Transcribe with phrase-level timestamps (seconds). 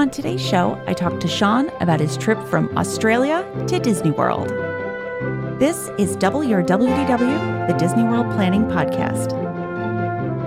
[0.00, 4.48] On today's show, I talked to Sean about his trip from Australia to Disney World.
[5.60, 9.32] This is Double Your WDW, the Disney World Planning Podcast.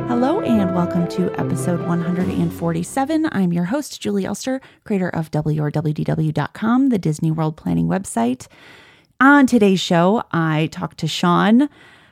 [0.08, 3.30] Hello and welcome to episode 147.
[3.32, 8.48] I'm your host, Julie Elster, creator of WRWDW.com, the Disney World Planning website.
[9.22, 11.70] On today's show, I talked to Sean,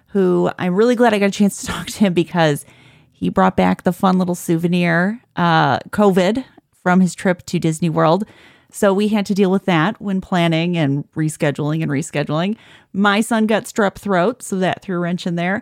[0.10, 2.68] who I'm really glad I got a chance to talk to him because
[3.12, 6.46] he brought back the fun little souvenir, uh, COVID,
[6.82, 8.26] from his trip to Disney World.
[8.72, 12.56] So we had to deal with that when planning and rescheduling and rescheduling.
[12.94, 15.62] My son got strep throat, so that threw a wrench in there.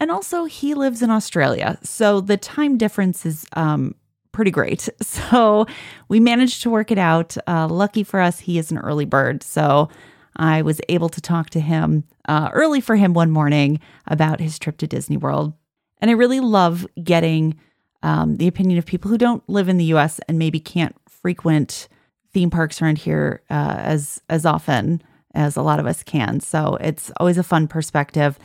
[0.00, 1.78] And also, he lives in Australia.
[1.82, 3.94] So the time difference is um,
[4.32, 4.88] pretty great.
[5.02, 5.66] So
[6.08, 7.36] we managed to work it out.
[7.46, 9.42] Uh, lucky for us, he is an early bird.
[9.42, 9.88] So
[10.36, 14.58] I was able to talk to him uh, early for him one morning about his
[14.58, 15.54] trip to Disney World.
[16.00, 17.58] And I really love getting
[18.02, 20.20] um, the opinion of people who don't live in the U.S.
[20.28, 21.88] and maybe can't frequent
[22.32, 25.02] theme parks around here uh, as as often
[25.34, 26.40] as a lot of us can.
[26.40, 28.38] So it's always a fun perspective.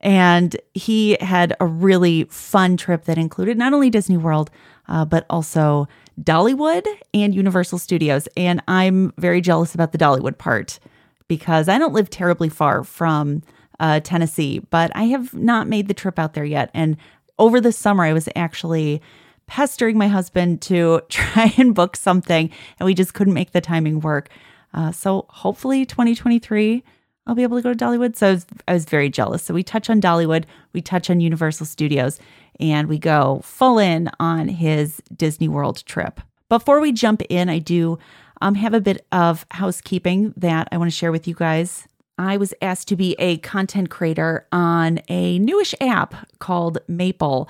[0.00, 4.50] And he had a really fun trip that included not only Disney World,
[4.88, 5.88] uh, but also
[6.20, 8.28] Dollywood and Universal Studios.
[8.36, 10.78] And I'm very jealous about the Dollywood part
[11.26, 13.42] because I don't live terribly far from
[13.80, 16.70] uh, Tennessee, but I have not made the trip out there yet.
[16.74, 16.96] And
[17.38, 19.02] over the summer, I was actually
[19.46, 24.00] pestering my husband to try and book something, and we just couldn't make the timing
[24.00, 24.28] work.
[24.72, 26.82] Uh, so hopefully, 2023,
[27.26, 28.16] I'll be able to go to Dollywood.
[28.16, 29.42] So I was, I was very jealous.
[29.42, 32.18] So we touch on Dollywood, we touch on Universal Studios,
[32.60, 36.20] and we go full in on his Disney World trip.
[36.48, 37.98] Before we jump in, I do
[38.42, 41.88] um, have a bit of housekeeping that I want to share with you guys.
[42.18, 47.48] I was asked to be a content creator on a newish app called Maple.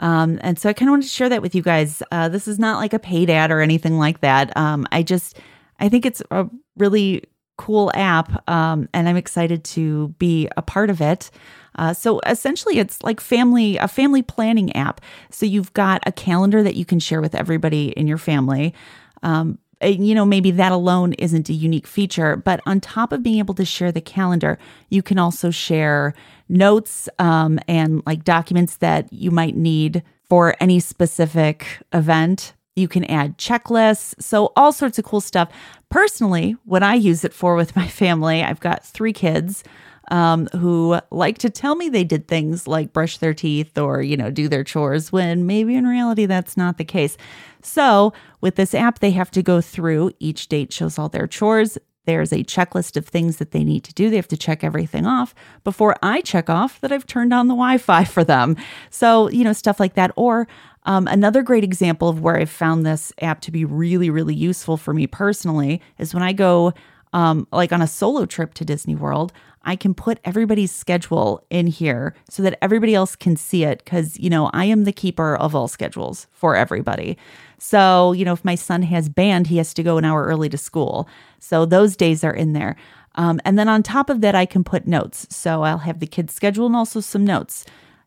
[0.00, 2.02] Um, and so I kind of wanted to share that with you guys.
[2.10, 4.56] Uh, this is not like a paid ad or anything like that.
[4.56, 5.38] Um, I just,
[5.80, 7.24] I think it's a really
[7.56, 11.30] cool app, um, and I'm excited to be a part of it.
[11.74, 15.00] Uh, so essentially, it's like family a family planning app.
[15.30, 18.74] So you've got a calendar that you can share with everybody in your family.
[19.22, 23.38] Um, you know, maybe that alone isn't a unique feature, but on top of being
[23.38, 24.58] able to share the calendar,
[24.88, 26.14] you can also share
[26.48, 32.54] notes um, and like documents that you might need for any specific event.
[32.76, 34.14] You can add checklists.
[34.22, 35.50] So, all sorts of cool stuff.
[35.90, 39.64] Personally, what I use it for with my family, I've got three kids
[40.08, 44.16] um, who like to tell me they did things like brush their teeth or, you
[44.16, 47.16] know, do their chores when maybe in reality that's not the case.
[47.62, 51.76] So, with this app, they have to go through each date shows all their chores.
[52.06, 54.08] There's a checklist of things that they need to do.
[54.08, 57.54] They have to check everything off before I check off that I've turned on the
[57.54, 58.56] Wi Fi for them.
[58.88, 60.12] So, you know, stuff like that.
[60.16, 60.48] Or
[60.84, 64.78] um, another great example of where I've found this app to be really, really useful
[64.78, 66.72] for me personally is when I go
[67.12, 69.32] um, like on a solo trip to Disney World,
[69.68, 74.18] I can put everybody's schedule in here so that everybody else can see it because,
[74.18, 77.18] you know, I am the keeper of all schedules for everybody.
[77.58, 80.48] So, you know, if my son has band, he has to go an hour early
[80.48, 81.06] to school.
[81.38, 82.76] So those days are in there.
[83.16, 85.26] Um, and then on top of that, I can put notes.
[85.28, 87.66] So I'll have the kids' schedule and also some notes.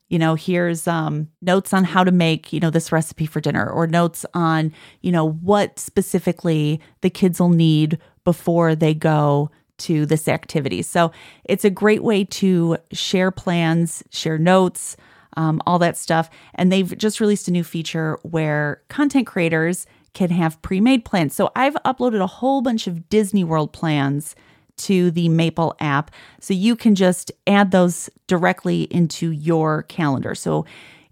[0.09, 3.69] You know, here's um, notes on how to make, you know, this recipe for dinner,
[3.69, 9.51] or notes on, you know, what specifically the kids will need before they go
[9.81, 10.81] to this activity.
[10.81, 11.11] So
[11.43, 14.97] it's a great way to share plans, share notes,
[15.37, 16.29] um, all that stuff.
[16.55, 21.33] And they've just released a new feature where content creators can have pre made plans.
[21.33, 24.35] So I've uploaded a whole bunch of Disney World plans
[24.77, 26.11] to the Maple app.
[26.39, 30.35] So you can just add those directly into your calendar.
[30.35, 30.65] So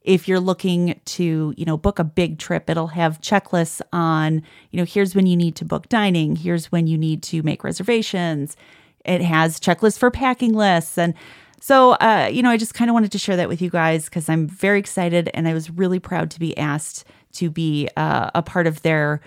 [0.10, 4.78] if you're looking to, you know, book a big trip, it'll have checklists on, you
[4.78, 8.58] know, here's when you need to book dining, here's when you need to make reservations.
[9.06, 11.14] It has checklists for packing lists and
[11.62, 14.06] so, uh, you know, I just kind of wanted to share that with you guys
[14.06, 18.32] because I'm very excited and I was really proud to be asked to be uh,
[18.34, 19.20] a part of their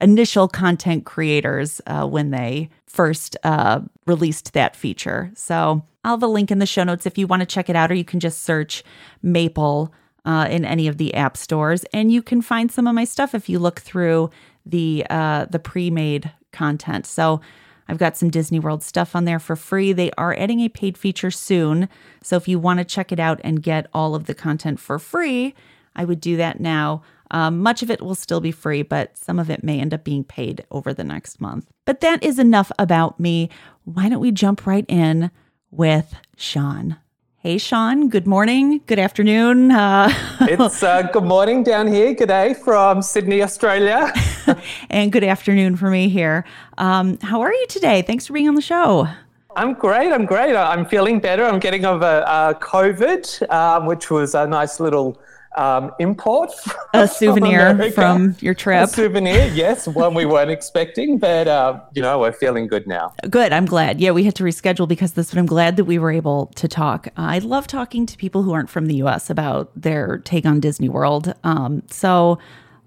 [0.00, 5.30] initial content creators uh, when they first uh, released that feature.
[5.36, 7.76] So, I'll have a link in the show notes if you want to check it
[7.76, 8.82] out, or you can just search
[9.22, 9.92] Maple
[10.24, 13.34] uh, in any of the app stores, and you can find some of my stuff
[13.34, 14.30] if you look through
[14.66, 17.06] the uh, the pre-made content.
[17.06, 17.40] So
[17.88, 19.92] I've got some Disney World stuff on there for free.
[19.92, 21.88] They are adding a paid feature soon,
[22.22, 24.98] so if you want to check it out and get all of the content for
[24.98, 25.54] free,
[25.94, 27.02] I would do that now.
[27.30, 30.04] Um, much of it will still be free, but some of it may end up
[30.04, 31.66] being paid over the next month.
[31.84, 33.50] But that is enough about me.
[33.84, 35.30] Why don't we jump right in
[35.70, 36.96] with Sean?
[37.46, 38.08] Hey, Sean.
[38.08, 38.80] Good morning.
[38.86, 39.70] Good afternoon.
[39.70, 40.08] Uh,
[40.40, 42.14] it's uh, good morning down here.
[42.14, 44.10] Good day from Sydney, Australia.
[44.88, 46.46] and good afternoon for me here.
[46.78, 48.00] Um, how are you today?
[48.00, 49.08] Thanks for being on the show.
[49.56, 50.10] I'm great.
[50.10, 50.56] I'm great.
[50.56, 51.44] I'm feeling better.
[51.44, 55.20] I'm getting over uh, COVID, um, which was a nice little
[55.56, 56.50] um, import.
[56.94, 58.84] A souvenir from, from, your trip.
[58.84, 63.14] A souvenir, yes, one we weren't expecting, but uh, you know we're feeling good now.
[63.28, 63.52] Good.
[63.52, 64.00] I'm glad.
[64.00, 66.68] Yeah, we had to reschedule because this, but I'm glad that we were able to
[66.68, 67.08] talk.
[67.08, 69.30] Uh, I love talking to people who aren't from the U.S.
[69.30, 71.34] about their take on Disney World.
[71.44, 72.38] Um, so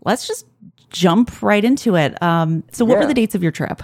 [0.03, 0.45] let's just
[0.89, 2.21] jump right into it.
[2.21, 2.99] Um, so, what yeah.
[3.01, 3.81] were the dates of your trip?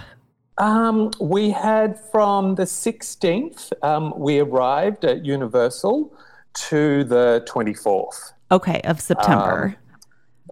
[0.58, 6.12] Um, we had from the 16th, um, we arrived at Universal
[6.54, 8.33] to the 24th.
[8.54, 9.76] Okay, of September.
[9.76, 9.98] Um,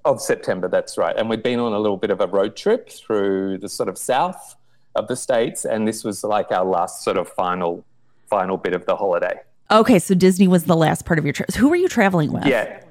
[0.04, 1.16] of September, that's right.
[1.16, 3.96] And we'd been on a little bit of a road trip through the sort of
[3.96, 4.56] south
[4.96, 7.84] of the states, and this was like our last sort of final,
[8.28, 9.40] final bit of the holiday.
[9.70, 11.54] Okay, so Disney was the last part of your trip.
[11.54, 12.44] Who were you traveling with?
[12.44, 12.82] Yeah,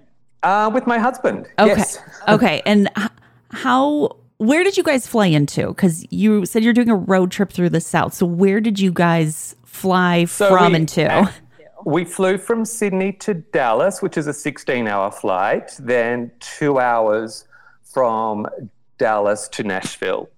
[0.44, 1.50] uh, with my husband.
[1.60, 2.00] Okay, yes.
[2.30, 2.90] okay, and
[3.52, 4.16] how?
[4.38, 5.68] Where did you guys fly into?
[5.68, 8.14] Because you said you're doing a road trip through the south.
[8.14, 11.32] So where did you guys fly so from we, and to?
[11.86, 17.48] We flew from Sydney to Dallas, which is a 16 hour flight, then two hours
[17.84, 18.48] from
[18.98, 20.30] Dallas to Nashville.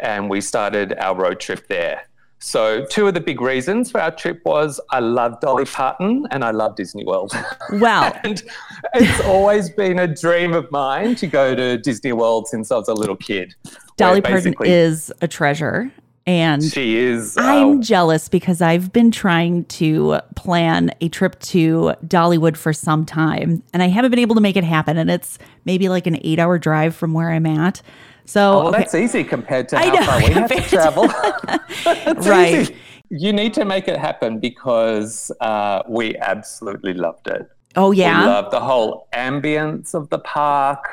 [0.00, 2.02] And we started our road trip there.
[2.44, 6.44] So, two of the big reasons for our trip was I love Dolly Parton and
[6.44, 7.32] I love Disney World.
[7.70, 8.18] Wow.
[8.24, 8.42] and
[8.94, 12.88] it's always been a dream of mine to go to Disney World since I was
[12.88, 13.54] a little kid.
[13.96, 15.92] Dolly Parton is a treasure.
[16.26, 17.36] And she is.
[17.36, 23.04] Uh, I'm jealous because I've been trying to plan a trip to Dollywood for some
[23.04, 24.96] time and I haven't been able to make it happen.
[24.96, 27.82] And it's maybe like an eight hour drive from where I'm at.
[28.24, 28.78] So, oh, well, okay.
[28.78, 31.08] that's easy compared to how know, far we have to travel.
[32.28, 32.54] right.
[32.54, 32.76] Easy.
[33.10, 37.48] You need to make it happen because uh, we absolutely loved it.
[37.74, 38.20] Oh, yeah.
[38.20, 40.86] We loved the whole ambience of the park,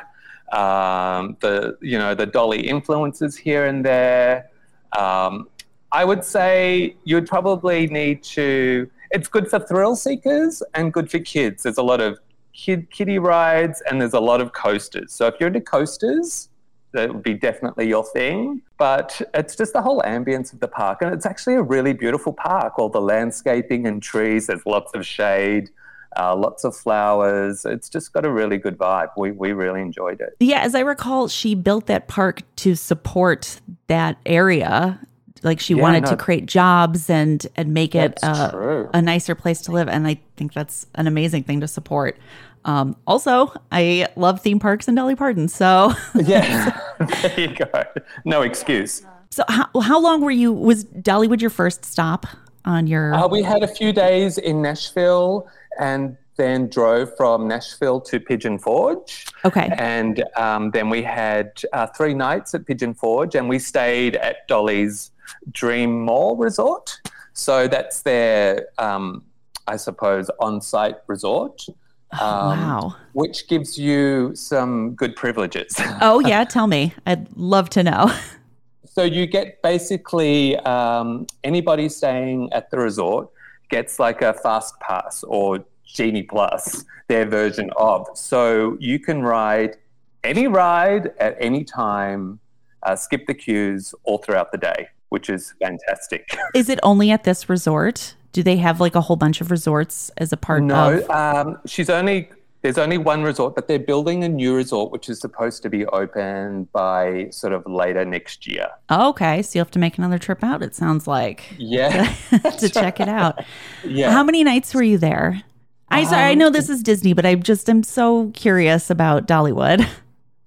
[0.51, 4.49] um, the, you know, the Dolly influences here and there.
[4.97, 5.49] Um,
[5.91, 8.89] I would say you'd probably need to.
[9.11, 11.63] It's good for thrill seekers and good for kids.
[11.63, 12.19] There's a lot of
[12.53, 15.13] kid kiddie rides and there's a lot of coasters.
[15.13, 16.49] So if you're into coasters,
[16.91, 18.61] that would be definitely your thing.
[18.77, 22.33] But it's just the whole ambience of the park, and it's actually a really beautiful
[22.33, 22.79] park.
[22.79, 24.47] All the landscaping and trees.
[24.47, 25.69] There's lots of shade.
[26.17, 27.65] Uh, lots of flowers.
[27.65, 29.09] It's just got a really good vibe.
[29.15, 30.35] We we really enjoyed it.
[30.39, 34.99] Yeah, as I recall, she built that park to support that area.
[35.43, 39.35] Like she yeah, wanted no, to create jobs and and make it a, a nicer
[39.35, 39.87] place to live.
[39.87, 42.17] And I think that's an amazing thing to support.
[42.65, 45.47] Um, also, I love theme parks and Dolly Parton.
[45.47, 46.79] So yeah,
[47.21, 47.83] there you go.
[48.25, 49.05] No excuse.
[49.29, 50.51] So how how long were you?
[50.51, 52.25] Was Dollywood your first stop
[52.65, 53.13] on your?
[53.13, 55.47] Uh, we had a few days in Nashville
[55.79, 59.25] and then drove from Nashville to Pigeon Forge.
[59.43, 59.69] Okay.
[59.77, 64.47] And um, then we had uh, three nights at Pigeon Forge, and we stayed at
[64.47, 65.11] Dolly's
[65.51, 67.01] DreamMore Resort.
[67.33, 69.23] So that's their, um,
[69.67, 71.65] I suppose, on site resort.
[72.19, 72.95] Oh, um, wow.
[73.13, 75.75] Which gives you some good privileges.
[76.01, 76.43] oh, yeah.
[76.43, 76.91] Tell me.
[77.05, 78.11] I'd love to know.
[78.85, 83.29] so you get basically um, anybody staying at the resort
[83.69, 88.07] gets like a fast pass or Genie Plus, their version of.
[88.13, 89.77] So you can ride
[90.23, 92.39] any ride at any time,
[92.83, 96.35] uh, skip the queues all throughout the day, which is fantastic.
[96.53, 98.15] Is it only at this resort?
[98.31, 101.07] Do they have like a whole bunch of resorts as a part no, of?
[101.07, 102.29] No, um, she's only
[102.61, 105.85] there's only one resort, but they're building a new resort which is supposed to be
[105.87, 108.67] open by sort of later next year.
[108.89, 110.61] Oh, okay, so you'll have to make another trip out.
[110.61, 112.13] It sounds like yeah
[112.59, 113.43] to check it out.
[113.85, 114.11] Yeah.
[114.11, 115.41] How many nights were you there?
[115.89, 119.87] I sorry, I know this is Disney, but I just am so curious about Dollywood.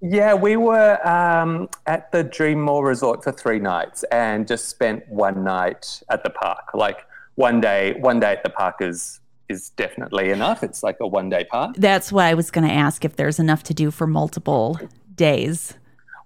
[0.05, 5.45] Yeah, we were um, at the DreamMore Resort for three nights and just spent one
[5.45, 6.75] night at the park.
[6.75, 10.63] Like one day, one day at the park is is definitely enough.
[10.63, 11.77] It's like a one day park.
[11.77, 14.79] That's what I was going to ask if there's enough to do for multiple
[15.15, 15.75] days.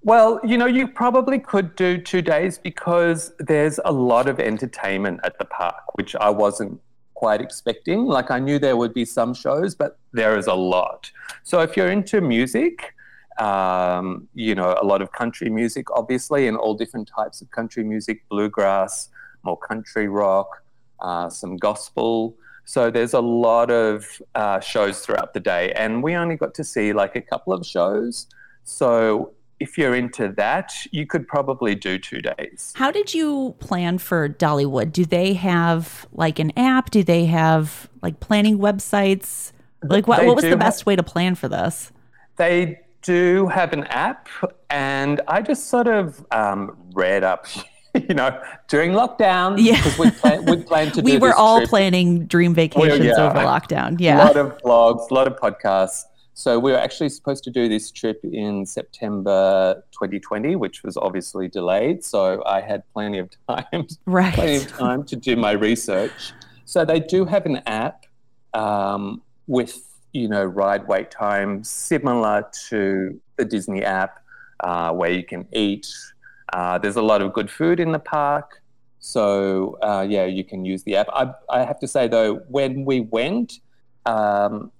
[0.02, 5.20] Well, you know, you probably could do two days because there's a lot of entertainment
[5.24, 6.80] at the park, which I wasn't
[7.14, 8.04] quite expecting.
[8.04, 11.10] Like, I knew there would be some shows, but there is a lot.
[11.42, 12.94] So, if you're into music,
[13.38, 17.82] um, you know, a lot of country music, obviously, and all different types of country
[17.82, 19.08] music, bluegrass,
[19.42, 20.62] more country rock,
[21.00, 22.36] uh, some gospel.
[22.66, 26.64] So there's a lot of uh, shows throughout the day, and we only got to
[26.64, 28.26] see like a couple of shows.
[28.64, 32.72] So if you're into that, you could probably do two days.
[32.76, 34.92] How did you plan for Dollywood?
[34.92, 36.90] Do they have like an app?
[36.90, 39.52] Do they have like planning websites?
[39.84, 41.92] Like what, what was the ha- best way to plan for this?
[42.36, 44.28] They do have an app,
[44.68, 47.46] and I just sort of um, read up,
[48.08, 49.56] you know, during lockdown.
[49.58, 49.76] Yeah.
[49.76, 51.70] Because we plan, we planned to do We were all trip.
[51.70, 53.14] planning dream vacations yeah.
[53.16, 53.96] over lockdown.
[53.98, 54.24] Yeah.
[54.24, 56.04] A lot of blogs, a lot of podcasts.
[56.34, 61.48] So we were actually supposed to do this trip in September 2020, which was obviously
[61.48, 62.04] delayed.
[62.04, 64.34] So I had plenty of time, right.
[64.34, 66.32] plenty of time to do my research.
[66.66, 68.04] So they do have an app
[68.52, 69.80] um, with
[70.12, 74.22] you know ride wait times similar to the Disney app,
[74.60, 75.86] uh, where you can eat.
[76.52, 78.62] Uh, there's a lot of good food in the park.
[78.98, 81.08] So uh, yeah, you can use the app.
[81.12, 83.60] I, I have to say though, when we went,
[84.04, 84.72] um,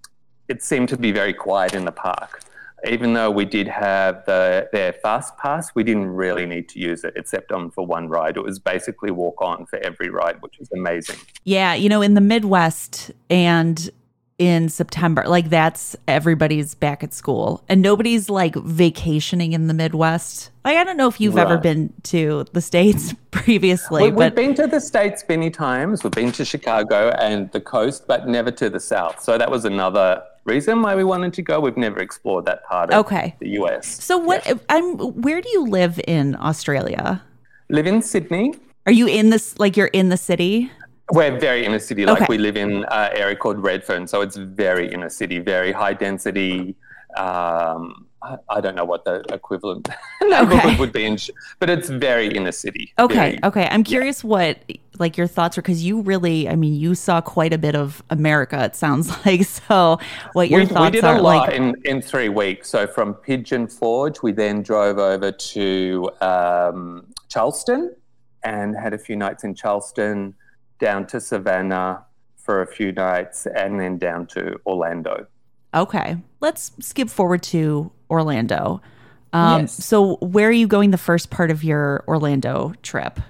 [0.49, 2.43] it seemed to be very quiet in the park.
[2.87, 7.05] Even though we did have the, their fast pass, we didn't really need to use
[7.05, 8.37] it except on for one ride.
[8.37, 11.17] It was basically walk on for every ride, which was amazing.
[11.45, 13.91] Yeah, you know, in the Midwest and
[14.39, 20.51] in September, like that's everybody's back at school and nobody's like vacationing in the Midwest.
[20.65, 24.55] Like I don't know if you've ever been to the states previously, We, we've been
[24.57, 26.05] to the States many times.
[26.05, 29.23] We've been to Chicago and the coast, but never to the South.
[29.23, 31.59] So that was another reason why we wanted to go.
[31.61, 33.35] We've never explored that part of Okay.
[33.41, 33.87] the US.
[34.05, 37.23] so what I'm where do you live in Australia?
[37.71, 38.55] Live in Sydney.
[38.85, 40.71] Are you in this like you're in the city?
[41.13, 42.05] We're very inner city.
[42.05, 42.27] Like Okay.
[42.29, 46.75] we live in an area called Redfern, so it's very inner city, very high density.
[47.17, 49.89] Um, I, I don't know what the equivalent
[50.23, 50.77] Okay.
[50.79, 51.17] would be, in,
[51.61, 52.93] but it's very inner city.
[52.99, 53.69] Okay, Very- okay.
[53.71, 54.59] I'm curious what
[54.99, 58.03] like your thoughts are because you really, I mean, you saw quite a bit of
[58.11, 58.65] America.
[58.65, 59.99] It sounds like so.
[60.33, 61.55] What your we, thoughts we did are a lot like?
[61.55, 62.69] in, in three weeks.
[62.69, 67.95] So from Pigeon Forge, we then drove over to um, Charleston
[68.43, 70.35] and had a few nights in Charleston,
[70.79, 72.05] down to Savannah
[72.37, 75.27] for a few nights, and then down to Orlando.
[75.75, 78.81] Okay, let's skip forward to Orlando.
[79.33, 79.85] Um, Yes.
[79.85, 83.21] So, where are you going the first part of your Orlando trip?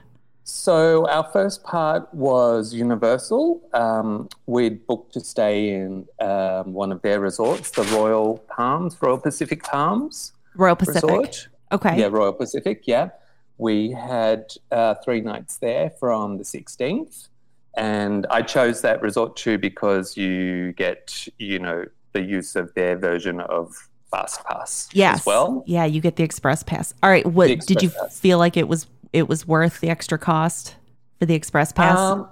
[0.49, 3.69] So our first part was Universal.
[3.75, 9.19] Um, we'd booked to stay in um, one of their resorts, the Royal Palms, Royal
[9.19, 11.03] Pacific Palms Royal Pacific.
[11.03, 11.49] Resort.
[11.73, 11.99] Okay.
[11.99, 12.83] Yeah, Royal Pacific.
[12.87, 13.11] Yeah,
[13.59, 17.29] we had uh, three nights there from the 16th,
[17.76, 22.97] and I chose that resort too because you get, you know, the use of their
[22.97, 23.75] version of
[24.11, 25.21] Fast Pass Yes.
[25.21, 25.62] as well.
[25.66, 26.95] Yeah, you get the express pass.
[27.02, 27.26] All right.
[27.26, 28.18] What did you pass.
[28.18, 28.87] feel like it was?
[29.12, 30.76] It was worth the extra cost
[31.18, 31.99] for the express pass.
[31.99, 32.28] Um,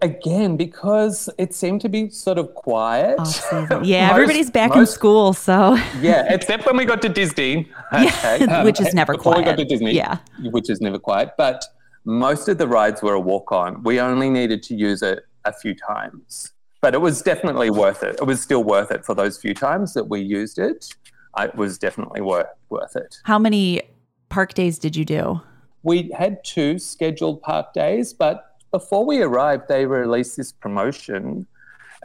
[0.00, 3.18] again, because it seemed to be sort of quiet.
[3.20, 3.84] Off-season.
[3.84, 8.44] Yeah, Most- everybody's back in school, so Yeah, except when we got to Disney, okay,
[8.46, 9.18] um, which is never quiet.
[9.18, 10.18] before we got to Disney, Yeah.
[10.50, 11.30] which is never quiet.
[11.38, 11.64] But
[12.04, 13.82] most of the rides were a walk on.
[13.82, 18.16] We only needed to use it a few times, but it was definitely worth it.
[18.20, 20.94] It was still worth it for those few times that we used it.
[21.38, 23.16] It was definitely worth worth it.
[23.24, 23.82] How many
[24.28, 25.40] park days did you do?
[25.82, 31.46] We had two scheduled park days, but before we arrived, they released this promotion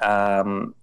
[0.01, 0.74] um,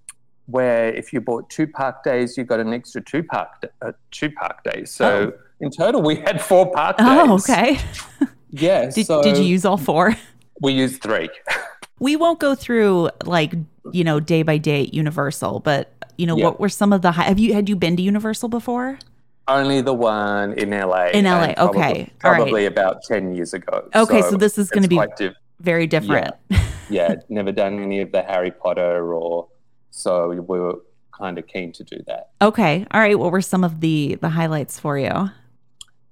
[0.47, 3.49] where if you bought two park days, you got an extra two park
[3.83, 4.91] uh, two park days.
[4.91, 7.07] So in total, we had four park days.
[7.09, 7.79] Oh, okay.
[8.55, 8.91] Yeah.
[8.91, 10.17] Did, so did you use all four?
[10.61, 11.29] We used three.
[12.01, 13.55] We won't go through like
[13.93, 16.45] you know day by day at Universal, but you know Yeah.
[16.47, 17.23] what were some of the high?
[17.25, 18.99] Have you had you been to Universal before?
[19.47, 21.11] Only the one in LA.
[21.15, 22.13] In LA, and probably- okay.
[22.25, 22.37] All right.
[22.39, 23.89] Probably about ten years ago.
[23.95, 26.35] Okay, so this is gonna be- diff- Very different.
[26.91, 27.15] yeah.
[27.29, 29.49] Never done any of the Harry Potter or
[29.91, 30.81] so we were
[31.17, 32.31] kind of keen to do that.
[32.43, 32.87] Okay.
[32.91, 33.19] All right.
[33.19, 35.31] What were some of the the highlights for you?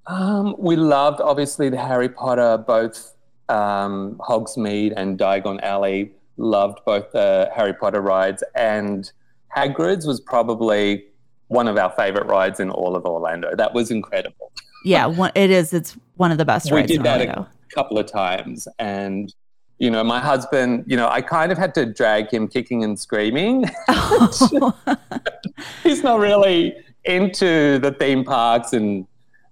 [0.07, 3.13] Um, we loved obviously the Harry Potter, both
[3.49, 6.11] um, Hogsmeade and Diagon Alley.
[6.37, 9.11] Loved both the Harry Potter rides, and
[9.55, 11.05] Hagrid's was probably
[11.47, 13.55] one of our favorite rides in all of Orlando.
[13.55, 14.51] That was incredible.
[14.83, 15.73] Yeah, one, it is.
[15.73, 17.41] It's one of the best we rides We did that Orlando.
[17.43, 19.33] a couple of times, and
[19.77, 22.99] you know, my husband, you know, I kind of had to drag him kicking and
[22.99, 23.65] screaming.
[25.83, 29.05] He's not really into the theme parks and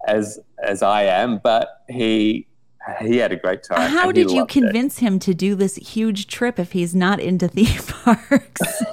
[0.08, 2.48] as as I am, but he
[3.02, 3.90] he had a great time.
[3.92, 4.54] How did you loved it.
[4.62, 8.84] convince him to do this huge trip if he's not into theme parks?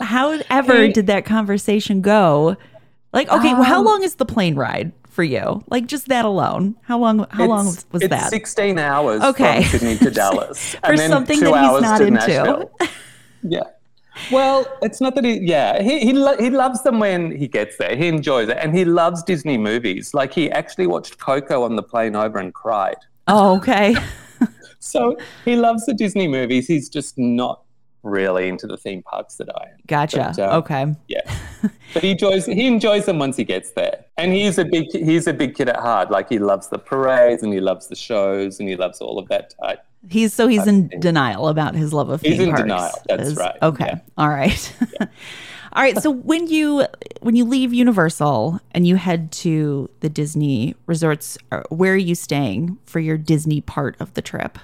[0.00, 2.56] However, He- did that conversation go?
[3.12, 5.62] Like, okay, well, how Um, long is the plane ride for you?
[5.68, 6.76] Like, just that alone.
[6.82, 7.26] How long?
[7.30, 8.30] How long It's- was it's that?
[8.30, 9.62] 16 hours Okay.
[9.64, 10.74] from Sydney to Dallas.
[10.84, 12.68] For something that he's not into.
[13.42, 13.60] yeah.
[14.30, 15.40] Well, it's not that he.
[15.40, 17.96] Yeah, he he, lo- he loves them when he gets there.
[17.96, 20.12] He enjoys it, and he loves Disney movies.
[20.14, 22.96] Like he actually watched Coco on the plane over and cried.
[23.28, 23.94] Oh, okay.
[24.82, 26.66] So he loves the Disney movies.
[26.66, 27.62] He's just not
[28.02, 29.76] really into the theme parks that I am.
[29.86, 30.32] Gotcha.
[30.36, 30.94] But, um, okay.
[31.08, 31.38] Yeah,
[31.94, 34.04] but he enjoys he enjoys them once he gets there.
[34.16, 36.10] And he's a big he's a big kid at heart.
[36.10, 39.28] Like he loves the parades and he loves the shows and he loves all of
[39.28, 39.84] that type.
[40.08, 42.62] He's so he's in denial about his love of He's theme in parks.
[42.62, 42.98] denial.
[43.08, 43.56] That's is- right.
[43.62, 43.84] Okay.
[43.86, 43.98] Yeah.
[44.18, 44.76] All right.
[45.74, 45.96] All right.
[46.02, 46.86] So when you
[47.20, 52.14] when you leave Universal and you head to the Disney resorts, uh, where are you
[52.14, 54.58] staying for your Disney part of the trip?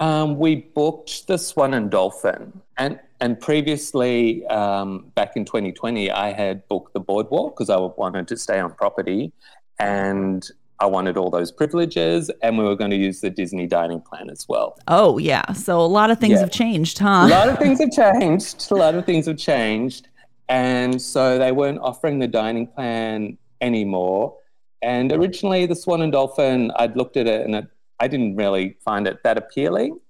[0.00, 6.32] Um, we booked the Swan and Dolphin, and and previously, um, back in 2020, I
[6.32, 9.32] had booked the Boardwalk because I wanted to stay on property,
[9.80, 14.00] and I wanted all those privileges, and we were going to use the Disney dining
[14.00, 14.78] plan as well.
[14.86, 15.52] Oh yeah.
[15.52, 16.40] So a lot of things Yeah.
[16.40, 17.26] have changed, huh?
[17.26, 18.70] A lot of things have changed.
[18.70, 20.06] A lot of things have changed,
[20.48, 24.36] and so they weren't offering the dining plan anymore.
[24.80, 27.66] And originally, the Swan and Dolphin, I'd looked at it and it,
[28.00, 30.00] I didn't really find it that appealing.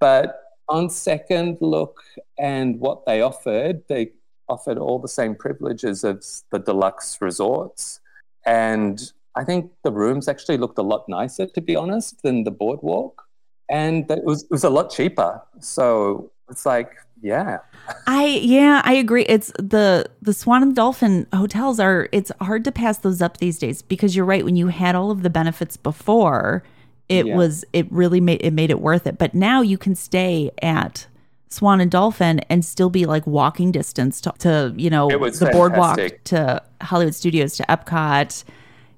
[0.00, 2.02] But on second look
[2.38, 4.12] and what they offered, they
[4.48, 8.00] offered all the same privileges as the deluxe resorts.
[8.44, 12.50] And I think the rooms actually looked a lot nicer, to be honest, than the
[12.50, 13.22] boardwalk.
[13.68, 15.42] And it was, it was a lot cheaper.
[15.60, 17.58] So it's like, yeah.
[18.06, 19.24] I yeah, I agree.
[19.24, 23.58] It's the the Swan and Dolphin hotels are it's hard to pass those up these
[23.58, 26.62] days because you're right when you had all of the benefits before,
[27.08, 27.36] it Yeah.
[27.36, 29.18] was it really made it made it worth it.
[29.18, 31.06] But now you can stay at
[31.48, 35.98] Swan and Dolphin and still be like walking distance to, to you know the boardwalk
[36.24, 38.44] to Hollywood Studios to Epcot.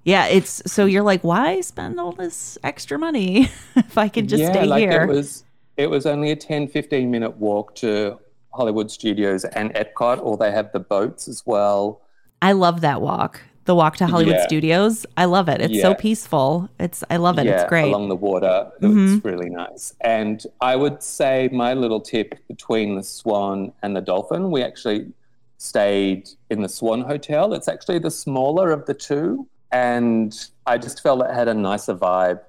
[0.04, 4.42] Yeah, it's so you're like, why spend all this extra money if I can just
[4.42, 5.02] yeah, stay like here?
[5.04, 5.44] it was
[5.76, 8.18] it was only a 10, 15 minute walk to
[8.52, 12.00] Hollywood Studios and Epcot, or they have the boats as well.
[12.42, 13.42] I love that walk.
[13.70, 14.46] The walk to Hollywood Yeah.
[14.48, 15.06] Studios.
[15.16, 15.60] I love it.
[15.60, 16.68] It's so peaceful.
[16.80, 17.46] It's I love it.
[17.46, 17.84] yeah, it's great.
[17.84, 17.94] Mm-hmm.
[17.94, 18.68] along the water.
[18.82, 19.94] It's really nice.
[20.00, 25.12] And I would say my little tip between the Swan and the Dolphin, we actually
[25.58, 27.54] stayed in the Swan Hotel.
[27.54, 30.34] It's actually the smaller of the two, and
[30.66, 32.40] I just felt it had a nicer vibe.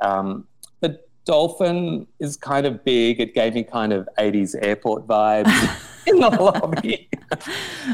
[0.00, 0.46] Um,
[0.80, 3.20] the Dolphin is kind of big.
[3.20, 5.52] It gave me kind of 80s airport vibes
[6.06, 7.10] in the lobby.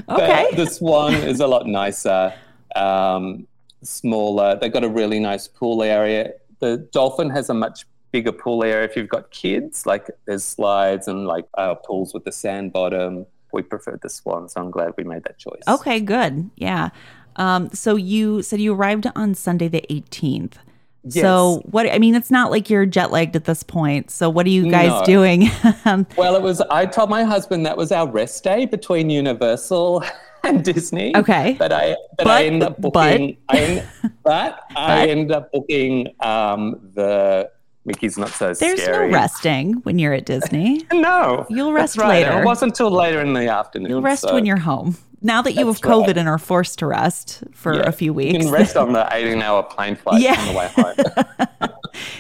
[0.09, 0.47] Okay.
[0.53, 2.33] The, the Swan is a lot nicer,
[2.77, 3.47] um,
[3.83, 4.57] smaller.
[4.61, 6.33] They've got a really nice pool area.
[6.61, 9.87] The Dolphin has a much bigger pool area if you've got kids.
[9.87, 13.27] Like there's slides and like uh, pools with the sand bottom.
[13.53, 15.63] We preferred the Swan, so I'm glad we made that choice.
[15.67, 16.51] okay, good.
[16.57, 16.91] Yeah.
[17.37, 20.55] Um, so you said you arrived on Sunday the 18th.
[21.09, 24.11] So what I mean, it's not like you're jet lagged at this point.
[24.11, 25.05] So what are you guys No.
[25.05, 25.49] doing?
[26.17, 26.61] Well, it was.
[26.63, 30.03] I told my husband that was our rest day between Universal
[30.55, 31.15] and Disney.
[31.17, 31.57] Okay.
[31.59, 33.37] but I but, But- I ended up but- booking.
[33.49, 33.89] I en-
[34.25, 37.51] but I But- ended up booking um, the
[37.85, 39.09] Mickey's Not So There's Scary.
[39.09, 40.85] no resting when you're at Disney.
[40.93, 42.09] No, You'll rest right.
[42.27, 42.41] later.
[42.41, 43.91] It wasn't until later in the afternoon.
[43.91, 44.97] You'll rest so, when you're home.
[45.23, 46.07] Now that you have That's right.
[46.09, 48.93] COVID and are forced to rest for yeah, a few weeks, You can rest on
[48.93, 50.35] the 18-hour plane flight Yeah.
[50.41, 51.71] on the way home.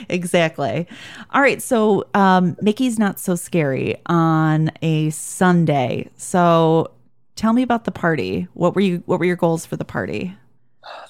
[0.08, 0.86] exactly.
[1.32, 1.60] All right.
[1.60, 6.08] So um, Mickey's not so scary on a Sunday.
[6.16, 6.90] So
[7.36, 8.48] tell me about the party.
[8.54, 9.02] What were you?
[9.06, 10.34] What were your goals for the party?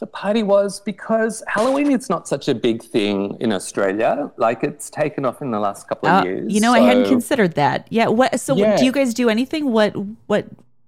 [0.00, 4.30] the party was because Halloween is not such a big thing in Australia.
[4.38, 6.50] Like it's taken off in the last couple of Uh, years.
[6.52, 7.86] you know, I hadn't considered that.
[7.90, 8.08] Yeah.
[8.08, 8.40] What?
[8.40, 8.76] So Yeah.
[8.78, 9.72] do you guys do anything?
[9.72, 9.92] What?
[10.28, 10.46] What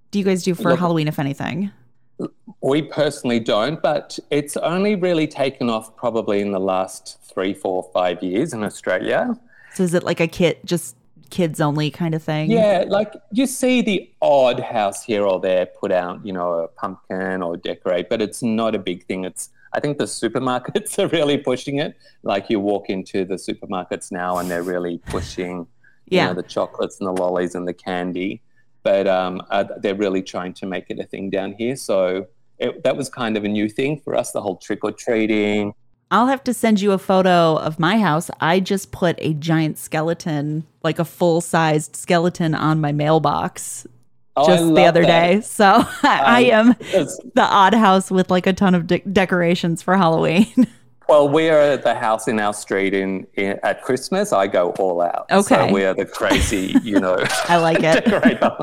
[0.09, 1.69] do you guys do for Look- Halloween, if anything?
[2.61, 7.89] We personally don't, but it's only really taken off probably in the last three, four,
[7.93, 9.37] five years in Australia.
[9.75, 10.95] So is it like a kit, just
[11.29, 12.51] kids only kind of thing?
[12.51, 16.67] Yeah, like you see the odd house here or there put out, you know, a
[16.67, 19.25] pumpkin or decorate, but it's not a big thing.
[19.25, 21.95] It's I think the supermarkets are really pushing it.
[22.23, 25.67] Like you walk into the supermarkets now and they're really pushing,
[26.07, 26.23] Yeah.
[26.23, 28.41] you know, the chocolates and the lollies and the candy.
[28.83, 31.75] But um, uh, they're really trying to make it a thing down here.
[31.75, 34.91] So it, that was kind of a new thing for us, the whole trick or
[34.91, 35.73] treating.
[36.11, 38.31] I'll have to send you a photo of my house.
[38.41, 43.85] I just put a giant skeleton, like a full sized skeleton, on my mailbox
[44.39, 45.07] Oh, just the other that.
[45.35, 45.41] day.
[45.41, 45.65] So
[46.03, 50.47] I am the odd house with like a ton of de- decorations for Halloween.
[51.07, 54.31] Well, we are the house in our street in, in at Christmas.
[54.31, 55.25] I go all out.
[55.31, 55.55] Okay.
[55.67, 57.17] So we are the crazy, you know.
[57.45, 58.05] I like it.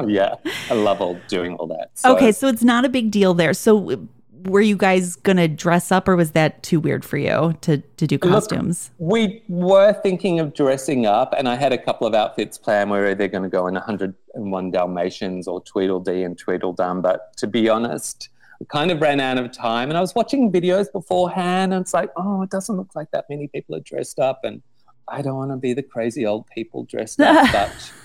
[0.08, 0.36] Yeah,
[0.70, 1.90] I love all doing all that.
[1.94, 3.52] So, okay, so it's not a big deal there.
[3.52, 4.06] So
[4.46, 8.06] were you guys gonna dress up, or was that too weird for you to to
[8.06, 8.90] do costumes?
[8.98, 12.90] Look, we were thinking of dressing up, and I had a couple of outfits planned.
[12.90, 17.46] We were either going to go in 101 Dalmatians or Tweedledee and Tweedledum, but to
[17.46, 18.28] be honest,
[18.60, 19.88] we kind of ran out of time.
[19.88, 23.26] And I was watching videos beforehand, and it's like, oh, it doesn't look like that
[23.28, 24.62] many people are dressed up, and
[25.08, 27.48] I don't want to be the crazy old people dressed up.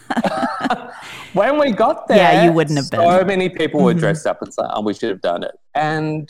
[0.67, 0.93] but
[1.33, 2.99] when we got there, Yeah, you wouldn't have been.
[2.99, 3.27] Mm-hmm.
[3.27, 5.57] many people were dressed up and so oh, we should have done it.
[5.73, 6.29] And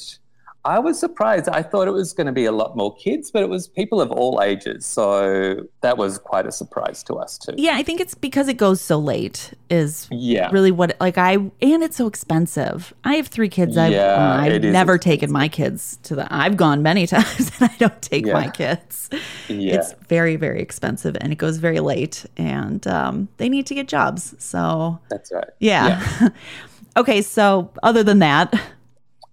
[0.63, 1.49] I was surprised.
[1.49, 3.99] I thought it was going to be a lot more kids, but it was people
[3.99, 4.85] of all ages.
[4.85, 7.53] So that was quite a surprise to us too.
[7.57, 10.49] Yeah, I think it's because it goes so late is Yeah.
[10.51, 11.51] really what like I and
[11.83, 12.93] it's so expensive.
[13.03, 13.75] I have three kids.
[13.75, 16.31] I've, Yeah, uh, I've never taken my kids to the.
[16.31, 18.33] I've gone many times and I don't take Yeah.
[18.33, 19.09] my kids.
[19.47, 19.75] Yeah.
[19.75, 23.87] It's very very expensive and it goes very late and um, they need to get
[23.87, 24.35] jobs.
[24.37, 25.49] So That's right.
[25.59, 26.29] yeah.
[26.97, 28.53] okay, so other than that,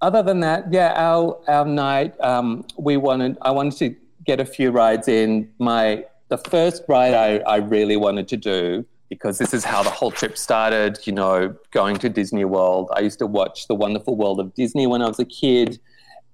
[0.01, 3.37] Other than that, yeah, our our night, um, we wanted.
[3.43, 5.51] I wanted to get a few rides in.
[5.59, 9.91] My the first ride I, I really wanted to do because this is how the
[9.91, 11.01] whole trip started.
[11.05, 12.91] You know, going to Disney World.
[12.95, 15.81] I used to watch The Wonderful World of Disney when I was a kid,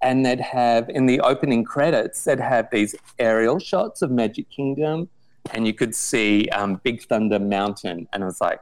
[0.02, 5.08] and they'd have in the opening credits they'd have these aerial shots of Magic Kingdom,
[5.52, 8.60] and you could see um, Big Thunder Mountain, and I was like.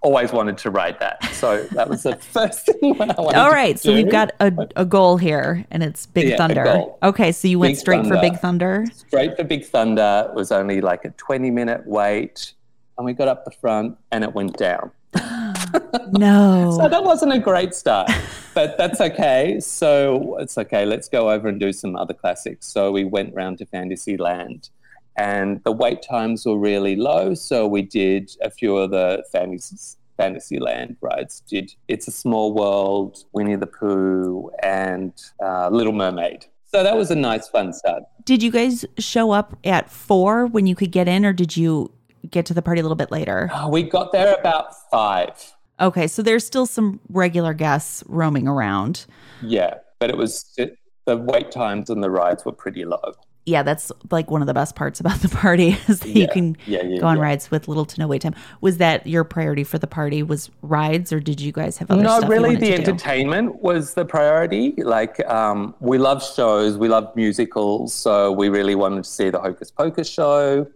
[0.00, 3.36] Always wanted to ride that, so that was the first thing I wanted.
[3.36, 3.78] all right.
[3.78, 3.96] So do.
[3.96, 6.84] we've got a, a goal here, and it's Big Yeah, Thunder.
[7.02, 8.86] Okay, so you went Big straight for Big Thunder.
[8.94, 10.28] straight for Big Thunder.
[10.30, 12.52] It was only like a 20 minute wait.
[12.96, 14.90] And we got up the front and it went down.
[16.12, 16.76] No.
[16.80, 18.10] So that wasn't a great start,
[18.54, 19.60] but that's okay.
[19.60, 20.86] So it's okay.
[20.86, 22.66] Let's go over and do some other classics.
[22.66, 24.70] So we went round to Fantasyland
[25.18, 27.34] and the wait times were really low.
[27.34, 29.76] So we did a few of the fantasy,
[30.16, 31.42] Fantasyland rides.
[31.48, 35.12] Did It's a Small World, Winnie the Pooh, and
[35.44, 36.46] uh, Little Mermaid.
[36.66, 38.04] So that was a nice, fun start.
[38.24, 41.90] Did you guys show up at four when you could get in, or did you
[42.30, 43.50] get to the party a little bit later?
[43.52, 45.54] Uh, We got there about five.
[45.80, 49.06] Okay, so there's still some regular guests roaming around.
[49.42, 50.76] Yeah, but it was it,
[51.06, 53.14] the wait times and the rides were pretty low.
[53.48, 56.56] Yeah, that's like one of the best parts about the party is that you can
[56.66, 57.22] yeah, yeah, go on yeah.
[57.22, 58.34] rides with little to no wait time.
[58.60, 60.22] Was that your priority for the party?
[60.22, 62.30] Was rides, or did you guys have other No, stuff?
[62.30, 62.82] really, the to do?
[62.82, 64.74] entertainment was the priority.
[64.76, 69.40] Like, um, we love shows, we love musicals, so we really wanted to see the
[69.40, 70.66] Hocus Pocus show,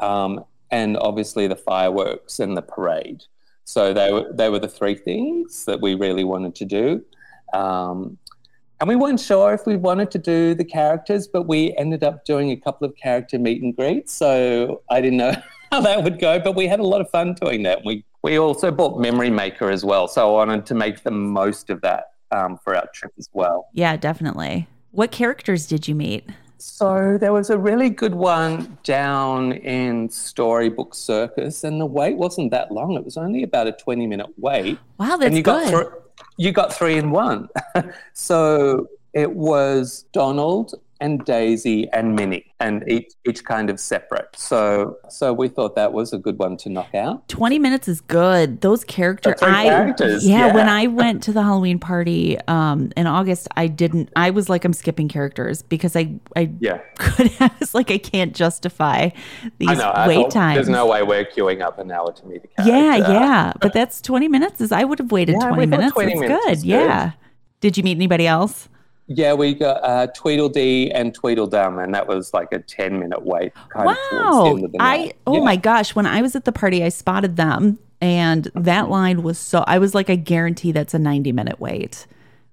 [0.00, 3.24] um, and obviously the fireworks and the parade.
[3.64, 7.04] So they were they were the three things that we really wanted to do.
[7.54, 8.18] Um,
[8.80, 12.24] and we weren't sure if we wanted to do the characters, but we ended up
[12.24, 14.12] doing a couple of character meet and greets.
[14.12, 15.34] So I didn't know
[15.72, 17.84] how that would go, but we had a lot of fun doing that.
[17.84, 21.70] We we also bought Memory Maker as well, so I wanted to make the most
[21.70, 23.68] of that um, for our trip as well.
[23.72, 24.66] Yeah, definitely.
[24.90, 26.24] What characters did you meet?
[26.58, 32.50] So there was a really good one down in Storybook Circus, and the wait wasn't
[32.50, 32.94] that long.
[32.94, 34.78] It was only about a twenty-minute wait.
[34.98, 35.70] Wow, that's and you good.
[35.70, 35.96] got thr-
[36.36, 37.48] you got three in one.
[38.12, 44.28] so it was Donald and Daisy and Minnie, and each each kind of separate.
[44.36, 47.28] So so we thought that was a good one to knock out.
[47.28, 48.60] 20 minutes is good.
[48.60, 50.68] Those characters, I characters, yeah, When.
[50.68, 54.10] I went to the Halloween party um, in August, I didn't.
[54.16, 57.30] I was like, I'm skipping characters because I I Yeah, could.
[57.40, 59.10] I was like, I can't justify
[59.58, 59.90] these I know.
[59.90, 60.56] I wait thought, times.
[60.56, 62.72] There's no way we're queuing up an hour to meet a character.
[62.74, 64.60] yeah, yeah, but that's 20 minutes.
[64.60, 65.92] Is I would have waited Yeah, 20 minutes.
[65.92, 66.56] 20 That's minutes good.
[66.58, 66.64] good.
[66.66, 67.12] Yeah.
[67.60, 68.68] Did you meet anybody else?
[69.08, 73.52] Yeah, we got uh, Tweedledee and Tweedledum, and that was like a 10 minute wait
[73.70, 74.46] kind of the Wow.
[74.46, 75.44] end of the I oh Yeah.
[75.44, 79.38] my gosh, when I was at the party, I spotted them and that line was
[79.38, 82.06] so I was like, I guarantee that's a 90 minute wait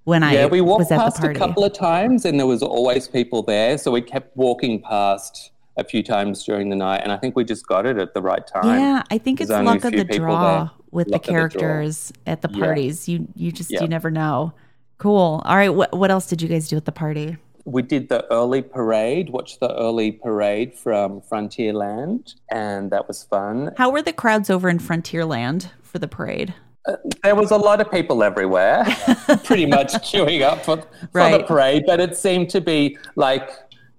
[0.05, 2.47] when I Yeah, we walked was at the past a couple of times and there
[2.47, 3.77] was always people there.
[3.77, 7.01] So we kept walking past a few times during the night.
[7.03, 8.79] And I think we just got it at the right time.
[8.79, 10.71] Yeah, I think it's There's luck of the draw there.
[10.91, 12.63] with Luck the of the characters at the Yeah.
[12.65, 13.09] parties.
[13.09, 13.81] You you just Yeah.
[13.81, 14.53] you never know.
[14.97, 15.41] Cool.
[15.45, 17.37] All right, what what else did you guys do at the party?
[17.65, 23.71] We did the early parade, watched the early parade from Frontierland, and that was fun.
[23.75, 26.53] How were the crowds over in Frontierland for the parade?
[26.87, 28.85] Uh, there was a lot of people everywhere,
[29.43, 33.49] pretty much queuing up for, for the parade, but it seemed to be like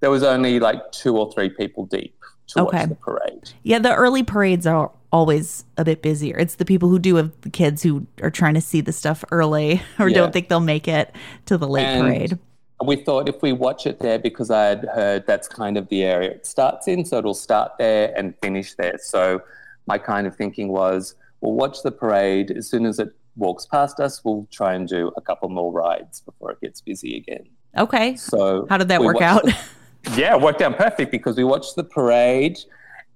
[0.01, 2.16] there was only like two or three people deep
[2.49, 2.79] to Okay.
[2.81, 3.51] watch the parade.
[3.63, 6.37] Yeah, the early parades are always a bit busier.
[6.37, 9.25] It's the people who do have the kids who are trying to see the stuff
[9.31, 10.17] early or Yeah.
[10.17, 11.15] don't think they'll make it
[11.47, 12.39] to the late And parade.
[12.85, 16.03] We thought if we watch it there, because I had heard that's kind of the
[16.03, 18.99] area it starts in, so it'll start there and finish there.
[19.01, 19.41] So
[19.87, 23.99] my kind of thinking was, we'll watch the parade as soon as it walks past
[24.01, 27.47] us, we'll try and do a couple more rides before it gets busy again.
[27.79, 28.17] Okay.
[28.17, 29.45] So How did that work out?
[29.45, 29.57] the-
[30.15, 32.59] yeah, it worked out perfect because we watched the parade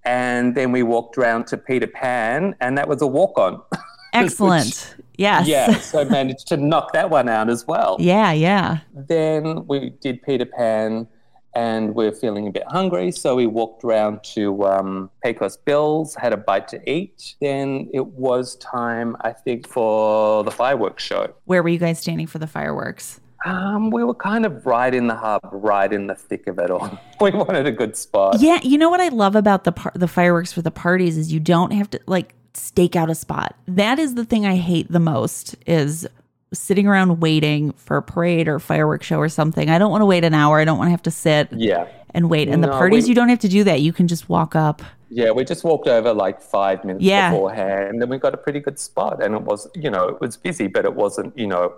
[0.04, 3.62] and then we walked around to Peter Pan and that was a walk on.
[4.12, 4.96] Excellent.
[5.16, 5.46] Yes.
[5.46, 7.96] yeah, so managed to knock that one out as well.
[8.00, 8.78] Yeah, yeah.
[8.94, 11.06] Then we did Peter Pan
[11.54, 16.14] and we are feeling a bit hungry, so we walked around to um, Pecos Bill's,
[16.14, 17.34] had a bite to eat.
[17.40, 21.34] Then it was time, I think, for the fireworks show.
[21.44, 23.20] Where were you guys standing for the fireworks?
[23.46, 26.70] Um, we were kind of right in the hub, right in the thick of it
[26.70, 26.98] all.
[27.20, 28.40] We wanted a good spot.
[28.40, 31.30] Yeah, you know what I love about the par- the fireworks for the parties is
[31.32, 33.54] you don't have to like stake out a spot.
[33.68, 36.06] That is the thing I hate the most is
[36.54, 39.68] sitting around waiting for a parade or fireworks show or something.
[39.68, 40.58] I don't want to wait an hour.
[40.60, 41.86] I don't want to have to sit Yeah.
[42.14, 42.48] and wait.
[42.48, 43.82] And the parties we- you don't have to do that.
[43.82, 44.80] You can just walk up.
[45.10, 47.30] Yeah, we just walked over like five minutes Yeah.
[47.32, 49.22] beforehand, and we got a pretty good spot.
[49.22, 51.74] And it was, you know, it was busy, but it wasn't, you know,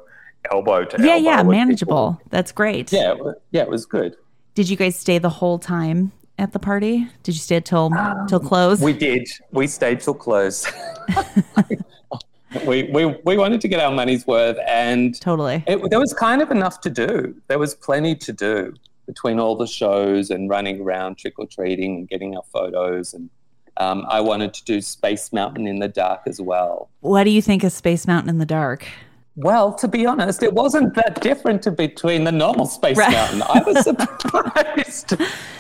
[0.51, 1.25] elbow to Yeah, elbow.
[1.25, 2.13] yeah, manageable.
[2.15, 2.31] people.
[2.31, 2.93] That's great.
[2.93, 4.17] Yeah, it yeah, it was good.
[4.55, 7.07] Did you guys stay the whole time at the party?
[7.23, 7.91] Did you stay till
[8.29, 8.81] till close?
[8.81, 9.29] We did.
[9.53, 10.71] We stayed till close.
[12.67, 15.65] we, we we wanted to get our money's worth, and totally.
[15.67, 17.35] it, there was kind of enough to do.
[17.49, 18.75] There was plenty to do
[19.07, 23.15] between all the shows and running around trick or treating and getting our photos.
[23.15, 23.31] And
[23.79, 26.89] um, I wanted to do Space Mountain in the dark as well.
[27.01, 28.87] What do you think of Space Mountain in the Dark?
[29.37, 33.13] Well, to be honest, it wasn't that different between the normal Space Right.
[33.13, 33.43] Mountain.
[33.43, 35.15] I was surprised.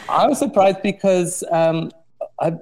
[0.09, 1.91] I was surprised because um,
[2.39, 2.59] I've,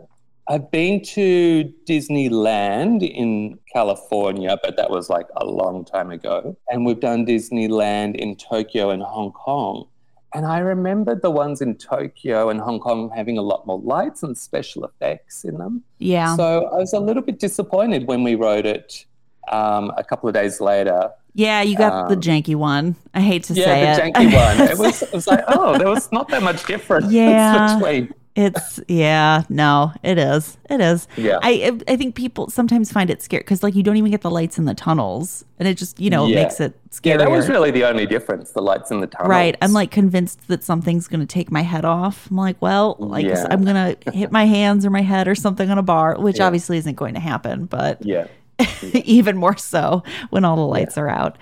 [0.48, 6.56] I've been to Disneyland in California, but that was like a long time ago.
[6.68, 9.86] And we've done Disneyland in Tokyo and Hong Kong.
[10.32, 14.22] And I remembered the ones in Tokyo and Hong Kong having a lot more lights
[14.22, 15.82] and special effects in them.
[15.98, 16.36] Yeah.
[16.36, 19.06] So I was a little bit disappointed when we wrote it
[19.50, 21.11] um, a couple of days later.
[21.35, 22.96] yeah, you got the um, janky one.
[23.14, 23.81] I hate to Yeah, say
[24.12, 24.68] the janky one.
[24.70, 27.76] It was, it was like, oh, there was not that much difference Yeah.
[27.76, 28.14] between.
[28.37, 30.57] It's yeah, no, it is.
[30.70, 31.09] It is.
[31.16, 31.40] Yeah.
[31.42, 34.31] I I think people sometimes find it scary because like you don't even get the
[34.31, 36.44] lights in the tunnels, and it just you know Yeah.
[36.44, 37.14] makes it scary.
[37.18, 39.31] Yeah, that was really the only difference, the lights in the tunnels.
[39.31, 39.57] right.
[39.61, 42.29] I'm like convinced that something's gonna take my head off.
[42.31, 43.48] I'm like, well, like Yeah.
[43.50, 46.46] I'm gonna hit my hands or my head or something on a bar, which Yeah.
[46.46, 48.29] obviously isn't going to happen, but Yeah.
[49.04, 51.38] even more so when all the lights are out.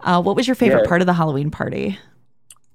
[0.00, 0.88] Uh, what was your favorite Yeah.
[0.88, 1.98] part of the Halloween party?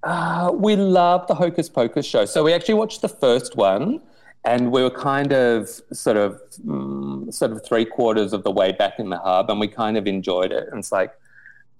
[0.03, 2.25] Uh, we loved the Hocus Pocus show.
[2.25, 4.01] So we actually watched the first one,
[4.43, 8.71] and we were kind of sort of mm, sort of three quarters of the way
[8.71, 10.67] back in the hub, and we kind of enjoyed it.
[10.71, 11.13] And it's like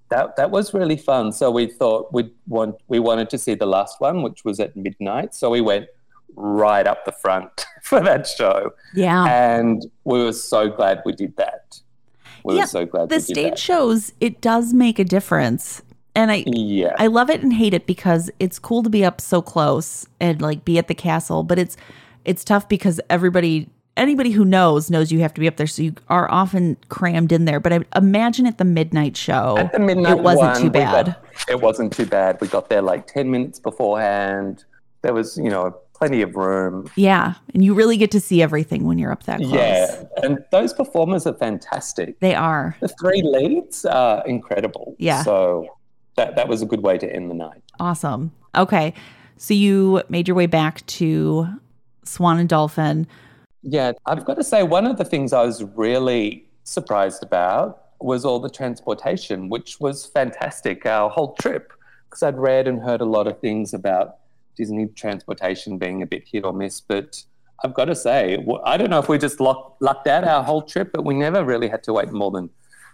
[0.10, 1.32] that that was really fun.
[1.32, 4.76] So we thought we want we wanted to see the last one, which was at
[4.76, 5.34] midnight.
[5.34, 5.88] So we went
[6.36, 9.26] right up the front for that show, Yeah.
[9.26, 11.81] and we were so glad we did that.
[12.44, 15.82] We Yeah, were so glad the stage shows it does make a difference
[16.16, 16.96] and i Yeah.
[16.98, 20.42] i love it and hate it because it's cool to be up so close and
[20.42, 21.78] like be at the castle but it's
[22.26, 25.82] it's tough because everybody anybody who knows knows you have to be up there so
[25.84, 29.80] you are often crammed in there but i imagine at the midnight show At the
[29.80, 32.40] midnight it wasn't one, too bad got- it wasn't too bad.
[32.40, 34.64] We got there like 10 minutes beforehand.
[35.02, 36.90] There was, you know, plenty of room.
[36.96, 40.04] yeah and you really get to see everything when you're up that close Yeah.
[40.24, 42.20] And those performers are fantastic.
[42.20, 44.96] they are The three leads are incredible.
[44.98, 45.22] Yeah.
[45.24, 45.68] So
[46.16, 47.62] that, that was a good way to end the night.
[47.80, 48.94] awesome okay
[49.38, 51.48] so you made your way back to
[52.04, 53.08] swan and dolphin
[53.64, 53.92] Yeah.
[54.08, 58.40] I've got to say, one of the things I was really surprised about was all
[58.40, 61.72] the transportation, which was fantastic, our whole trip,
[62.10, 64.18] because I'd read and heard a lot of things about
[64.62, 66.80] Disney transportation being a bit hit or miss.
[66.82, 67.24] But
[67.64, 70.62] I've got to say, I don't know if we just luck, lucked out our whole
[70.62, 72.50] trip, but we never really had to wait more than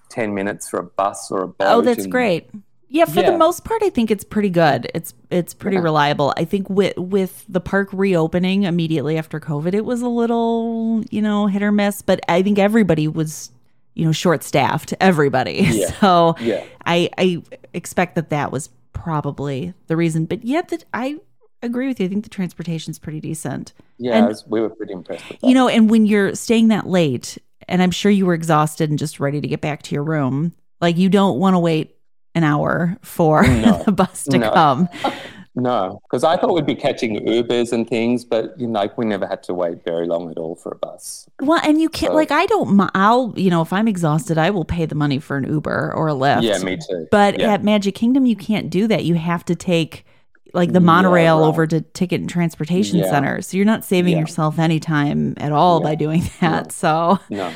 [0.10, 1.68] 10 minutes for a bus or a boat.
[1.68, 2.50] Oh, that's and- great.
[2.90, 4.90] Yeah, for the most part, I think it's pretty good.
[4.96, 5.84] It's it's pretty Yeah.
[5.84, 6.34] reliable.
[6.38, 11.22] I think with with the park reopening immediately after COVID, it was a little you
[11.22, 12.02] know hit or miss.
[12.02, 13.52] But I think everybody was
[13.94, 14.94] you know short staffed.
[15.02, 15.68] Everybody.
[15.70, 15.92] Yeah.
[16.00, 16.64] So Yeah.
[16.86, 20.24] I I expect that that was probably the reason.
[20.24, 21.18] But yet that I
[21.62, 22.06] agree with you.
[22.06, 23.74] I think the transportation's pretty decent.
[23.98, 25.48] Yeah, And- was- we were pretty impressed with that.
[25.48, 28.98] You know, and when you're staying that late, and I'm sure you were exhausted and
[29.00, 31.96] just ready to get back to your room, like you don't want to wait
[32.36, 33.82] an hour for No.
[33.86, 34.52] the bus to No.
[34.52, 34.90] come.
[35.60, 39.06] No, because I thought we'd be catching Ubers and things, but you know, like we
[39.06, 41.28] never had to wait very long at all for a bus.
[41.42, 42.88] Well, and you can't So- like I don't.
[42.94, 46.10] I'll you know if I'm exhausted, I will pay the money for an Uber or
[46.10, 46.44] a Lyft.
[46.44, 47.08] Yeah, me too.
[47.10, 47.54] But yeah.
[47.54, 49.04] at Magic Kingdom, you can't do that.
[49.04, 50.06] You have to take
[50.54, 51.48] like the Yeah, monorail right.
[51.48, 53.10] over to Ticket and Transportation Yeah.
[53.10, 53.42] Center.
[53.42, 54.20] So you're not saving Yeah.
[54.20, 55.84] yourself any time at all Yeah.
[55.90, 56.72] by doing that.
[56.72, 57.52] So no,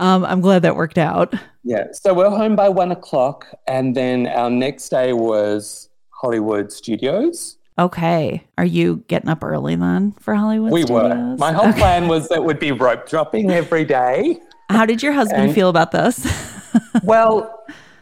[0.00, 1.34] Um, I'm glad that worked out.
[1.64, 1.84] Yeah.
[1.92, 7.56] So we're home by one o'clock, and then our next day was Hollywood Studios.
[7.78, 8.44] Okay.
[8.56, 10.72] Are you getting up early then for Hollywood?
[10.72, 11.36] We were.
[11.38, 11.78] My whole Okay.
[11.78, 14.38] plan was that would be rope dropping every day.
[14.70, 16.26] How did your husband And- feel about this?
[17.02, 17.57] Well,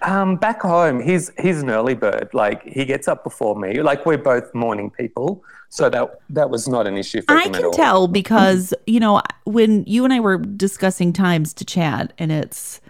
[0.06, 2.30] um, back home, he's he's an early bird.
[2.32, 3.82] Like he gets up before me.
[3.82, 7.54] Like we're both morning people, so that that was not an issue for I him
[7.54, 7.72] at can all.
[7.72, 12.80] tell because, you know, when you and I were discussing times to chat and it's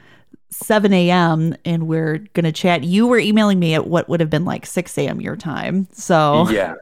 [0.50, 1.54] 7 a.m.
[1.64, 4.64] and we're going to chat, you were emailing me at what would have been like
[4.66, 5.20] 6 a.m.
[5.20, 5.88] your time.
[5.92, 6.74] So, Yeah,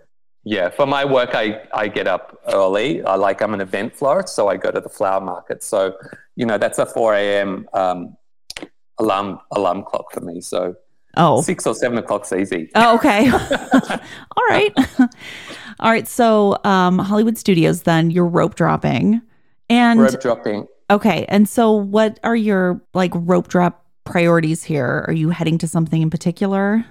[0.44, 0.68] yeah.
[0.68, 3.02] For my work, I I get up early.
[3.04, 5.62] I like I'm an event florist, so I go to the flower market.
[5.62, 5.96] So
[6.36, 7.68] you know that's a 4 a.m.
[7.72, 8.16] Um,
[8.98, 10.40] alarm alarm clock for me.
[10.40, 10.74] So
[11.16, 12.70] oh, six or seven o'clock's easy.
[12.74, 13.30] Oh, okay.
[14.36, 14.72] All right.
[15.80, 16.06] All right.
[16.06, 19.20] So, um, Hollywood Studios, then you're rope dropping.
[19.70, 20.66] And Rope dropping.
[20.90, 21.24] okay.
[21.28, 25.04] And so, what are your like rope drop priorities here?
[25.08, 26.84] Are you heading to something in particular?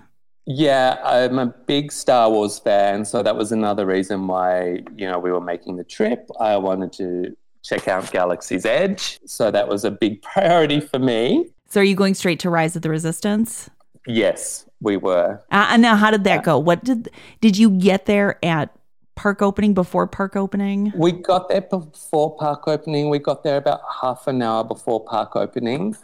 [0.46, 5.18] Yeah, I'm a big Star Wars fan, so that was another reason why you know
[5.18, 6.28] we were making the trip.
[6.40, 11.46] I wanted to check out Galaxy's Edge, so that was a big priority for me.
[11.74, 13.68] So, are you going straight to Rise of the Resistance?
[14.06, 15.42] Yes, we were.
[15.50, 16.60] Uh, and now, how did that go?
[16.60, 17.10] What did
[17.42, 18.70] did you get there at
[19.16, 20.94] park opening before park opening?
[20.96, 23.10] We got there before park opening.
[23.10, 25.96] We got there about half an hour before park opening,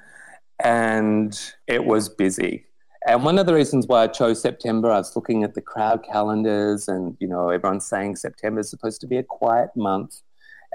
[0.63, 2.65] and it was busy.
[3.05, 6.03] And one of the reasons why I chose September, I was looking at the crowd
[6.03, 10.21] calendars, and you know, everyone's saying September is supposed to be a quiet month.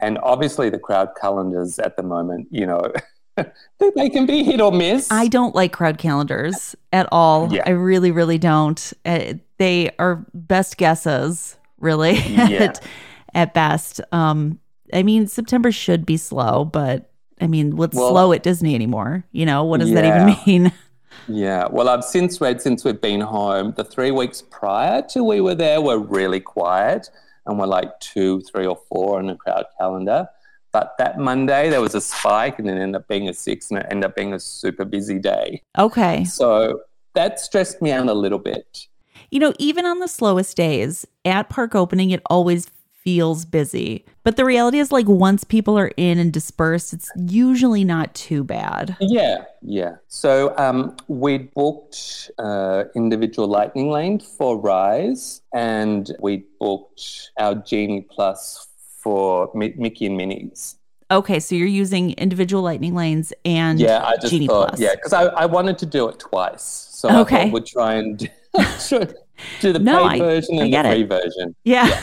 [0.00, 2.92] And obviously, the crowd calendars at the moment, you know,
[3.96, 5.10] they can be hit or miss.
[5.10, 7.52] I don't like crowd calendars at all.
[7.52, 7.62] Yeah.
[7.66, 8.92] I really, really don't.
[9.04, 12.48] Uh, they are best guesses, really, Yeah.
[12.64, 12.86] at,
[13.34, 14.00] at best.
[14.12, 14.58] Um,
[14.92, 19.24] I mean, September should be slow, but I mean, what's Well- slow at Disney anymore?
[19.32, 20.72] You know, what does that even mean?
[21.28, 25.40] Yeah, well, I've since read since we've been home, the three weeks prior to we
[25.40, 27.08] were there were really quiet
[27.46, 30.28] and were like two, three, or four on the crowd calendar.
[30.74, 33.78] But that Monday there was a spike and it ended up being a six and
[33.78, 35.62] it ended up being a super busy day.
[35.78, 36.24] Okay.
[36.24, 36.80] So
[37.14, 38.88] that stressed me out a little bit.
[39.30, 44.04] You know, even on the slowest days at park opening, it always feels busy.
[44.24, 48.42] But the reality is, like, once people are in and dispersed, it's usually not too
[48.42, 48.96] bad.
[48.98, 49.96] Yeah, yeah.
[50.08, 58.06] So um, we booked uh, individual lightning lane for Rise and we booked our Genie
[58.10, 58.68] Plus
[59.04, 60.76] for Mi- Mickey and Minnie's.
[61.10, 64.80] Okay, so you're using individual lightning lanes and Yeah, I just Genie thought, Plus.
[64.80, 66.62] yeah, because I, I wanted to do it twice.
[66.90, 67.44] So I Okay.
[67.44, 68.26] thought we'd try and do,
[69.60, 71.08] do the No, paid I- version I and the it.
[71.08, 71.54] version.
[71.64, 72.00] Yeah.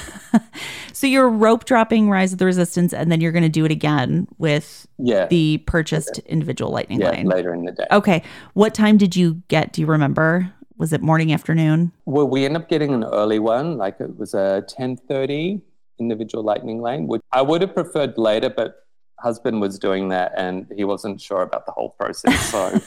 [0.93, 3.71] so you're rope dropping Rise of the Resistance, and then you're going to do it
[3.71, 7.25] again with Yeah, the purchased individual lightning yeah, lane.
[7.27, 7.87] later in the day.
[7.91, 8.21] Okay.
[8.53, 9.73] What time did you get?
[9.73, 10.53] Do you remember?
[10.77, 11.91] Was it morning, afternoon?
[12.05, 15.61] Well, we ended up getting an early one, like it was a ten thirty
[16.01, 18.75] individual lightning lane, which I would have preferred later, but
[19.21, 22.39] husband was doing that and he wasn't sure about the whole process.
[22.49, 22.79] So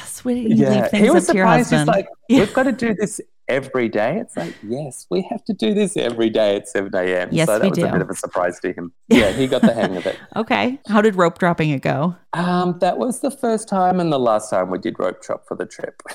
[0.06, 1.70] Sweetie, yeah, he was surprised.
[1.70, 2.40] He's like, yeah.
[2.40, 5.96] we've got to do this every day." It's like, yes, we have to do this
[5.96, 7.28] every day at seven a.m.
[7.30, 7.86] Yes, so that we was do.
[7.86, 8.92] a bit of a surprise to him.
[9.08, 10.18] Yeah, he got the hang of it.
[10.36, 10.78] okay.
[10.86, 12.16] How did rope dropping it go?
[12.32, 15.56] Um, that was the first time and the last time we did rope drop for
[15.56, 16.00] the trip.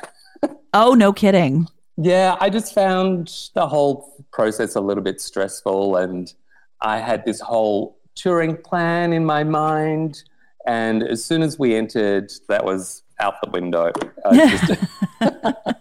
[0.77, 1.69] Oh, no kidding.
[1.97, 6.33] Yeah, I just found the whole process a little bit stressful, and
[6.81, 10.23] I had this whole touring plan in my mind.
[10.67, 13.91] And as soon as we entered, that was out the window.
[14.33, 14.81] Just-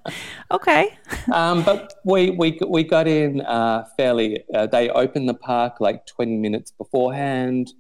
[0.51, 0.97] Okay.
[1.33, 6.07] um, but we, we, we got in uh, fairly, uh, they opened the park like
[6.07, 7.73] 20 minutes beforehand,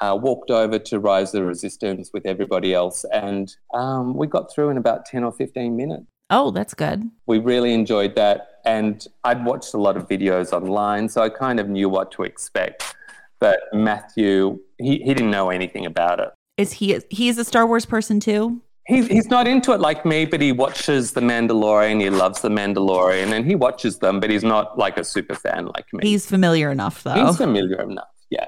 [0.00, 4.70] uh, walked over to Rise the Resistance with everybody else, and um, we got through
[4.70, 6.06] in about 10 or 15 minutes.
[6.32, 7.08] Oh, that's good.
[7.26, 11.60] We really enjoyed that, and I'd watched a lot of videos online, so I kind
[11.60, 12.96] of knew what to expect.
[13.38, 16.30] But Matthew, he, he didn't know anything about it.
[16.56, 18.62] Is he he's a Star Wars person too?
[18.86, 22.00] He's, he's not into it like me, but he watches The Mandalorian.
[22.00, 25.66] He loves The Mandalorian, and he watches them, but he's not like a super fan
[25.66, 26.08] like me.
[26.08, 27.26] He's familiar enough though.
[27.26, 28.08] He's familiar enough.
[28.30, 28.46] Yeah.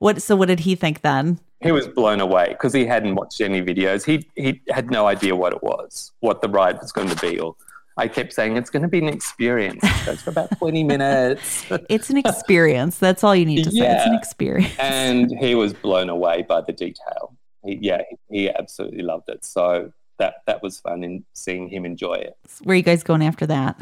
[0.00, 1.40] what so what did he think then?
[1.62, 4.04] He was blown away because he hadn't watched any videos.
[4.04, 7.38] He he had no idea what it was, what the ride was going to be.
[7.38, 7.54] Or
[7.96, 9.84] I kept saying it's going to be an experience.
[10.06, 12.98] Goes for about twenty minutes, It's an experience.
[12.98, 13.86] That's all you need to say.
[13.96, 14.76] It's an experience.
[14.78, 17.36] and he was blown away by the detail.
[17.64, 19.44] He, yeah, he, he absolutely loved it.
[19.44, 22.36] So that that was fun in seeing him enjoy it.
[22.64, 23.80] Where are you guys going after that?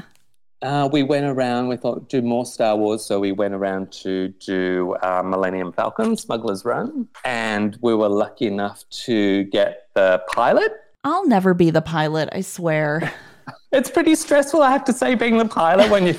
[0.63, 1.69] Uh, we went around.
[1.69, 6.17] We thought do more Star Wars, so we went around to do uh, Millennium Falcon,
[6.17, 10.73] Smuggler's Run, and we were lucky enough to get the pilot.
[11.05, 13.13] I'll never be the pilot, I swear.
[13.73, 16.15] it's pretty stressful, I have to say, being the pilot when you.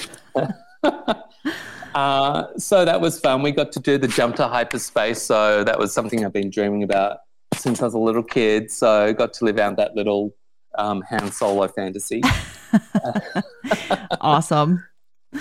[1.96, 3.44] uh, so that was fun.
[3.44, 5.22] We got to do the jump to hyperspace.
[5.22, 7.20] So that was something I've been dreaming about
[7.54, 8.72] since I was a little kid.
[8.72, 10.34] So got to live out that little
[10.76, 12.22] um, Han Solo fantasy.
[14.22, 14.84] awesome.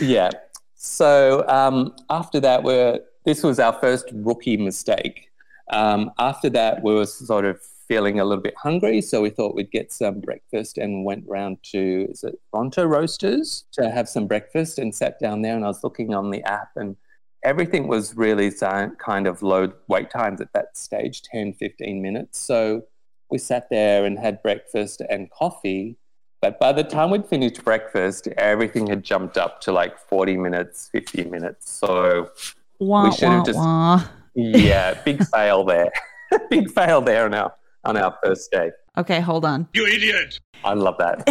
[0.01, 0.31] Yeah.
[0.74, 5.28] So um, after that, we're this was our first rookie mistake.
[5.70, 9.55] Um, after that, we were sort of feeling a little bit hungry, so we thought
[9.55, 14.26] we'd get some breakfast and went round to is it Ronto Roasters to have some
[14.26, 15.55] breakfast and sat down there.
[15.55, 16.97] And I was looking on the app and
[17.43, 18.51] everything was really
[18.99, 22.83] kind of low wait times at that stage 10 15 minutes so
[23.31, 25.97] we sat there and had breakfast and coffee
[26.41, 30.89] but by the time we'd finished breakfast, everything had jumped up to like 40 minutes,
[30.91, 31.70] 50 minutes.
[31.70, 32.31] So
[32.78, 34.03] wah, we should have just, wah.
[34.35, 35.93] yeah, big fail there.
[36.51, 37.53] big fail there on our,
[37.85, 38.70] on our first day.
[38.97, 39.68] Okay, hold on.
[39.74, 40.41] You idiot.
[40.64, 41.24] I love that.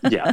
[0.10, 0.32] yeah.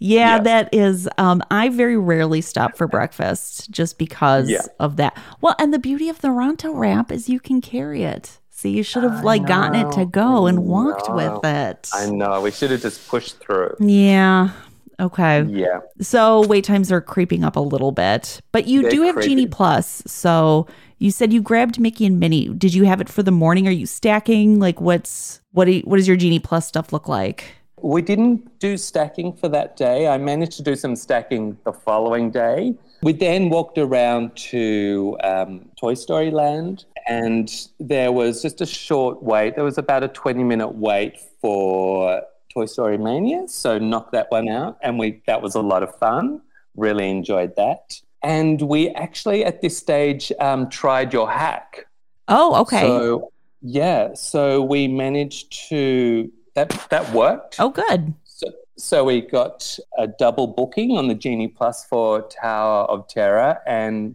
[0.00, 1.08] Yeah, yeah, that is.
[1.18, 4.62] Um, I very rarely stop for breakfast just because yeah.
[4.78, 5.16] of that.
[5.40, 8.38] Well, and the beauty of the Ronto wrap is you can carry it.
[8.58, 11.88] So you should have like gotten it to go and walked with it.
[11.94, 12.40] I know.
[12.40, 13.76] We should have just pushed through.
[13.78, 14.50] Yeah.
[14.98, 15.44] Okay.
[15.44, 15.78] Yeah.
[16.00, 19.28] So wait times are creeping up a little bit, but you They're do have creepy.
[19.28, 20.02] Genie Plus.
[20.08, 20.66] So
[20.98, 22.48] you said you grabbed Mickey and Minnie.
[22.48, 23.68] Did you have it for the morning?
[23.68, 24.58] Are you stacking?
[24.58, 25.66] Like, what's what?
[25.66, 27.54] Do you, what does your Genie Plus stuff look like?
[27.80, 30.08] We didn't do stacking for that day.
[30.08, 32.74] I managed to do some stacking the following day.
[33.02, 37.50] We then walked around to um, Toy Story Land, and
[37.80, 39.54] there was just a short wait.
[39.54, 44.48] There was about a 20 minute wait for Toy Story Mania, so knocked that one
[44.48, 46.42] out, and we that was a lot of fun.
[46.76, 48.00] Really enjoyed that.
[48.22, 51.86] And we actually, at this stage, um, tried your hack.
[52.26, 52.80] Oh, okay.
[52.80, 53.32] So,
[53.62, 57.56] yeah, so we managed to that that worked.
[57.58, 58.12] Oh, good.
[58.24, 63.60] So, so we got a double booking on the Genie Plus for Tower of Terror
[63.66, 64.14] and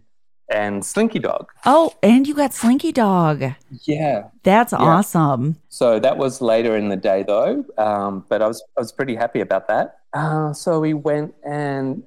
[0.50, 1.50] and Slinky Dog.
[1.64, 3.42] Oh, and you got Slinky Dog.
[3.82, 4.78] Yeah, that's yeah.
[4.78, 5.56] awesome.
[5.68, 9.14] So that was later in the day though, um, but I was I was pretty
[9.14, 9.98] happy about that.
[10.12, 12.02] Uh, so we went and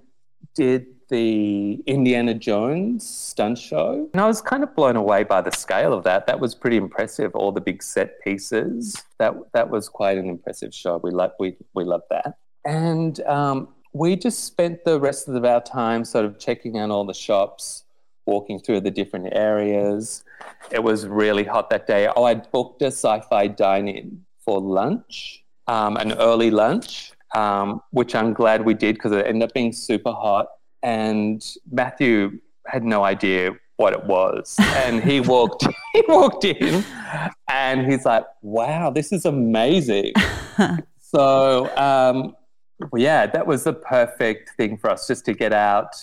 [0.55, 4.09] did the Indiana Jones stunt show.
[4.11, 6.27] And I was kind of blown away by the scale of that.
[6.27, 7.33] That was pretty impressive.
[7.33, 9.03] All the big set pieces.
[9.19, 10.97] That that was quite an impressive show.
[10.97, 12.37] We love we we loved that.
[12.65, 17.05] And um, we just spent the rest of our time sort of checking out all
[17.05, 17.83] the shops,
[18.27, 20.23] walking through the different areas.
[20.69, 22.07] It was really hot that day.
[22.15, 28.33] Oh, I booked a sci-fi dine-in for lunch, um, an early lunch, um, which I'm
[28.33, 30.47] glad we did because it ended up being super hot
[30.83, 34.55] and Matthew had no idea what it was.
[34.59, 36.83] And he walked he walked in
[37.49, 40.13] and he's like, wow, this is amazing.
[40.99, 42.35] so um,
[42.95, 45.95] yeah, that was the perfect thing for us just to get out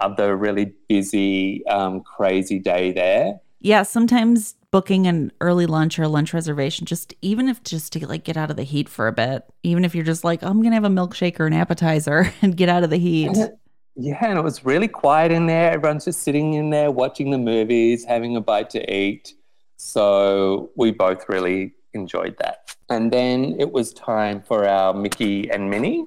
[0.00, 3.40] of the really busy, um, crazy day there.
[3.60, 8.24] Yeah, sometimes booking an early lunch or lunch reservation, just even if just to like
[8.24, 10.76] get out of the heat for a bit, even if you're just like, I'm gonna
[10.76, 13.36] have a milkshake or an appetizer and get out of the heat.
[13.96, 15.72] Yeah, and it was really quiet in there.
[15.72, 19.34] Everyone's just sitting in there watching the movies, having a bite to eat.
[19.76, 22.74] So we both really enjoyed that.
[22.88, 26.06] And then it was time for our Mickey and Minnie.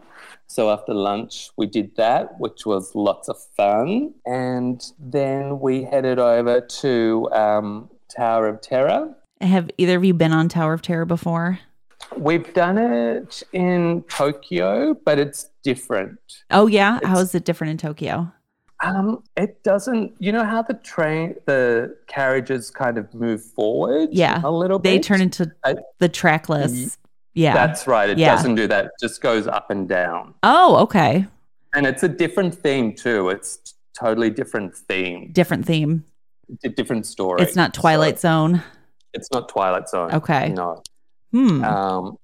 [0.53, 4.13] So after lunch, we did that, which was lots of fun.
[4.23, 9.15] And then we headed over to um, Tower of Terror.
[9.41, 11.57] Have either of you been on Tower of Terror before?
[12.15, 16.19] We've done it in Tokyo, but it's different.
[16.51, 18.31] Oh yeah, it's, how is it different in Tokyo?
[18.83, 20.13] Um, it doesn't.
[20.19, 24.09] You know how the train, the carriages kind of move forward.
[24.11, 25.01] Yeah, a little they bit.
[25.01, 26.99] They turn into I, the trackless.
[27.33, 28.09] Yeah, that's right.
[28.09, 28.35] It yeah.
[28.35, 28.85] doesn't do that.
[28.85, 30.35] It just goes up and down.
[30.43, 31.25] Oh, okay.
[31.73, 33.29] And it's a different theme too.
[33.29, 35.31] It's totally different theme.
[35.31, 36.05] Different theme.
[36.61, 37.41] D- different story.
[37.41, 38.63] It's not Twilight so, Zone.
[39.13, 40.11] It's not Twilight Zone.
[40.13, 40.49] Okay.
[40.49, 40.83] No.
[41.31, 41.63] Hmm.
[41.63, 42.17] Um,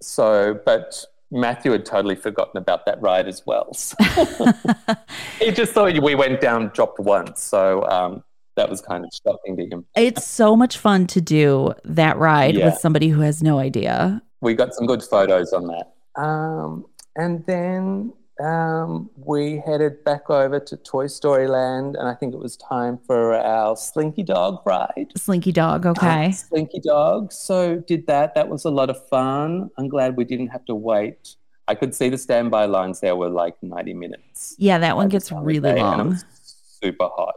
[0.00, 3.72] so, but Matthew had totally forgotten about that ride as well.
[3.74, 3.96] So
[5.38, 7.42] he just thought we went down, dropped once.
[7.42, 8.24] So um,
[8.56, 9.86] that was kind of shocking to him.
[9.94, 12.66] It's so much fun to do that ride yeah.
[12.66, 14.22] with somebody who has no idea.
[14.40, 16.20] We got some good photos on that.
[16.20, 16.86] Um,
[17.16, 22.38] and then um, we headed back over to Toy Story Land, and I think it
[22.38, 25.12] was time for our Slinky Dog ride.
[25.16, 26.32] Slinky Dog, okay.
[26.32, 27.32] Slinky Dog.
[27.32, 28.34] So did that.
[28.34, 29.70] That was a lot of fun.
[29.76, 31.36] I'm glad we didn't have to wait
[31.68, 34.56] I could see the standby lines there were like 90 minutes.
[34.58, 36.18] Yeah, that one gets this time of really day, long.
[36.42, 37.34] super hot.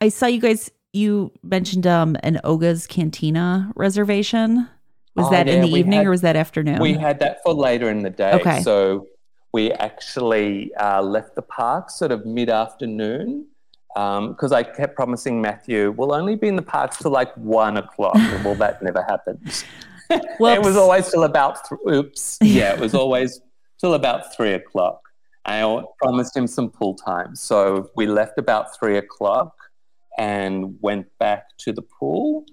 [0.00, 0.70] I saw you guys.
[0.92, 4.68] You mentioned um an Oga's Cantina reservation.
[5.14, 6.80] Was Oh, that in the evening had- or was that afternoon?
[6.80, 8.32] We had that for later in the day.
[8.32, 8.60] Okay.
[8.62, 9.06] So
[9.52, 13.46] we actually uh, left the park sort of mid afternoon
[13.94, 18.16] because I kept promising Matthew, we'll only be in the park till like one o'clock.
[18.44, 19.64] Well, that never happened.
[20.40, 22.38] Well, it was always till about, th- oops.
[22.42, 23.40] Yeah, it was always
[23.78, 25.00] till about three o'clock.
[25.44, 27.34] I promised him some pool time.
[27.36, 29.54] So we left about three o'clock
[30.18, 32.44] and went back to the pool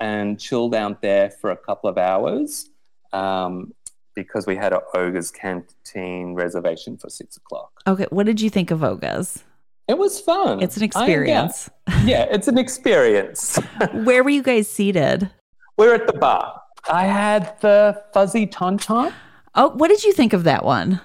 [0.00, 2.68] and chilled out there for a couple of hours
[3.12, 3.72] um,
[4.14, 7.70] because we had an Oga's Cantina reservation for six o'clock.
[7.86, 8.06] okay.
[8.10, 9.44] What did you think of Oga's?
[9.88, 10.62] It was fun.
[10.62, 11.70] It's an I- experience.
[11.88, 13.56] yeah, yeah, it's an experience.
[13.92, 15.30] Where were you guys seated?
[15.78, 16.60] We're at the bar.
[16.90, 19.12] I had the fuzzy tauntaun.
[19.54, 21.00] Oh, what did you think of that one?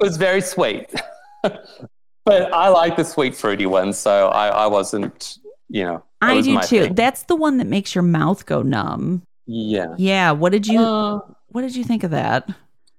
[0.00, 0.86] It was very sweet.
[1.42, 5.38] but I like the sweet fruity one, so I, I wasn't,
[5.68, 6.04] you know.
[6.20, 6.84] That I do too.
[6.84, 6.94] thing.
[6.94, 9.22] That's the one that makes your mouth go numb.
[9.46, 9.94] Yeah.
[9.98, 10.32] Yeah.
[10.32, 12.48] What did you Uh, What did you think of that?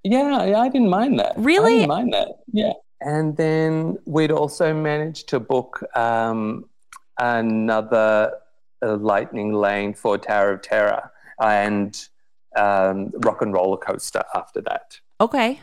[0.04, 1.34] yeah, yeah, I didn't mind that.
[1.38, 1.74] Really?
[1.74, 2.28] I didn't mind that.
[2.52, 2.74] Yeah.
[3.02, 6.66] And then we'd also managed to book um,
[7.20, 8.34] another
[8.82, 11.12] uh, lightning lane for Tower of Terror
[11.42, 11.98] and
[12.56, 15.00] um, rock and roller coaster after that.
[15.22, 15.60] Okay.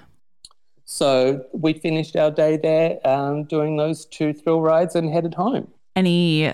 [0.84, 5.68] So we finished our day there um, doing those two thrill rides and headed home.
[5.96, 6.52] Any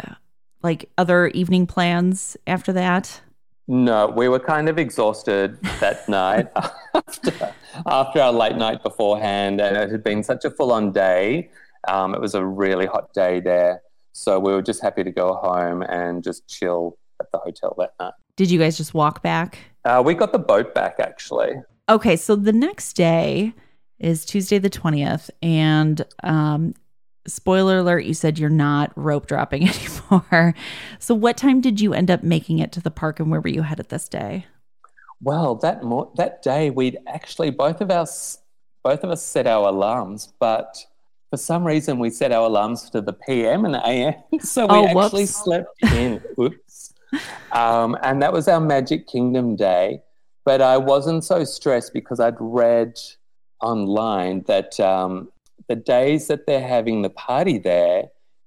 [0.62, 3.20] like other evening plans after that?
[3.68, 6.48] No, we were kind of exhausted that night
[6.94, 7.54] after,
[7.86, 11.50] after our late night beforehand, and it had been such a full on day.
[11.88, 13.82] Um, it was a really hot day there.
[14.12, 17.94] So we were just happy to go home and just chill at the hotel that
[17.98, 18.12] night.
[18.36, 19.58] Did you guys just walk back?
[19.84, 21.52] Uh, we got the boat back actually.
[21.88, 23.54] Okay, so the next day
[23.98, 26.74] is Tuesday the 20th and um
[27.26, 30.01] spoiler alert you said you're not rope dropping anymore.
[30.98, 33.48] So what time did you end up making it to the park and where were
[33.48, 34.46] you headed this day?
[35.20, 38.38] Well, that mo- that day we'd actually both of us
[38.84, 40.76] both of us set our alarms, but
[41.30, 45.00] for some reason we set our alarms to the PM and AM, so we Oh,
[45.04, 46.20] actually slept in.
[46.38, 46.92] Oops.
[47.52, 50.00] Um, and that was our Magic Kingdom day.
[50.44, 52.98] But I wasn't so stressed because I'd read
[53.60, 55.30] online that um,
[55.68, 58.04] the days that they're having the party there,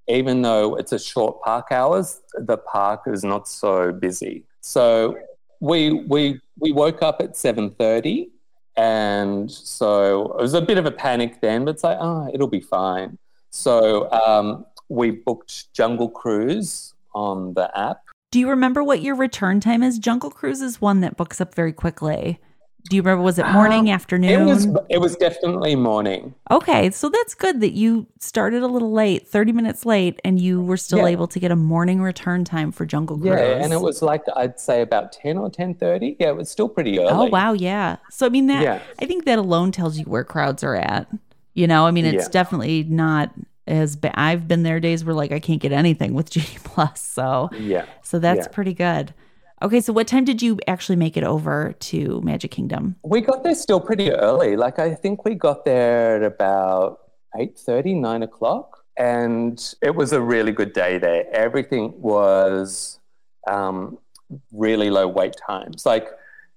[0.07, 4.43] even though it's a short park hours, the park is not so busy.
[4.61, 5.17] So
[5.59, 8.29] we we we woke up at seven thirty,
[8.75, 12.47] and so it was a bit of a panic then, but it's like, oh, it'll
[12.47, 13.17] be fine.
[13.49, 18.01] So um, we booked Jungle Cruise on the app.
[18.31, 19.97] Do you remember what your return time is?
[19.97, 22.39] Jungle Cruise is one that books up very quickly.
[22.87, 24.41] Do you remember was it morning, Um, afternoon?
[24.41, 26.35] It was it was definitely morning.
[26.51, 30.61] Okay, so that's good that you started a little late, 30 minutes late, and you
[30.61, 31.07] were still Yeah.
[31.07, 33.33] able to get a morning return time for Jungle Cruise.
[33.39, 36.15] Yeah, and it was like I'd say about ten or ten thirty.
[36.19, 37.09] Yeah, it was still pretty early.
[37.09, 37.95] Oh, wow, yeah.
[38.11, 38.79] So, I mean, that, Yeah.
[39.01, 41.07] I think that alone tells you where crowds are at.
[41.55, 42.29] You know, I mean, it's Yeah.
[42.31, 43.31] definitely not
[43.65, 44.13] as bad.
[44.15, 47.01] I've been there days where like I can't get anything with G Plus.
[47.01, 47.85] So, Yeah.
[48.03, 49.11] so that's pretty good.
[49.61, 52.97] Okay, so what time did you actually make it over to Magic Kingdom?
[53.03, 54.57] We got there still pretty early.
[54.57, 56.99] Like I think we got there at about
[57.35, 58.83] 8.30, 9 o'clock.
[58.97, 61.25] And it was a really good day there.
[61.33, 62.99] Everything was
[63.49, 63.97] um,
[64.51, 65.85] really low wait times.
[65.85, 66.07] Like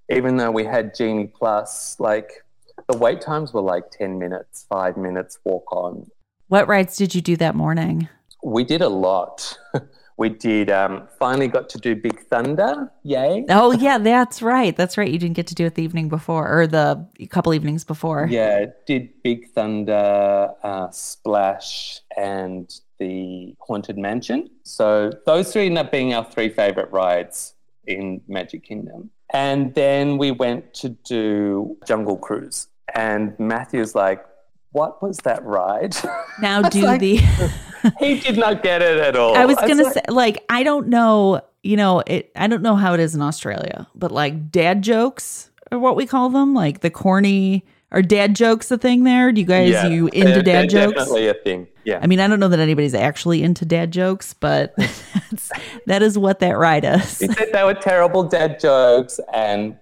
[0.09, 2.43] even though we had Genie Plus, like
[2.89, 6.09] the wait times were like 10 minutes, five minutes walk on.
[6.47, 8.09] What rides did you do that morning?
[8.43, 9.57] We did a lot.
[10.19, 12.91] we did um, finally got to do Big Thunder.
[13.03, 13.45] Yay.
[13.49, 14.75] Oh, yeah, that's right.
[14.75, 15.09] That's right.
[15.09, 18.27] You didn't get to do it the evening before or the couple evenings before.
[18.29, 24.49] Yeah, did Big Thunder, uh, Splash, and the Haunted Mansion.
[24.63, 27.53] So those three ended up being our three favorite rides
[27.87, 29.11] in Magic Kingdom.
[29.31, 32.67] And then we went to do Jungle Cruise.
[32.93, 34.25] And Matthew's like,
[34.71, 35.95] what was that ride?
[36.41, 37.17] Now do like- the.
[37.99, 39.35] he did not get it at all.
[39.35, 42.31] I was It's gonna say, like, I don't know, you know, it.
[42.35, 46.05] I don't know how it is in Australia, but like dad jokes are what we
[46.05, 47.65] call them, like the corny.
[47.91, 49.31] Are dad jokes a thing there?
[49.31, 50.93] Do you guys Yeah, you into dad jokes?
[50.93, 51.67] Definitely a thing.
[51.85, 51.99] Yeah.
[52.03, 55.51] I mean, I don't know that anybody's actually into dad jokes, but that's,
[55.87, 57.17] that is what that ride is.
[57.17, 59.75] He said they were terrible dad jokes and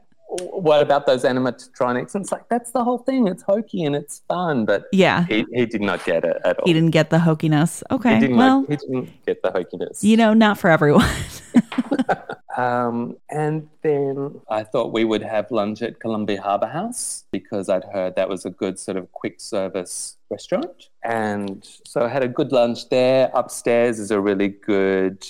[0.51, 2.15] what about those animatronics?
[2.15, 3.27] And it's like, that's the whole thing.
[3.27, 4.65] It's hokey and it's fun.
[4.65, 6.65] But Yeah, he, he did not get it at all.
[6.67, 7.83] he didn't get the hokiness.
[7.89, 10.03] He Okay, didn't, well, like, he didn't get the hokiness.
[10.03, 11.09] you know, not for everyone.
[12.57, 17.83] Um, and then I thought we would have lunch at Columbia Harbour House because I'd
[17.83, 20.89] heard that was a good sort of quick service restaurant.
[21.03, 23.29] And so I had a good lunch there.
[23.35, 25.23] Upstairs is a really good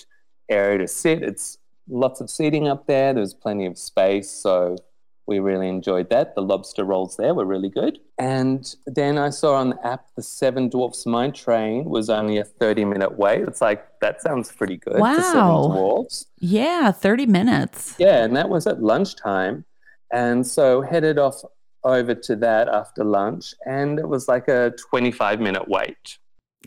[0.48, 1.22] area to sit.
[1.22, 1.58] It's
[1.90, 3.14] lots of seating up there.
[3.14, 4.32] There's plenty of space.
[4.32, 4.78] So
[5.28, 6.36] we really enjoyed that.
[6.36, 8.00] The lobster rolls there were really good.
[8.18, 12.44] And then I saw on the app the Seven Dwarfs Mine Train was only a
[12.44, 13.42] 30 minute wait.
[13.42, 15.00] It's like, that sounds pretty good.
[15.00, 15.18] Wow.
[15.18, 16.26] Seven Dwarfs.
[16.40, 17.96] Yeah, 30 minutes.
[18.00, 19.66] Yeah, and that was at lunchtime.
[20.12, 21.42] And so headed off
[21.84, 23.54] over to that after lunch.
[23.66, 26.18] And it was like a 25 minute wait.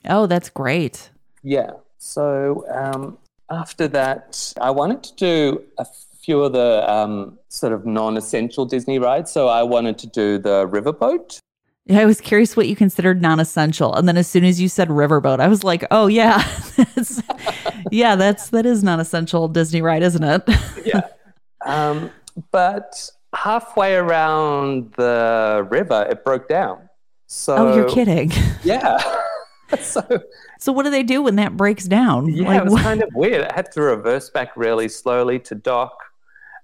[0.08, 1.10] Oh, that's great.
[1.42, 1.72] Yeah.
[1.98, 3.18] So um,
[3.50, 5.86] after that, I wanted to do a
[6.30, 9.32] few of the um, sort of non-essential Disney rides.
[9.32, 11.40] So I wanted to do the riverboat.
[11.86, 14.90] Yeah, I was curious what you considered non-essential, and then as soon as you said
[14.90, 16.38] riverboat, I was like, "Oh yeah,
[16.76, 17.20] that's,
[17.90, 20.42] yeah, that's that is non-essential Disney ride, isn't it?"
[20.84, 21.00] yeah.
[21.66, 22.12] Um,
[22.52, 26.88] but halfway around the river, it broke down.
[27.26, 28.30] So oh, you're kidding.
[28.62, 29.02] Yeah.
[29.80, 30.02] so
[30.60, 32.28] so what do they do when that breaks down?
[32.28, 33.48] Yeah, Like, it was what- kind of weird.
[33.48, 35.96] I had to reverse back really slowly to dock.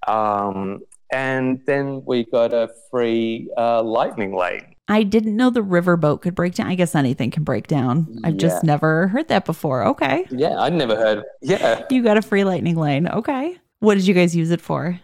[0.07, 0.81] Um,
[1.11, 4.73] and then we got a free uh, lightning lane.
[4.89, 6.67] I didn't know the riverboat could break down.
[6.67, 8.19] I guess anything can break down.
[8.23, 9.85] I've just never heard that before.
[9.87, 10.25] Okay.
[10.31, 11.23] Yeah, I'd never heard.
[11.41, 13.07] Yeah, You got a free lightning lane.
[13.07, 13.57] Okay.
[13.79, 14.99] What did you guys use it for?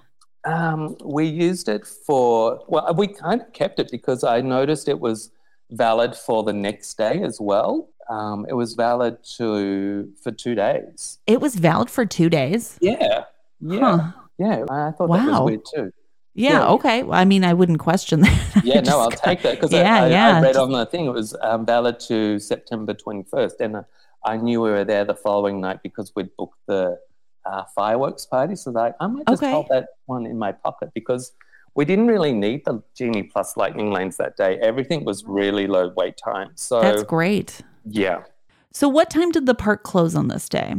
[0.45, 2.63] um, we used it for.
[2.67, 5.31] Well, we kind of kept it because I noticed it was
[5.71, 7.89] valid for the next day as well.
[8.09, 11.19] Um, it was valid to for two days.
[11.27, 12.77] It was valid for two days.
[12.81, 13.23] Yeah,
[13.61, 14.11] yeah, Huh.
[14.37, 14.63] Yeah.
[14.69, 15.91] I thought that was weird too.
[16.35, 16.67] Yeah, Yeah.
[16.69, 17.03] okay.
[17.03, 18.61] Well, I mean, I wouldn't question that.
[18.63, 20.85] Yeah, no, I'll got- take that because Yeah, I, I, yeah, I read on the
[20.85, 23.59] thing it was um, valid to September 21st.
[23.59, 23.83] And uh,
[24.25, 26.97] I knew we were there the following night because we'd booked the
[27.45, 28.55] uh, fireworks party.
[28.55, 29.51] So like, I might just Okay.
[29.51, 31.33] hold that one in my pocket because
[31.75, 34.57] we didn't really need the Genie Plus lightning lanes that day.
[34.59, 36.51] Everything was really low wait time.
[36.55, 37.61] So, That's great.
[37.85, 38.23] yeah.
[38.71, 40.73] So, what time did the park close on this day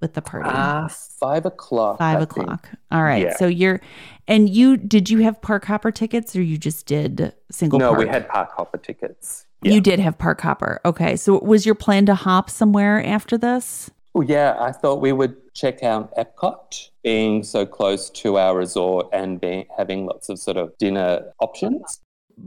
[0.00, 0.48] with the party?
[0.48, 1.98] Uh, five o'clock.
[1.98, 2.30] Five I think.
[2.30, 2.68] o'clock.
[2.90, 3.24] All right.
[3.24, 3.36] Yeah.
[3.36, 3.80] So you're,
[4.28, 7.78] and you did you have park hopper tickets or you just did single?
[7.78, 9.46] No, we had park hopper tickets.
[9.62, 9.72] Yeah.
[9.72, 10.80] You did have park hopper.
[10.84, 11.16] Okay.
[11.16, 13.90] So was your plan to hop somewhere after this?
[14.14, 19.08] Well, yeah, I thought we would check out Epcot, being so close to our resort
[19.12, 22.00] and being, having lots of sort of dinner options.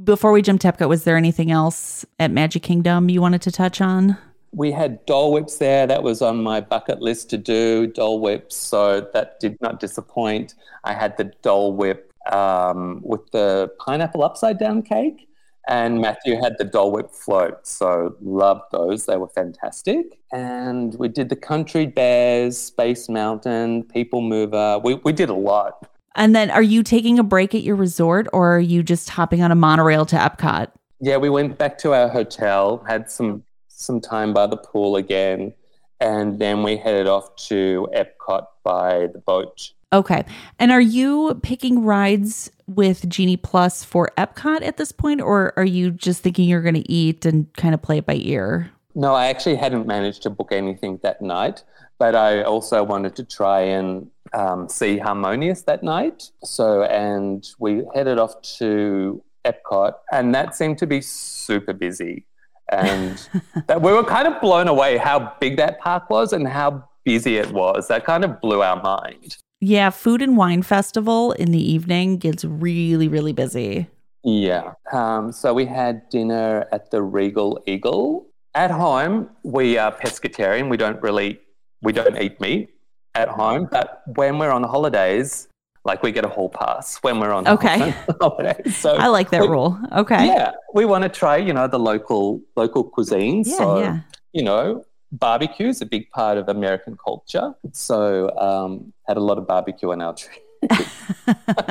[0.04, 3.52] Before we jump to Epcot, was there anything else at Magic Kingdom you wanted to
[3.52, 4.18] touch on?
[4.58, 5.86] We had Dole Whips there.
[5.86, 8.56] That was on my bucket list to do, Dole Whips.
[8.56, 10.56] So that did not disappoint.
[10.84, 15.30] I had the Dole Whip um, with the pineapple upside down cake.
[15.70, 17.68] And Matthew had the Dole Whip float.
[17.68, 19.06] So loved those.
[19.06, 20.18] They were fantastic.
[20.32, 24.80] And we did the Country Bears, Space Mountain, People Mover.
[24.84, 25.88] We, we did a lot.
[26.16, 29.44] And then are you taking a break at your resort or are you just hopping
[29.44, 30.70] on a monorail to Epcot?
[31.00, 33.44] Yeah, we went back to our hotel, had some
[33.78, 35.54] some time by the pool again,
[36.00, 39.72] and then we headed off to Epcot by the boat.
[39.94, 40.26] Okay.
[40.60, 45.66] And are you picking rides with Genie Plus for Epcot at this point, or are
[45.66, 48.72] you just thinking you're going to eat and kind of play it by ear?
[48.96, 51.64] No, I actually hadn't managed to book anything that night,
[52.00, 56.32] but I also wanted to try and um, see Harmonious that night.
[56.44, 62.26] So, and we headed off to Epcot, and that seemed to be super busy.
[62.70, 63.30] And
[63.68, 67.38] that we were kind of blown away how big that park was and how busy
[67.38, 67.88] it was.
[67.88, 69.38] That kind of blew our mind.
[69.60, 73.88] Yeah, Food and Wine Festival in the evening gets really, really busy.
[74.24, 74.74] Yeah.
[74.92, 78.28] Um, so we had dinner at the Regal Eagle.
[78.54, 80.70] At home, we are pescatarian.
[80.70, 81.40] We don't really,
[81.82, 82.70] we don't eat meat
[83.16, 83.68] at home.
[83.72, 85.48] But when we're on holidays,
[85.88, 87.96] like we get a hall pass when we're on Okay.
[88.22, 88.76] holidays.
[88.78, 89.80] So I like that we- rule.
[89.94, 90.28] Okay.
[90.28, 93.48] Yeah, we want to try, you know, the local local cuisines.
[93.48, 94.00] Yeah, so yeah.
[94.34, 97.54] you know, barbecue is a big part of American culture.
[97.72, 100.44] So um, had a lot of barbecue on our trip.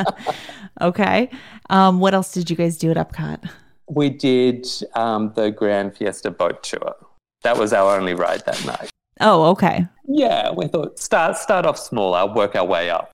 [0.80, 1.30] okay.
[1.70, 3.48] Um, what else did you guys do at Epcot?
[3.88, 6.96] We did um, the Grand Fiesta boat tour.
[7.42, 8.90] That was our only ride that night.
[9.20, 9.86] Oh, okay.
[10.08, 12.14] Yeah, we thought start start off small.
[12.14, 13.10] I'll work our way up.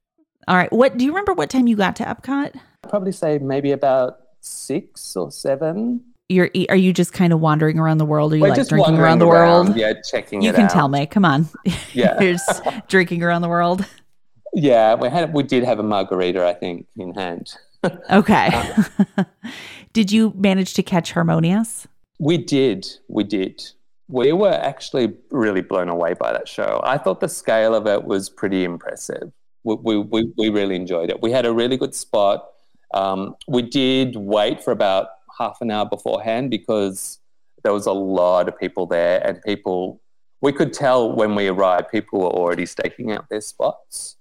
[0.48, 0.72] All right.
[0.72, 2.58] What do you remember what time you got to Epcot?
[2.88, 6.02] Probably say maybe about six or seven.
[6.28, 8.32] You're are you just kind of wandering around the world?
[8.32, 9.76] Are you We're like just drinking around the world?
[9.76, 10.70] Yeah, checking You can out.
[10.70, 11.06] tell me.
[11.06, 11.48] Come on.
[11.92, 12.18] Yeah.
[12.22, 13.84] You're just drinking around the world.
[14.54, 17.54] Yeah, we had we did have a margarita, I think, in hand.
[18.10, 18.46] Okay.
[18.48, 19.26] Um,
[19.92, 21.86] did you manage to catch Harmonious?
[22.18, 22.86] We did.
[23.08, 23.62] We did.
[24.08, 26.80] We were actually really blown away by that show.
[26.84, 29.32] I thought the scale of it was pretty impressive.
[29.64, 31.22] We, we, we, really enjoyed it.
[31.22, 32.48] We had a really good spot.
[32.94, 35.08] Um, we did wait for about
[35.38, 37.20] half an hour beforehand because
[37.62, 40.00] there was a lot of people there, and people
[40.40, 44.16] we could tell when we arrived, people were already staking out their spots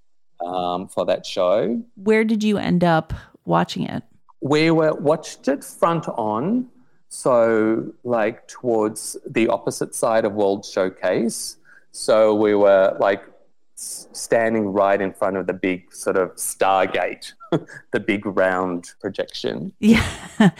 [0.45, 1.83] um, for that show.
[1.95, 3.13] Where did you end up
[3.45, 4.03] watching it?
[4.39, 6.67] We were watched it front on,
[7.09, 11.57] so like towards the opposite side of World Showcase.
[11.91, 13.23] So we were like
[13.81, 17.33] standing right in front of the big sort of Stargate,
[17.93, 19.73] the big round projection.
[19.79, 20.05] Yeah,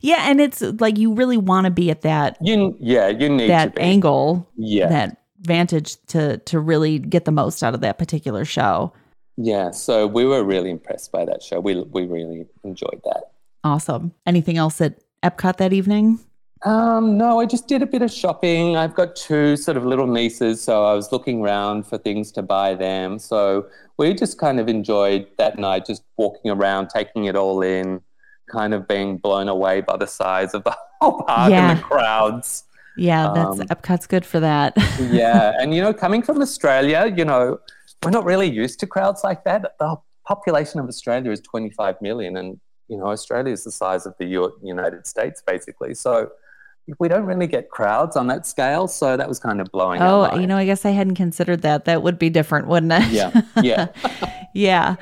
[0.00, 2.38] yeah, and it's like you really want to be at that.
[2.40, 4.48] You yeah, you need that angle.
[4.56, 8.92] Yeah, that vantage to to really get the most out of that particular show.
[9.36, 11.60] Yeah, so we were really impressed by that show.
[11.60, 13.24] We we really enjoyed that.
[13.62, 14.12] Awesome.
[14.26, 16.18] Anything else at Epcot that evening?
[16.62, 18.76] Um, no, I just did a bit of shopping.
[18.76, 22.42] I've got two sort of little nieces, so I was looking around for things to
[22.42, 23.18] buy them.
[23.18, 28.02] So we just kind of enjoyed that night, just walking around, taking it all in,
[28.50, 31.70] kind of being blown away by the size of the whole park yeah.
[31.70, 32.64] and the crowds.
[32.96, 34.74] Yeah, that's um, Epcot's good for that.
[35.10, 37.58] yeah, and you know, coming from Australia, you know,
[38.02, 39.62] we're not really used to crowds like that.
[39.78, 39.96] The
[40.26, 44.26] population of Australia is 25 million, and you know, Australia is the size of the
[44.62, 45.94] United States, basically.
[45.94, 46.30] So
[46.98, 48.88] we don't really get crowds on that scale.
[48.88, 50.00] So that was kind of blowing.
[50.00, 50.32] Up.
[50.32, 51.84] Oh, you know, I guess I hadn't considered that.
[51.84, 53.10] That would be different, wouldn't it?
[53.12, 53.42] Yeah.
[53.62, 53.88] Yeah.
[54.54, 54.96] yeah.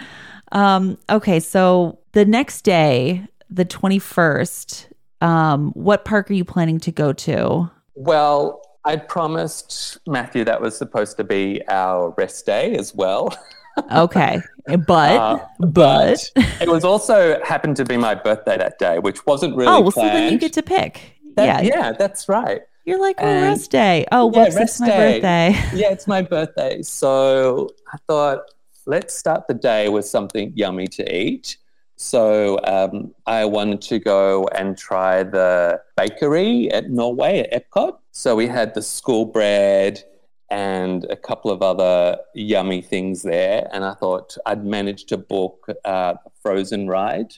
[0.52, 1.40] Um, okay.
[1.40, 4.86] So the next day, the 21st,
[5.20, 7.70] um, what park are you planning to go to?
[7.94, 13.36] Well, I promised Matthew that was supposed to be our rest day as well.
[13.92, 14.40] okay.
[14.66, 19.26] But, uh, but, but it was also happened to be my birthday that day, which
[19.26, 19.70] wasn't really.
[19.70, 20.10] Oh, well, planned.
[20.10, 21.17] so then you get to pick.
[21.38, 22.62] That, yeah, yeah, that's right.
[22.84, 24.06] You're like, oh, and, rest day.
[24.12, 25.20] Oh, yeah, whoops, it's my day.
[25.20, 25.50] birthday.
[25.78, 26.82] yeah, it's my birthday.
[26.82, 28.40] So I thought,
[28.86, 31.58] let's start the day with something yummy to eat.
[31.96, 37.98] So um, I wanted to go and try the bakery at Norway at Epcot.
[38.12, 40.02] So we had the school bread
[40.50, 43.68] and a couple of other yummy things there.
[43.72, 47.34] And I thought I'd managed to book uh, a frozen ride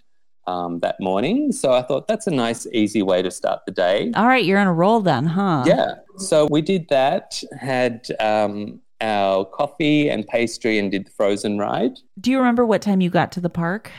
[0.50, 1.52] um, that morning.
[1.52, 4.10] So I thought that's a nice, easy way to start the day.
[4.14, 5.64] All right, you're on a roll then, huh?
[5.66, 5.94] Yeah.
[6.16, 11.98] So we did that, had um, our coffee and pastry, and did the frozen ride.
[12.20, 13.90] Do you remember what time you got to the park?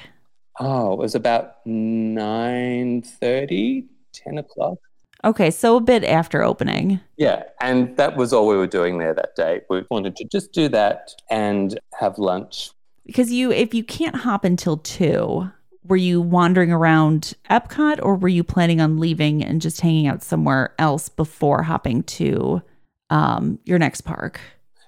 [0.60, 4.78] Oh, it was about 9.30, 10 o'clock.
[5.24, 6.99] Okay, so a bit after opening.
[7.18, 9.62] Yeah, and that was all we were doing there that day.
[9.70, 12.72] We wanted to just do that and have lunch.
[13.06, 15.52] Because you, if you can't hop until two,
[15.86, 20.22] were you wandering around Epcot or were you planning on leaving and just hanging out
[20.24, 22.62] somewhere else before hopping to
[23.10, 24.40] um, your next park?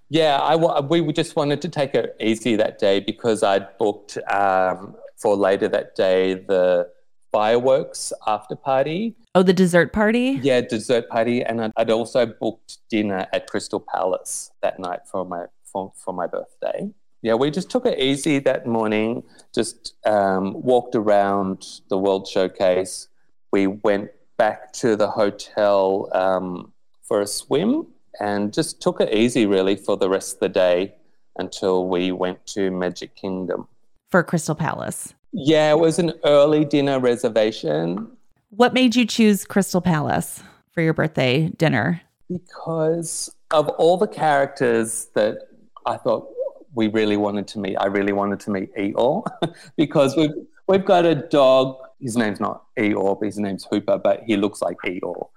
[0.09, 4.95] Yeah, I, we just wanted to take it easy that day because I'd booked um,
[5.17, 6.89] for later that day the
[7.31, 9.15] fireworks after party.
[9.33, 10.39] Oh, the dessert party?
[10.43, 11.43] Yeah, dessert party.
[11.43, 16.13] And I'd, I'd also booked dinner at Crystal Palace that night for my, for, for
[16.13, 19.23] my birthday yeah, we just took it easy that morning,
[19.55, 23.07] just um, walked around the World Showcase.
[23.53, 27.87] We went back to the hotel um, for a swim
[28.19, 30.95] and just took it easy really for the rest of the day
[31.37, 33.69] until we went to Magic Kingdom.
[34.11, 35.13] For Crystal Palace?
[35.31, 38.17] Yeah, it was an early dinner reservation.
[38.49, 42.01] What made you choose Crystal Palace for your birthday dinner?
[42.29, 45.47] Because of all the characters that
[45.85, 46.32] I thought
[46.73, 47.75] we really wanted to meet.
[47.77, 49.25] I really wanted to meet Eeyore
[49.77, 50.33] because we've
[50.67, 51.77] we've got a dog.
[51.99, 55.27] His name's not Eeyore, but his name's Hooper, but he looks like Eeyore.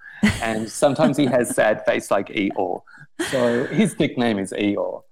[0.41, 2.81] And sometimes he has sad face like Eeyore.
[3.29, 5.03] So his nickname is Eeyore.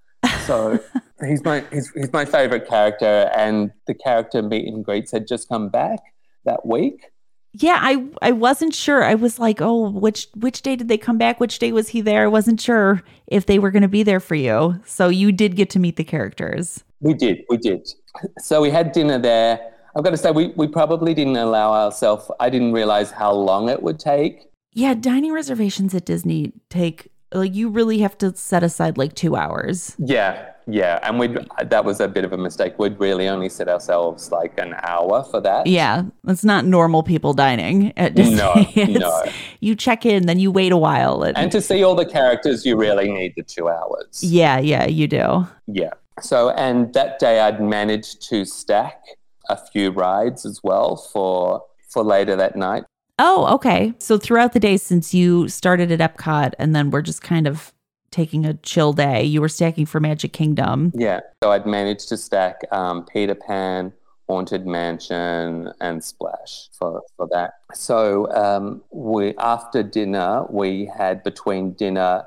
[0.44, 0.78] So
[1.26, 5.48] he's my he's, he's my favorite character, and the character meet and greets had just
[5.48, 6.00] come back
[6.44, 7.10] that week
[7.58, 9.02] yeah, I I wasn't sure.
[9.02, 11.40] I was like, oh, which which day did they come back?
[11.40, 12.24] Which day was he there?
[12.24, 14.80] I wasn't sure if they were going to be there for you.
[14.84, 16.84] So you did get to meet the characters.
[17.00, 17.88] We did, we did.
[18.38, 19.72] So we had dinner there.
[19.94, 22.30] I've got to say, we we probably didn't allow ourselves.
[22.40, 24.50] I didn't realize how long it would take.
[24.72, 29.34] Yeah, dining reservations at Disney take like you really have to set aside like two
[29.34, 29.96] hours.
[29.98, 32.78] Yeah, yeah, and we that was a bit of a mistake.
[32.78, 35.66] We'd really only set ourselves like an hour for that.
[35.66, 38.36] Yeah, it's not normal people dining at Disney.
[38.36, 39.24] No, no.
[39.60, 42.66] You check in, then you wait a while, and, and to see all the characters,
[42.66, 44.22] you really need the two hours.
[44.22, 45.46] Yeah, yeah, you do.
[45.66, 45.90] Yeah.
[46.20, 49.02] So, and that day, I'd managed to stack
[49.48, 52.84] a few rides as well for for later that night.
[53.18, 53.94] Oh, okay.
[53.98, 57.72] So throughout the day, since you started at Epcot, and then we're just kind of
[58.10, 59.22] taking a chill day.
[59.22, 60.92] You were stacking for Magic Kingdom.
[60.94, 61.20] Yeah.
[61.42, 63.92] So I'd managed to stack um, Peter Pan,
[64.28, 67.54] Haunted Mansion, and Splash for, for that.
[67.74, 72.26] So um, we after dinner, we had between dinner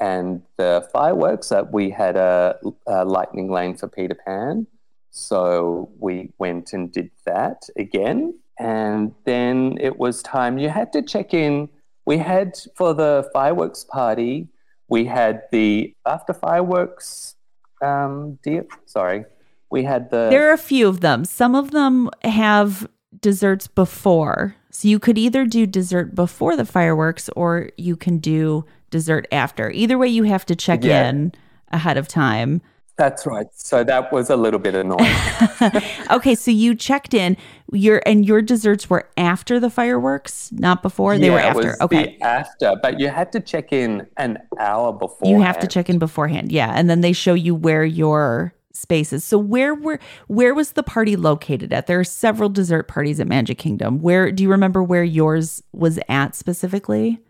[0.00, 2.56] and the fireworks that we had a,
[2.86, 4.66] a lightning lane for Peter Pan.
[5.10, 8.38] So we went and did that again.
[8.58, 10.58] And then it was time.
[10.58, 11.68] You had to check in.
[12.06, 14.48] We had for the fireworks party,
[14.88, 17.36] we had the after fireworks
[17.82, 18.64] um, deal.
[18.86, 19.24] Sorry,
[19.70, 20.28] we had the.
[20.30, 21.24] There are a few of them.
[21.24, 22.88] Some of them have
[23.20, 24.54] desserts before.
[24.70, 29.70] So you could either do dessert before the fireworks or you can do dessert after.
[29.70, 31.08] Either way, you have to check Yeah.
[31.08, 31.32] in
[31.70, 32.60] ahead of time.
[32.98, 33.46] That's right.
[33.54, 35.14] So that was a little bit annoying.
[36.10, 37.36] okay, so you checked in.
[37.70, 41.16] Your and your desserts were after the fireworks, not before.
[41.16, 41.82] they were Yeah, it after.
[41.84, 42.18] Okay.
[42.20, 45.28] after, but you had to check in an hour before.
[45.28, 46.50] You have to check in beforehand.
[46.50, 49.22] Yeah, and then they show you where your space is.
[49.22, 51.86] So where were where was the party located at?
[51.86, 54.00] There are several dessert parties at Magic Kingdom.
[54.00, 57.20] Where do you remember where yours was at specifically?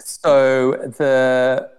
[0.00, 1.70] So the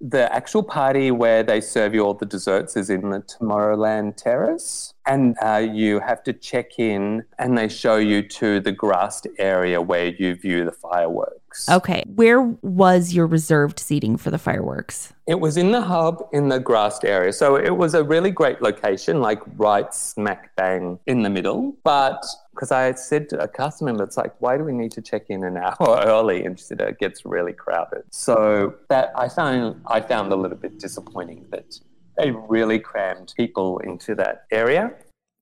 [0.00, 4.94] the actual party where they serve you all the desserts is in the Tomorrowland Terrace,
[5.06, 9.82] and uh, you have to check in, and they show you to the grassed area
[9.82, 11.68] where you view the fireworks.
[11.68, 12.04] Okay.
[12.06, 15.12] Where was your reserved seating for the fireworks?
[15.28, 17.34] It was in the hub in the grassed area.
[17.34, 21.76] So it was a really great location, like right smack bang in the middle.
[21.84, 22.24] But
[22.54, 25.26] because I said to a cast member, it's like, why do we need to check
[25.28, 26.46] in an hour early?
[26.46, 28.04] And she said, it gets really crowded.
[28.10, 31.78] So that I found, I found a little bit disappointing that
[32.16, 34.92] they really crammed people into that area.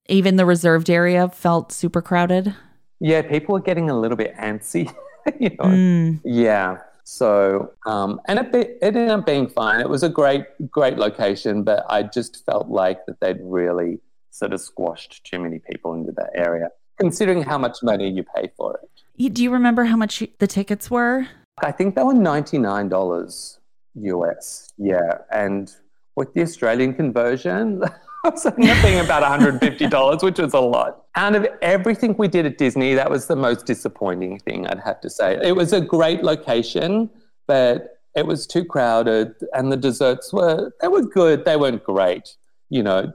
[0.09, 2.57] Even the reserved area felt super crowded.
[2.99, 4.93] Yeah, people were getting a little bit antsy.
[5.39, 6.20] you know, Mm.
[6.24, 6.78] Yeah.
[7.09, 9.81] So, um, and it, be, it ended up being fine.
[9.81, 14.01] It was a great, great location, but I just felt like that they'd really
[14.33, 18.51] sort of squashed too many people into that area, considering how much money you pay
[18.57, 19.33] for it.
[19.33, 21.29] Do you remember how much the tickets were?
[21.63, 23.59] I think they were $99
[23.95, 24.73] US.
[24.77, 25.19] Yeah.
[25.31, 25.73] And
[26.17, 27.85] with the Australian conversion,
[28.33, 31.05] was up about $150, which was a lot.
[31.14, 35.01] Out of everything we did at Disney, that was the most disappointing thing, I'd have
[35.03, 35.39] to say.
[35.43, 37.11] It was a great location,
[37.47, 42.37] but it was too crowded and the desserts were they were good, they weren't great.
[42.70, 43.12] You know,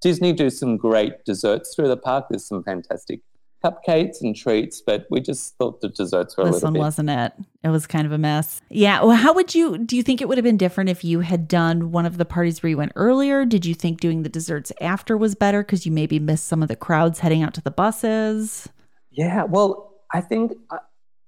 [0.00, 2.26] Disney do some great desserts through the park.
[2.30, 3.20] There's some fantastic
[3.64, 6.80] cupcakes and treats, but we just thought the desserts were a This little one bit
[6.80, 7.32] wasn't it.
[7.62, 8.60] It was kind of a mess.
[8.68, 9.02] Yeah.
[9.02, 11.48] Well, how would you do you think it would have been different if you had
[11.48, 13.44] done one of the parties where you went earlier?
[13.44, 16.68] Did you think doing the desserts after was better because you maybe missed some of
[16.68, 18.68] the crowds heading out to the buses?
[19.10, 20.78] Yeah, well, I think uh,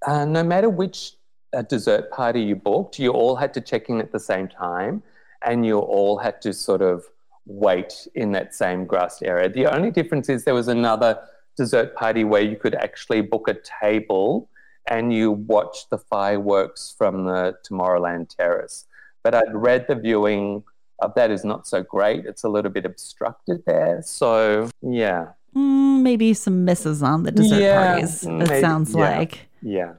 [0.07, 1.14] uh, no matter which
[1.57, 5.03] uh, dessert party you booked, you all had to check in at the same time
[5.45, 7.05] and you all had to sort of
[7.47, 9.49] wait in that same grassed area.
[9.49, 11.18] The only difference is there was another
[11.59, 14.49] dessert party where you could actually book a table
[14.89, 18.87] and you watch the fireworks from the Tomorrowland Terrace.
[19.23, 20.63] But I'd read the viewing
[21.01, 22.25] of that is not so great.
[22.25, 24.01] It's a little bit obstructed there.
[24.03, 25.27] So, yeah.
[25.55, 28.25] Mm, maybe some misses on the dessert Yeah, parties.
[28.25, 29.19] It maybe- sounds yeah.
[29.19, 29.49] like.
[29.61, 29.93] Yeah.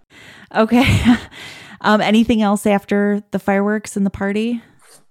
[0.55, 0.87] Okay.
[1.81, 4.63] um, anything else after the fireworks and the party?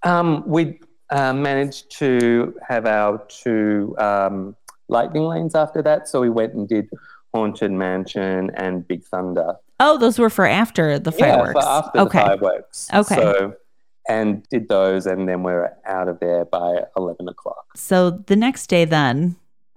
[0.02, 0.80] Um, we
[1.10, 4.56] uh, managed to have our two um,
[4.88, 6.08] lightning lanes after that.
[6.08, 6.88] So we went and did
[7.34, 9.54] Haunted Mansion and Big Thunder.
[9.80, 11.54] Oh, those were for after the fireworks.
[11.56, 12.18] Yeah, for after okay.
[12.18, 12.88] the fireworks.
[12.92, 13.14] Okay.
[13.14, 13.54] So,
[14.08, 17.66] and did those, and then we're out of there by 11 o'clock.
[17.76, 19.36] So the next day, then,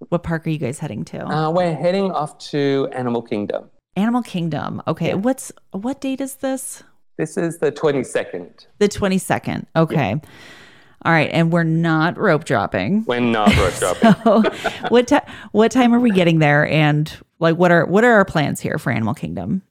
[0.10, 1.26] what park are you guys heading to?
[1.28, 3.70] Uh, we're heading off to Animal Kingdom.
[3.98, 4.82] Animal Kingdom.
[4.88, 5.10] Okay.
[5.10, 5.16] Yeah.
[5.16, 6.84] What's what date is this?
[7.18, 8.68] This is the 22nd.
[8.80, 9.66] The 22nd.
[9.76, 10.20] Okay.
[11.04, 11.30] All right.
[11.32, 13.06] And we're not rope dropping.
[13.06, 14.14] We're not road dropping.
[14.24, 14.44] So
[14.90, 18.26] what time what time are we getting there and like what are what are our
[18.26, 19.64] plans here for Animal Kingdom?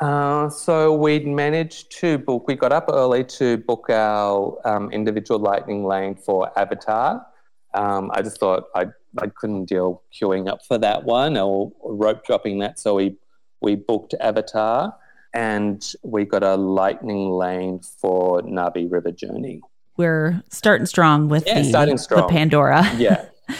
[0.00, 5.40] Uh, so we'd managed to book, we got up early to book our um, individual
[5.40, 7.26] lightning lane for Avatar.
[7.72, 8.86] Um, I just thought I,
[9.18, 12.78] I couldn't deal queuing up for that one or rope dropping that.
[12.78, 13.16] So we,
[13.62, 14.94] we booked Avatar
[15.32, 19.62] and we got a lightning lane for Navi River Journey.
[19.96, 22.28] We're starting strong with Yeah, the, strong.
[22.28, 22.84] Pandora.
[22.96, 23.24] Yeah.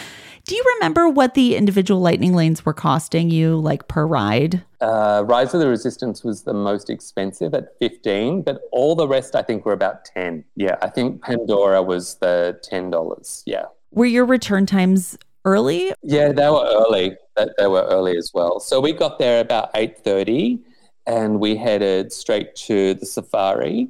[0.45, 4.63] Do you remember what the individual lightning lanes were costing you like per ride?
[4.79, 9.35] Uh, Rise of the Resistance was the most expensive at 15, but all the rest
[9.35, 10.45] I think were about 10.
[10.55, 13.43] Yeah, I think Pandora was the $10.
[13.45, 13.65] Yeah.
[13.91, 15.91] Were your return times early?
[16.01, 17.17] Yeah, they were early.
[17.35, 18.61] They, they were early as well.
[18.61, 20.59] So we got there about 8.30
[21.05, 23.89] and we headed straight to the safari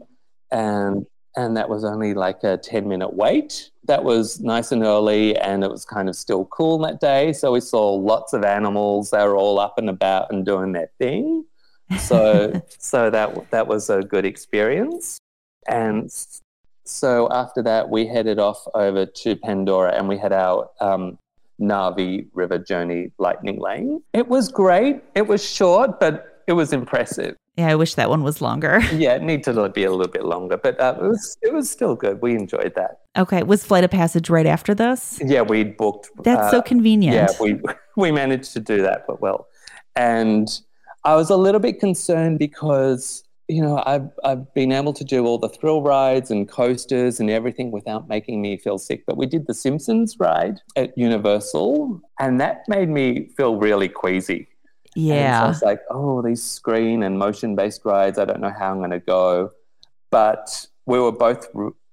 [0.51, 1.05] and
[1.37, 3.69] and that was only like a 10 minute wait.
[3.85, 7.31] That was nice and early, and it was kind of still cool that day.
[7.31, 9.11] So we saw lots of animals.
[9.11, 11.45] They were all up and about and doing their thing.
[11.99, 15.19] So, so that that was a good experience.
[15.67, 16.11] And
[16.83, 21.19] so after that, we headed off over to Pandora, and we had our um,
[21.61, 24.01] Navi River Journey Lightning Lane.
[24.11, 25.03] It was great.
[25.13, 27.37] It was short, but it was impressive.
[27.57, 28.79] Yeah, I wish that one was longer.
[28.97, 31.69] Yeah, it needed to be a little bit longer, but uh, it was it was
[31.69, 32.21] still good.
[32.21, 33.01] We enjoyed that.
[33.17, 35.19] Okay, was Flight of Passage right after this?
[35.23, 36.09] Yeah, we booked.
[36.23, 37.15] That's uh, so convenient.
[37.15, 37.59] Yeah, we
[37.95, 39.47] we managed to do that, but well,
[39.95, 40.47] and
[41.03, 45.25] I was a little bit concerned because you know I've I've been able to do
[45.25, 49.03] all the thrill rides and coasters and everything without making me feel sick.
[49.05, 54.47] But we did the Simpsons ride at Universal, and that made me feel really queasy.
[54.97, 55.43] Yeah.
[55.43, 58.79] so it's like, oh, these screen and motion based rides, I don't know how I'm
[58.79, 59.51] going to go.
[60.09, 61.47] But we were both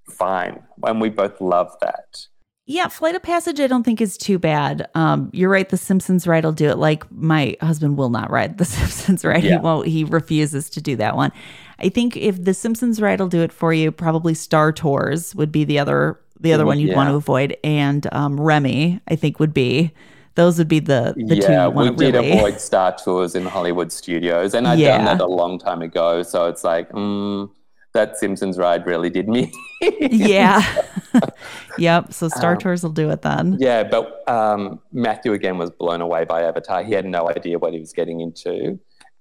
[0.08, 2.26] fine and we both loved that.
[2.66, 4.88] Yeah, Flight of Passage, I don't think is too bad.
[4.94, 5.68] Um, you're right.
[5.68, 6.78] The Simpsons ride will do it.
[6.78, 9.44] Like my husband will not ride the Simpsons ride.
[9.44, 9.50] Yeah.
[9.50, 9.86] He won't.
[9.86, 11.30] He refuses to do that one.
[11.78, 15.52] I think if the Simpsons ride will do it for you, probably Star Tours would
[15.52, 16.96] be the other the other one you'd yeah.
[16.96, 19.92] want to avoid, and um, Remy I think would be
[20.34, 21.70] those would be the, the yeah, two.
[21.70, 22.32] we did really...
[22.32, 24.96] avoid Star Tours in Hollywood studios, and I'd yeah.
[24.96, 26.22] done that a long time ago.
[26.22, 27.50] So it's like, mm,
[27.92, 29.52] that Simpsons ride really did me.
[29.80, 30.82] yeah.
[31.78, 32.12] yep.
[32.12, 33.56] So Star um, Tours will do it then.
[33.60, 36.82] Yeah, but um, Matthew again was blown away by Avatar.
[36.82, 38.78] He had no idea what he was getting into,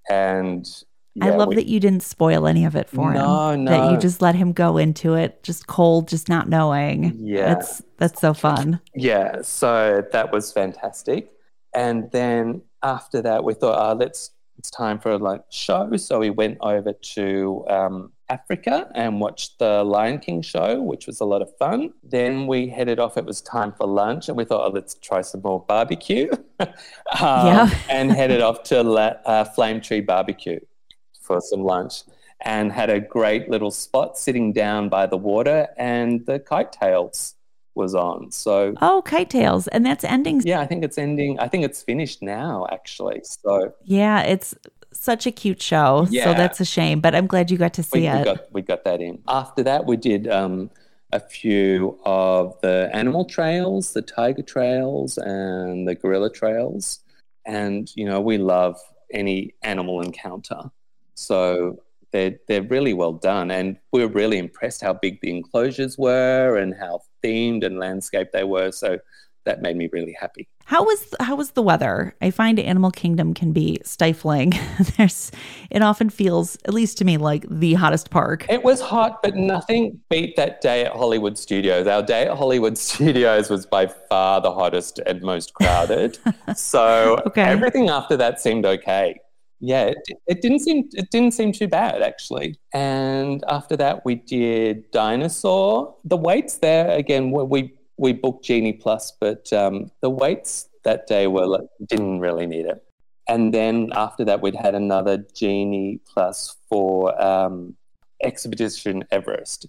[0.09, 0.67] and
[1.15, 3.65] yeah, I love we, that you didn't spoil any of it for no, him.
[3.65, 7.13] No, That you just let him go into it, just cold, just not knowing.
[7.19, 8.81] Yeah, that's that's so fun.
[8.93, 11.31] Yeah, so that was fantastic.
[11.73, 15.95] And then after that, we thought, oh, let's it's time for a like show.
[15.95, 21.21] So we went over to um, Africa and watched the Lion King show, which was
[21.21, 21.93] a lot of fun.
[22.03, 23.17] Then we headed off.
[23.17, 26.29] It was time for lunch, and we thought, oh, let's try some more barbecue.
[26.59, 26.69] um,
[27.19, 27.69] yeah.
[27.89, 30.59] and headed off to La- uh, Flame Tree Barbecue
[31.21, 32.03] for some lunch
[32.41, 37.35] and had a great little spot sitting down by the water and the KiteTails
[37.75, 38.31] was on.
[38.31, 39.67] So Oh, KiteTails.
[39.71, 41.39] And that's ending Yeah, I think it's ending.
[41.39, 43.21] I think it's finished now actually.
[43.23, 44.55] So Yeah, it's
[44.91, 46.07] such a cute show.
[46.09, 46.25] Yeah.
[46.25, 48.17] So that's a shame, but I'm glad you got to see we, it.
[48.19, 49.21] We got, we got that in.
[49.27, 50.69] After that, we did um,
[51.11, 56.99] a few of the animal trails, the tiger trails, and the gorilla trails.
[57.45, 58.79] And, you know, we love
[59.11, 60.71] any animal encounter.
[61.15, 61.79] So
[62.13, 63.51] they're, they're really well done.
[63.51, 68.31] And we were really impressed how big the enclosures were and how themed and landscaped
[68.31, 68.71] they were.
[68.71, 68.99] So
[69.45, 70.47] that made me really happy.
[70.65, 72.15] How was how was the weather?
[72.21, 74.53] I find Animal Kingdom can be stifling.
[74.97, 75.29] There's
[75.69, 78.45] it often feels, at least to me, like the hottest park.
[78.47, 81.85] It was hot, but nothing beat that day at Hollywood Studios.
[81.85, 86.17] Our day at Hollywood Studios was by far the hottest and most crowded.
[86.55, 87.41] so okay.
[87.41, 89.19] everything after that seemed okay
[89.65, 89.97] yeah, it,
[90.27, 92.57] it, didn't seem it didn't seem too bad actually.
[92.73, 95.95] And after that, we did Dinosaur.
[96.03, 97.31] The waits there again.
[97.31, 102.45] We we booked Genie Plus, but um, the waits that day were like, didn't really
[102.45, 102.83] need it.
[103.29, 107.77] And then after that, we'd had another Genie Plus for um,
[108.21, 109.67] Expedition Everest.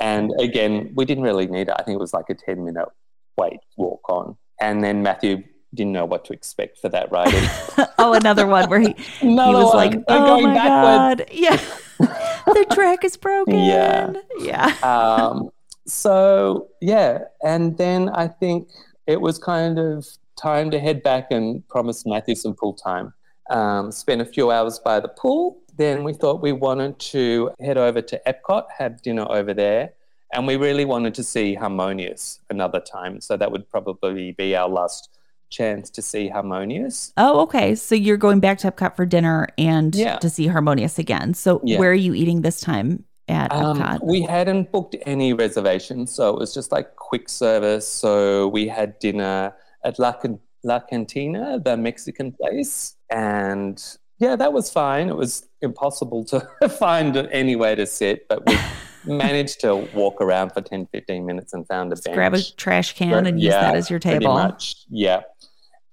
[0.00, 1.74] And again, we didn't really need it.
[1.78, 2.88] I think it was like a 10 minute
[3.38, 4.36] wait walk on.
[4.60, 5.44] And then Matthew
[5.76, 7.32] didn't know what to expect for that ride.
[7.98, 9.76] oh, another one where he, he was one.
[9.76, 11.18] like, "Oh my backward.
[11.18, 11.60] god, yeah,
[11.98, 14.74] the track is broken." Yeah, yeah.
[14.82, 15.50] Um,
[15.86, 18.68] so yeah, and then I think
[19.06, 20.06] it was kind of
[20.36, 23.12] time to head back and promise Matthew some pool time.
[23.48, 25.58] Um, spent a few hours by the pool.
[25.76, 29.92] Then we thought we wanted to head over to Epcot, have dinner over there,
[30.32, 33.20] and we really wanted to see Harmonious another time.
[33.20, 35.10] So that would probably be our last
[35.50, 37.12] chance to see Harmonious.
[37.16, 37.74] Oh, okay.
[37.74, 40.18] So you're going back to Epcot for dinner and yeah.
[40.18, 41.34] to see Harmonious again.
[41.34, 41.78] So yeah.
[41.78, 44.04] where are you eating this time at um, Epcot?
[44.04, 47.86] We hadn't booked any reservations, so it was just like quick service.
[47.86, 50.14] So we had dinner at La,
[50.64, 53.82] La Cantina, the Mexican place, and
[54.18, 55.08] yeah, that was fine.
[55.08, 56.40] It was impossible to
[56.78, 58.58] find anywhere to sit, but we
[59.04, 62.14] managed to walk around for 10, 15 minutes and found a bench.
[62.14, 64.18] Grab a trash can and use that as your table.
[64.18, 65.20] Pretty much, yeah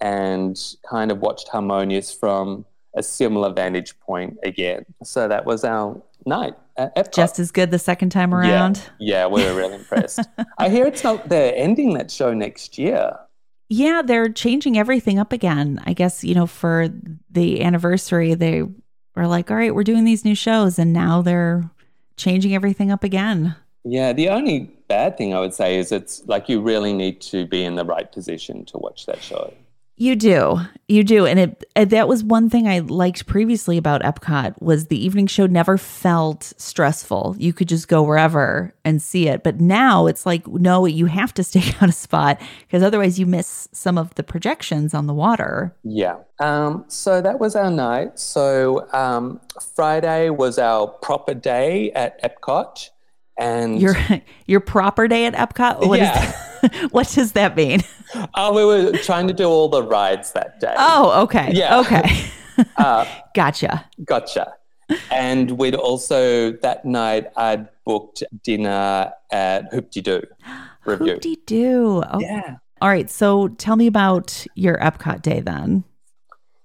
[0.03, 4.85] and kind of watched Harmonious from a similar vantage point again.
[5.01, 6.55] So that was our night
[7.13, 8.81] Just as good the second time around.
[8.99, 10.27] Yeah, yeah we were really impressed.
[10.57, 13.17] I hear it's not they're ending that show next year.
[13.69, 15.81] Yeah, they're changing everything up again.
[15.85, 16.89] I guess, you know, for
[17.31, 18.63] the anniversary, they
[19.15, 20.77] were like, all right, we're doing these new shows.
[20.77, 21.71] And now they're
[22.17, 23.55] changing everything up again.
[23.85, 27.47] Yeah, the only bad thing I would say is it's like you really need to
[27.47, 29.53] be in the right position to watch that show.
[29.95, 30.59] You do.
[30.87, 31.25] You do.
[31.25, 35.27] And it and that was one thing I liked previously about Epcot was the evening
[35.27, 37.35] show never felt stressful.
[37.37, 39.43] You could just go wherever and see it.
[39.43, 43.25] But now it's like no, you have to stake out a spot because otherwise you
[43.25, 45.75] miss some of the projections on the water.
[45.83, 46.17] Yeah.
[46.39, 48.17] Um, so that was our night.
[48.19, 49.39] So um,
[49.75, 52.89] Friday was our proper day at Epcot.
[53.37, 53.95] And your
[54.47, 55.87] your proper day at Epcot.
[55.87, 56.33] What Yeah.
[56.63, 57.81] is what does that mean?
[58.35, 60.73] oh, we were trying to do all the rides that day.
[60.77, 61.49] Oh, okay.
[61.53, 61.79] Yeah.
[61.79, 62.03] Okay.
[62.77, 63.03] Uh,
[63.33, 63.83] gotcha.
[64.05, 64.53] Gotcha.
[65.09, 70.21] And we'd also that night I'd booked dinner at Hoop-Dee-Doo
[70.85, 71.15] Revue.
[71.17, 72.03] Hoopty doo.
[72.11, 72.57] Oh, Yeah.
[72.79, 73.09] All right.
[73.09, 75.83] So tell me about your Epcot day then.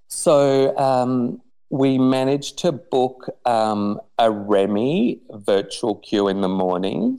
[0.09, 1.41] So um,
[1.71, 7.19] we managed to book um, a Remy virtual queue in the morning,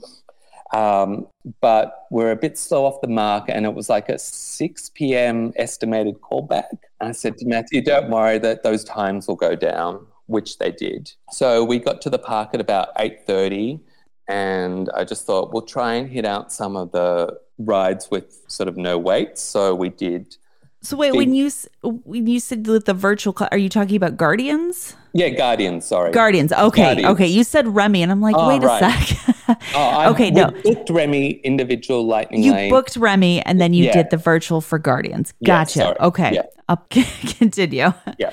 [0.72, 1.26] um,
[1.60, 5.52] but we're a bit slow off the mark, and it was like a 6 p.m.
[5.56, 6.78] estimated callback.
[7.00, 11.12] I said to Matthew, "Don't worry, that those times will go down," which they did.
[11.30, 13.80] So we got to the park at about 8:30,
[14.28, 18.68] and I just thought we'll try and hit out some of the rides with sort
[18.68, 19.38] of no wait.
[19.38, 20.36] So we did.
[20.82, 21.50] So wait, when you
[21.82, 24.96] when you said with the virtual, cl- are you talking about Guardians?
[25.12, 25.84] Yeah, Guardians.
[25.84, 26.10] Sorry.
[26.10, 26.52] Guardians.
[26.52, 26.82] Okay.
[26.82, 27.08] Guardians.
[27.12, 27.26] Okay.
[27.26, 28.82] You said Remy, and I'm like, Oh, wait right.
[28.82, 29.36] a sec.
[29.74, 30.50] Oh, Okay, no.
[30.64, 32.70] booked Remy individual lightning you lane.
[32.70, 33.92] booked Remy, and then you Yeah.
[33.94, 35.34] did the virtual for Guardians.
[35.44, 35.80] Gotcha.
[35.80, 35.96] sorry.
[36.00, 36.34] Okay.
[36.34, 36.42] Yeah.
[36.68, 36.88] Up.
[37.38, 37.92] Continue.
[38.18, 38.30] yeah.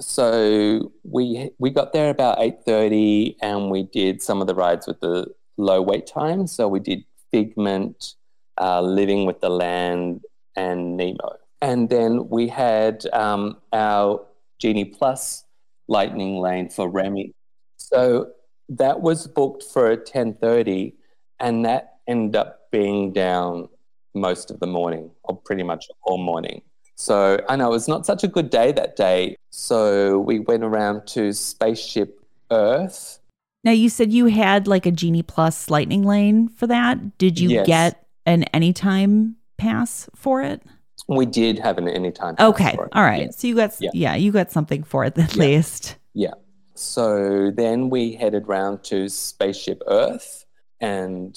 [0.00, 4.86] So we we got there about eight thirty, and we did some of the rides
[4.86, 5.26] with the
[5.56, 6.46] low wait time.
[6.46, 8.14] So we did Figment,
[8.60, 10.22] uh, Living with the Land,
[10.56, 14.24] and Nemo, and then we had um, our
[14.60, 15.44] Genie Plus
[15.88, 17.32] lightning lane for Remy.
[17.76, 18.30] So
[18.68, 20.94] that was booked for ten thirty,
[21.40, 23.68] and that ended up being down
[24.14, 26.62] most of the morning, or pretty much all morning.
[26.96, 29.36] So I know it was not such a good day that day.
[29.50, 32.18] So we went around to Spaceship
[32.50, 33.20] Earth.
[33.64, 37.16] Now you said you had like a Genie Plus Lightning Lane for that.
[37.18, 37.66] Did you Yes.
[37.66, 40.62] get an anytime pass for it?
[41.08, 42.36] We did have an anytime.
[42.38, 42.76] Okay.
[42.92, 43.22] All right.
[43.24, 43.30] Yeah.
[43.30, 43.90] So you got Yeah.
[43.94, 45.42] yeah, you got something for it at Yeah.
[45.42, 45.96] least.
[46.14, 46.34] Yeah.
[46.74, 50.44] So then we headed round to Spaceship Earth,
[50.80, 51.36] and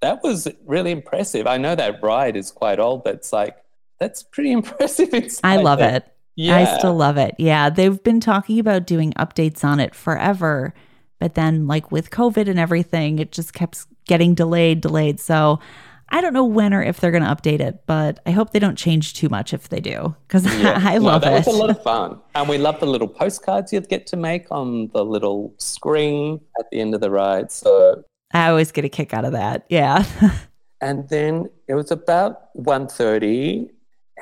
[0.00, 1.46] that was really impressive.
[1.46, 3.56] I know that ride is quite old, but it's like
[4.00, 5.10] that's pretty impressive.
[5.42, 5.96] I love there.
[5.96, 6.04] it.
[6.36, 6.56] Yeah.
[6.56, 7.36] I still love it.
[7.38, 10.74] Yeah, they've been talking about doing updates on it forever,
[11.20, 15.20] but then like with COVID and everything, it just kept getting delayed, delayed.
[15.20, 15.60] So
[16.10, 18.58] I don't know when or if they're going to update it, but I hope they
[18.58, 20.78] don't change too much if they do because Yeah.
[20.82, 21.46] I No, love that it.
[21.46, 22.20] was a lot of fun.
[22.34, 26.66] And we love the little postcards you get to make on the little screen at
[26.70, 27.50] the end of the ride.
[27.50, 29.64] So I always get a kick out of that.
[29.68, 30.04] Yeah.
[30.80, 33.70] and then it was about 1.30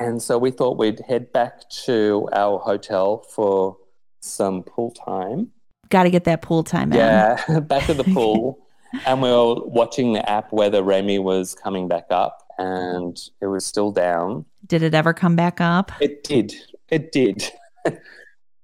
[0.01, 3.77] and so we thought we'd head back to our hotel for
[4.21, 5.51] some pool time.
[5.91, 6.99] Got to get that pool time in.
[6.99, 8.59] Yeah, back at the pool.
[9.07, 13.65] And we were watching the app whether Remy was coming back up and it was
[13.65, 14.45] still down.
[14.67, 15.93] Did it ever come back up?
[16.01, 16.55] It did.
[16.91, 17.45] It did.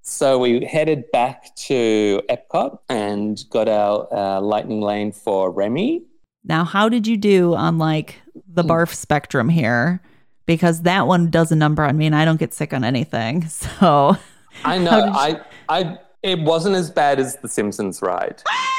[0.02, 6.02] so we headed back to Epcot and got our uh, lightning lane for Remy.
[6.44, 8.70] Now, how did you do on like the Hmm.
[8.70, 10.00] barf spectrum here?
[10.46, 13.46] Because that one does a number on me and I don't get sick on anything.
[13.80, 14.16] So,
[14.64, 15.12] I know.
[15.14, 18.42] I, I, it wasn't as bad as the Simpsons ride,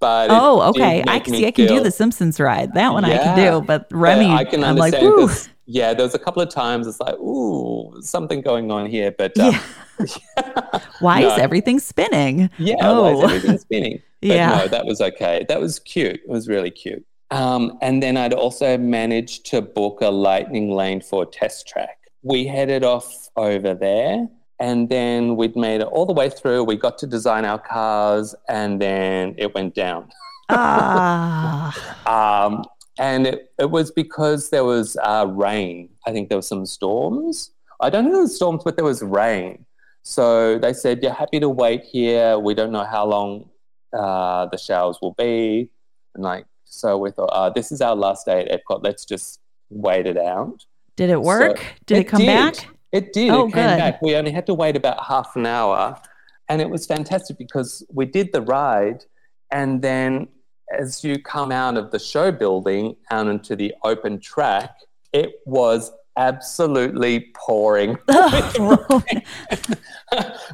[0.00, 1.02] but oh, okay.
[1.06, 2.74] I can me see, I can do the Simpsons ride.
[2.74, 3.60] That one I can do.
[3.66, 5.50] But Remy, I can I'm like, understand.
[5.66, 9.38] yeah, there was a couple of times it's like, ooh, something going on here, but
[9.38, 9.54] um,
[11.00, 11.32] Why No.
[11.32, 12.50] is everything spinning?
[12.58, 13.24] Yeah, why is Oh.
[13.24, 14.02] everything spinning?
[14.20, 14.50] But Yeah.
[14.50, 15.44] no, that was okay.
[15.48, 16.14] That was cute.
[16.16, 17.04] It was really cute.
[17.30, 21.98] Um, and then I'd also managed to book a lightning lane for test track.
[22.22, 24.28] We headed off over there
[24.60, 26.64] and then we'd made it all the way through.
[26.64, 30.08] We got to design our cars and then it went down.
[30.50, 31.72] ah,
[32.46, 32.64] Um,
[32.98, 35.90] and it, it was because there was uh, rain.
[36.06, 37.52] I think there were some storms.
[37.80, 39.64] I don't know if there was storms, but there was rain.
[40.02, 42.38] So they said, You're happy to wait here.
[42.38, 43.48] We don't know how long
[43.92, 45.70] uh, the showers will be.
[46.14, 48.82] And like, so we thought, uh, This is our last day at Epcot.
[48.82, 49.40] Let's just
[49.70, 50.64] wait it out.
[50.96, 51.58] did it work?
[51.58, 52.68] So- did it, come back?
[52.92, 53.30] It did.
[53.30, 53.78] Oh, it came good.
[53.78, 54.02] back.
[54.02, 56.00] We only had to wait about half an hour.
[56.48, 59.04] And it was fantastic because we did the ride.
[59.50, 60.28] And then
[60.76, 64.74] as you come out of the show building out into the open track,
[65.12, 69.02] it was absolutely pouring with oh.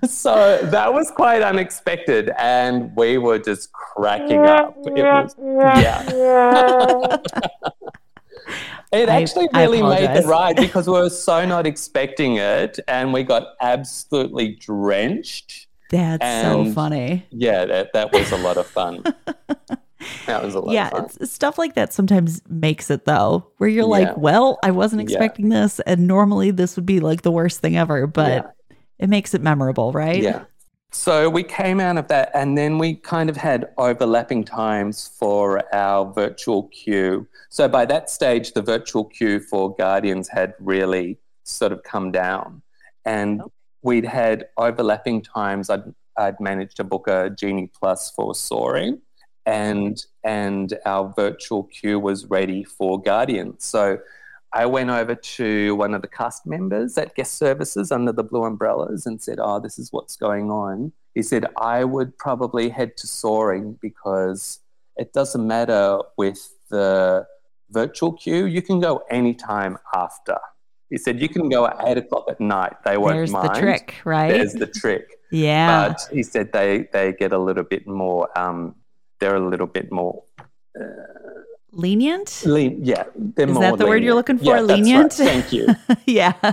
[0.06, 4.76] so that was quite unexpected, and we were just cracking up.
[4.84, 7.16] It was, yeah.
[8.94, 10.22] It actually I really made apologize.
[10.22, 15.66] the ride because we were so not expecting it, and we got absolutely drenched.
[15.90, 17.24] That's so funny.
[17.30, 19.04] Yeah, that, that was a lot of fun.
[20.26, 21.04] that was a lot Yeah, of fun.
[21.20, 24.06] it's, stuff like that sometimes makes it though, where you're Yeah.
[24.08, 25.16] like, well, I wasn't Yeah.
[25.16, 28.76] expecting this, and normally this would be like the worst thing ever, but Yeah.
[28.98, 30.22] it makes it memorable, right?
[30.22, 30.44] Yeah.
[30.94, 35.62] So we came out of that, and then we kind of had overlapping times for
[35.74, 37.26] our virtual queue.
[37.48, 42.62] So by that stage, the virtual queue for Guardians had really sort of come down,
[43.04, 43.42] and
[43.82, 45.68] we'd had overlapping times.
[45.68, 45.82] I'd,
[46.16, 49.00] I'd managed to book a Genie Plus for Soaring,
[49.44, 53.64] and and our virtual queue was ready for Guardians.
[53.64, 53.98] So
[54.54, 58.44] I went over to one of the cast members at guest services under the blue
[58.44, 60.92] umbrellas and said, Oh, this is what's going on.
[61.12, 64.60] He said, I would probably head to Soaring because
[64.96, 67.26] it doesn't matter with the
[67.70, 68.46] virtual queue.
[68.46, 70.38] You can go anytime after.
[70.88, 72.74] He said, You can go at eight o'clock at night.
[72.84, 73.48] They won't There's mind.
[73.48, 74.30] There's the trick, right?
[74.30, 75.18] There's the trick.
[75.32, 75.88] yeah.
[75.88, 78.76] But he said they, they get a little bit more, um,
[79.18, 80.22] they're a little bit more
[81.74, 82.42] Lenient?
[82.46, 82.78] lean.
[82.84, 83.04] Yeah.
[83.16, 84.16] They're Is that the word you're lenient.
[84.16, 84.44] looking for?
[84.44, 84.78] Yeah, that's right.
[84.78, 85.12] Lenient?
[85.12, 85.68] Thank you.
[86.06, 86.52] yeah.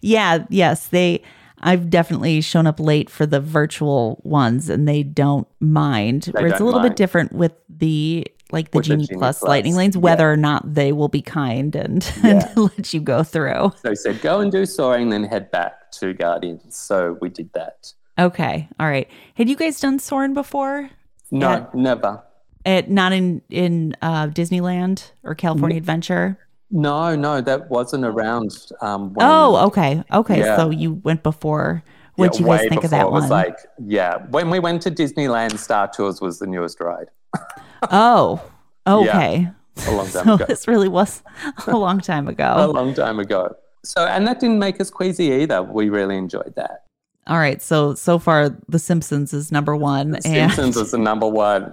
[0.00, 0.44] Yeah.
[0.48, 0.88] Yes.
[0.88, 1.22] They,
[1.60, 6.22] I've definitely shown up late for the virtual ones and they don't mind.
[6.22, 6.90] They where it's a little mind.
[6.92, 10.00] bit different with the, like the With the Genie, Genie Plus Plus, lightning lanes, yeah.
[10.02, 12.48] whether or not they will be kind and, Yeah.
[12.56, 13.72] and let you go through.
[13.82, 16.76] So he said, go and do soaring, then head back to Guardians.
[16.76, 17.92] So we did that.
[18.18, 18.68] Okay.
[18.80, 19.08] All right.
[19.34, 20.90] Had you guys done Soarin' before?
[21.30, 21.66] No, Yeah.
[21.74, 22.22] never.
[22.68, 26.38] At, not in, in uh, Disneyland or California Adventure?
[26.70, 28.50] No, no, that wasn't around.
[28.82, 30.04] Um, when, Oh, okay.
[30.12, 30.40] Okay.
[30.40, 30.56] Yeah.
[30.56, 31.82] So you went before.
[32.16, 33.30] What yeah, do you guys think of that it was one?
[33.30, 37.06] like, yeah, when we went to Disneyland, Star Tours was the newest ride
[37.90, 38.42] oh,
[38.86, 39.48] okay.
[39.86, 40.44] a long time So ago.
[40.46, 41.22] this really was
[41.68, 42.54] a long time ago.
[42.58, 43.56] A long time ago.
[43.84, 45.62] So, and that didn't make us queasy either.
[45.62, 46.84] We really enjoyed that.
[47.28, 47.62] All right.
[47.62, 50.16] So so far, The Simpsons is number one.
[50.16, 51.72] And Simpsons is the number one.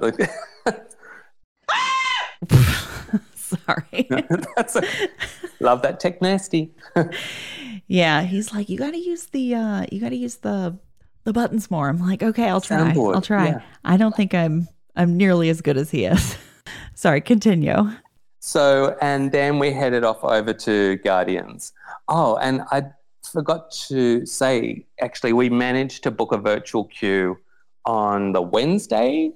[3.36, 4.08] sorry.
[4.56, 4.84] That's a,
[5.60, 6.74] love that tech nasty.
[7.88, 10.78] yeah, he's like, you got to use the uh, you got to use the
[11.24, 11.90] the buttons more.
[11.90, 12.78] I'm like, okay, I'll try.
[12.78, 13.48] Soundboard, I'll try.
[13.48, 13.62] yeah.
[13.84, 16.38] I don't think I'm I'm nearly as good as he is.
[16.96, 17.22] sorry.
[17.22, 17.92] Continue.
[18.40, 21.74] So, and then we headed off over to Guardians.
[22.08, 22.84] Oh, and I
[23.32, 27.38] forgot to say, actually, we managed to book a virtual queue
[27.86, 29.32] on the Wednesday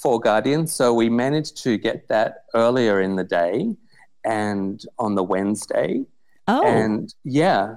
[0.00, 0.72] for Guardians.
[0.72, 3.74] So we managed to get that earlier in the day
[4.24, 6.04] and on the Wednesday.
[6.48, 7.76] Oh, And yeah,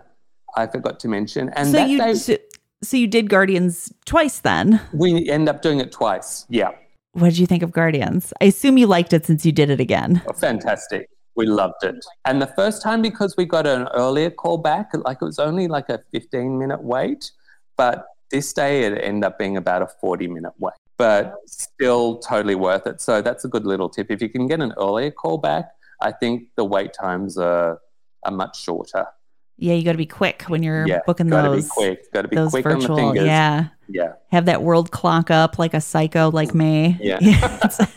[0.56, 1.50] I forgot to mention.
[1.56, 2.38] And so that you day, so,
[2.84, 4.82] so you did Guardians twice then.
[4.94, 6.46] we end up doing it twice.
[6.50, 6.72] Yeah.
[7.14, 8.34] What did you think of Guardians?
[8.42, 10.22] I assume you liked it since you did it again.
[10.28, 11.10] Oh, fantastic.
[11.36, 11.96] We loved it.
[12.26, 15.68] And the first time, because we got an earlier call back, like it was only
[15.68, 17.32] like a 15 minute wait,
[17.78, 22.56] but this day it ended up being about a 40 minute wait, but still totally
[22.56, 23.02] worth it.
[23.02, 24.10] So that's a good little tip.
[24.10, 27.80] If you can get an earlier call back, I think the wait times are,
[28.24, 29.08] are much shorter.
[29.58, 31.00] Yeah, you got to be quick when you're yeah.
[31.06, 31.64] booking gotta those.
[31.64, 32.12] be quick.
[32.12, 33.26] Gotta be those quick on the fingers.
[33.26, 33.68] yeah.
[33.88, 34.14] Yeah.
[34.32, 36.98] Have that world clock up like a psycho like me.
[37.00, 37.20] Yeah.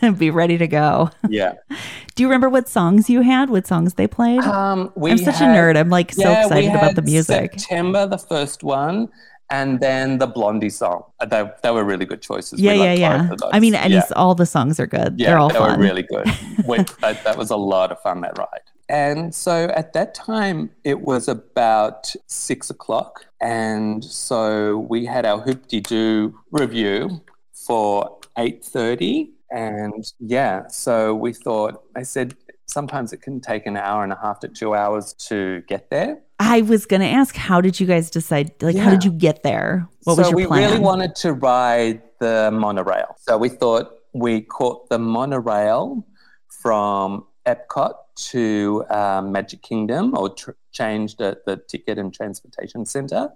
[0.17, 1.09] be ready to go.
[1.27, 1.53] Yeah.
[2.15, 3.49] Do you remember what songs you had?
[3.49, 4.39] What songs they played?
[4.41, 5.77] Um, we I'm such had- a nerd.
[5.77, 7.59] I'm like so Yeah, we excited about the music.
[7.59, 9.09] September, the first one,
[9.51, 11.03] and then the Blondie song.
[11.19, 12.59] Uh, They, they were really good choices.
[12.59, 13.29] Yeah, We yeah, yeah.
[13.51, 15.19] I mean, and yeah, all the songs are good.
[15.19, 15.79] yeah, They're all they fun.
[15.79, 16.25] were really good.
[17.01, 18.61] that, that was a lot of fun that ride.
[18.89, 25.43] And so at that time, it was about six o'clock, and so we had our
[25.45, 27.21] hoopty doo review
[27.53, 31.83] for eight thirty, and yeah, so we thought.
[31.95, 32.35] I said
[32.65, 36.19] sometimes it can take an hour and a half to two hours to get there.
[36.39, 38.51] I was going to ask, how did you guys decide?
[38.61, 39.87] Like, how did you get there?
[40.03, 40.61] What so was your plan?
[40.61, 43.17] we really wanted to ride the monorail.
[43.19, 46.05] So we thought we caught the monorail
[46.47, 53.29] from Epcot to um, Magic Kingdom, or tr- changed at the Ticket and Transportation Centre,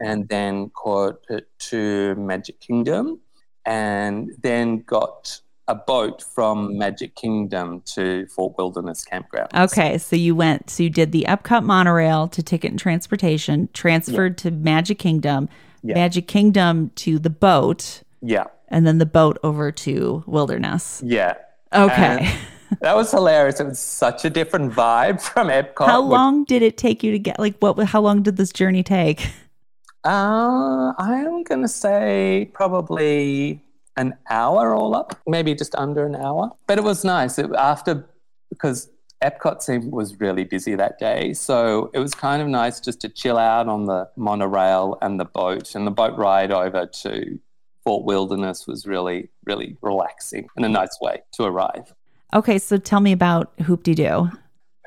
[0.00, 3.20] and then caught it to Magic Kingdom,
[3.64, 5.40] and then got
[5.70, 9.48] a boat from Magic Kingdom to Fort Wilderness Campground.
[9.54, 14.36] Okay, so you went, so you did the Epcot monorail to Ticket and Transportation, transferred
[14.38, 15.48] to Magic Kingdom,
[15.82, 15.94] Yeah.
[15.94, 21.02] Magic Kingdom to the boat, Yeah, and then the boat over to Wilderness.
[21.04, 21.34] yeah.
[21.72, 22.34] Okay.
[22.80, 23.60] that was hilarious.
[23.60, 25.86] It was such a different vibe from Epcot.
[25.86, 28.50] How which- long did it take you to get like what how long did this
[28.52, 29.28] journey take?
[30.04, 33.62] Uh, I'm going to say probably
[33.96, 36.50] an hour all up, maybe just under an hour.
[36.66, 38.06] But it was nice it, after
[38.48, 38.88] because
[39.22, 43.08] Epcot seemed was really busy that day, so it was kind of nice just to
[43.08, 47.38] chill out on the monorail and the boat, and the boat ride over to
[47.84, 51.94] Fort Wilderness was really, really relaxing in a nice way to arrive.
[52.32, 54.30] Okay, so tell me about Hoop-Dee-Doo.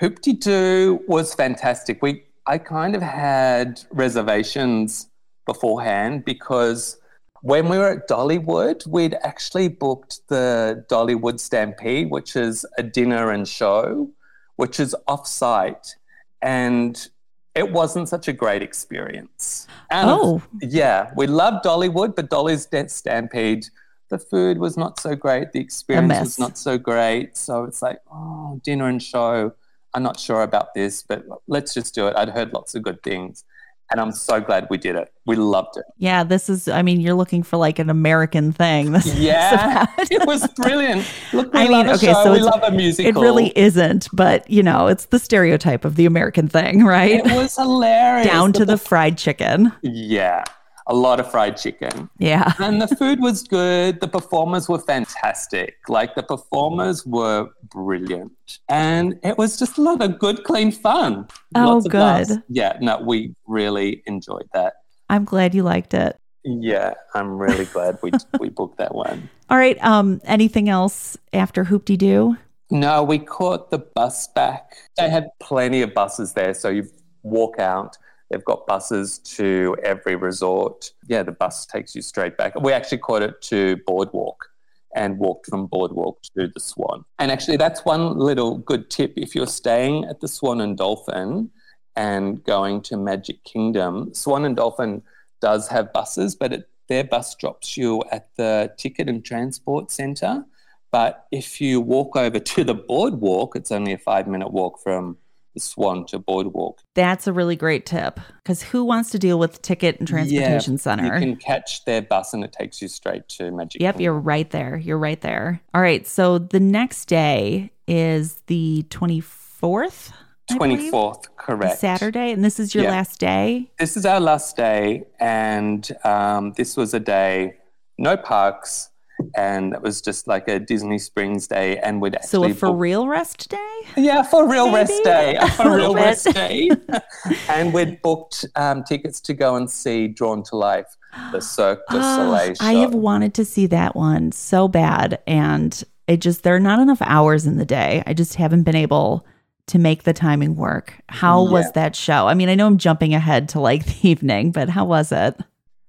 [0.02, 2.02] Hoopty Doo was fantastic.
[2.02, 5.08] We I kind of had reservations
[5.46, 6.98] beforehand because
[7.44, 13.32] when we were at Dollywood, we'd actually booked the Dollywood Stampede, which is a dinner
[13.32, 14.10] and show,
[14.56, 15.96] which is off-site,
[16.42, 17.10] and
[17.54, 19.68] it wasn't such a great experience.
[19.92, 20.42] And Oh.
[20.62, 23.66] yeah, we loved Dollywood, but Dolly's Stampede,
[24.10, 27.36] the food was not so great, the experience was not so great.
[27.36, 29.52] So it's like, oh, dinner and show.
[29.94, 32.16] I'm not sure about this, but let's just do it.
[32.16, 33.44] I'd heard lots of good things,
[33.92, 35.12] and I'm so glad we did it.
[35.26, 35.84] We loved it.
[35.98, 38.92] Yeah, this is I mean, you're looking for like an American thing.
[38.94, 41.06] This is Yeah, it was brilliant.
[41.34, 42.24] Look, we I mean, love a okay, show.
[42.24, 43.10] so we love a musical.
[43.22, 47.26] It really isn't, but you know, it's the stereotype of the American thing, right?
[47.26, 48.28] It was hilarious.
[48.28, 49.72] Down to the fried chicken.
[49.82, 50.44] yeah,
[50.88, 52.10] a lot of fried chicken.
[52.18, 52.54] Yeah.
[52.60, 54.02] And the food was good.
[54.02, 55.76] The performers were fantastic.
[55.88, 58.32] Like the performers were brilliant.
[58.70, 61.28] And it was just a lot of good, clean fun.
[61.56, 62.30] Oh, Lots of laughs.
[62.30, 62.44] good.
[62.50, 64.74] Yeah, no, we really enjoyed that.
[65.10, 66.20] I'm glad you liked it.
[66.46, 69.30] Yeah, I'm really glad we we booked that one.
[69.50, 69.82] All right.
[69.84, 72.36] Um, anything else after Hoop-Dee-Doo?
[72.72, 74.76] No, we caught the bus back.
[74.98, 76.90] They had plenty of buses there, so you
[77.22, 77.98] walk out.
[78.34, 80.90] They've got buses to every resort.
[81.08, 82.60] Yeah, the bus takes you straight back.
[82.60, 84.50] We actually caught it to Boardwalk
[84.96, 87.06] and walked from Boardwalk to the Swan.
[87.20, 91.52] And actually, that's one little good tip if you're staying at the Swan and Dolphin
[91.96, 94.16] and going to Magic Kingdom.
[94.16, 95.04] Swan and Dolphin
[95.40, 100.44] does have buses, but it, their bus drops you at the Ticket and Transport Centre.
[100.92, 105.18] But if you walk over to the boardwalk, it's only a five minute walk from
[105.54, 106.80] the Swan to Boardwalk.
[106.96, 110.78] That's a really great tip because who wants to deal with ticket and transportation You
[110.80, 111.04] center?
[111.16, 114.04] You can catch their bus and it takes you straight to Magic Yep, Kingdom.
[114.04, 114.78] you're right there.
[114.78, 115.62] You're right there.
[115.74, 116.06] All right.
[116.08, 120.12] So the next day is the 24th.
[120.52, 121.80] 24th, correct.
[121.80, 122.32] Saturday.
[122.32, 122.92] And this is your Yeah.
[122.92, 123.72] last day.
[123.80, 127.56] This is our last day, and um, this was a day,
[127.98, 128.90] no parks,
[129.36, 131.78] and it was just like a Disney Springs day.
[131.78, 133.80] And we'd actually So a for booked- real rest day?
[133.98, 135.36] Yeah, for real rest day.
[135.36, 136.02] A For little real bit.
[136.02, 136.70] rest day.
[137.50, 140.96] and we'd booked um, tickets to go and see Drawn to Life,
[141.32, 142.66] the Cirque du Ah, Soleil show.
[142.66, 145.20] I have wanted to see that one so bad.
[145.28, 148.04] And it just, there are not enough hours in the day.
[148.06, 149.26] I just haven't been able
[149.68, 150.94] to make the timing work.
[151.08, 152.28] How was that show?
[152.28, 155.40] I mean, I know I'm jumping ahead to like the evening, but how was it?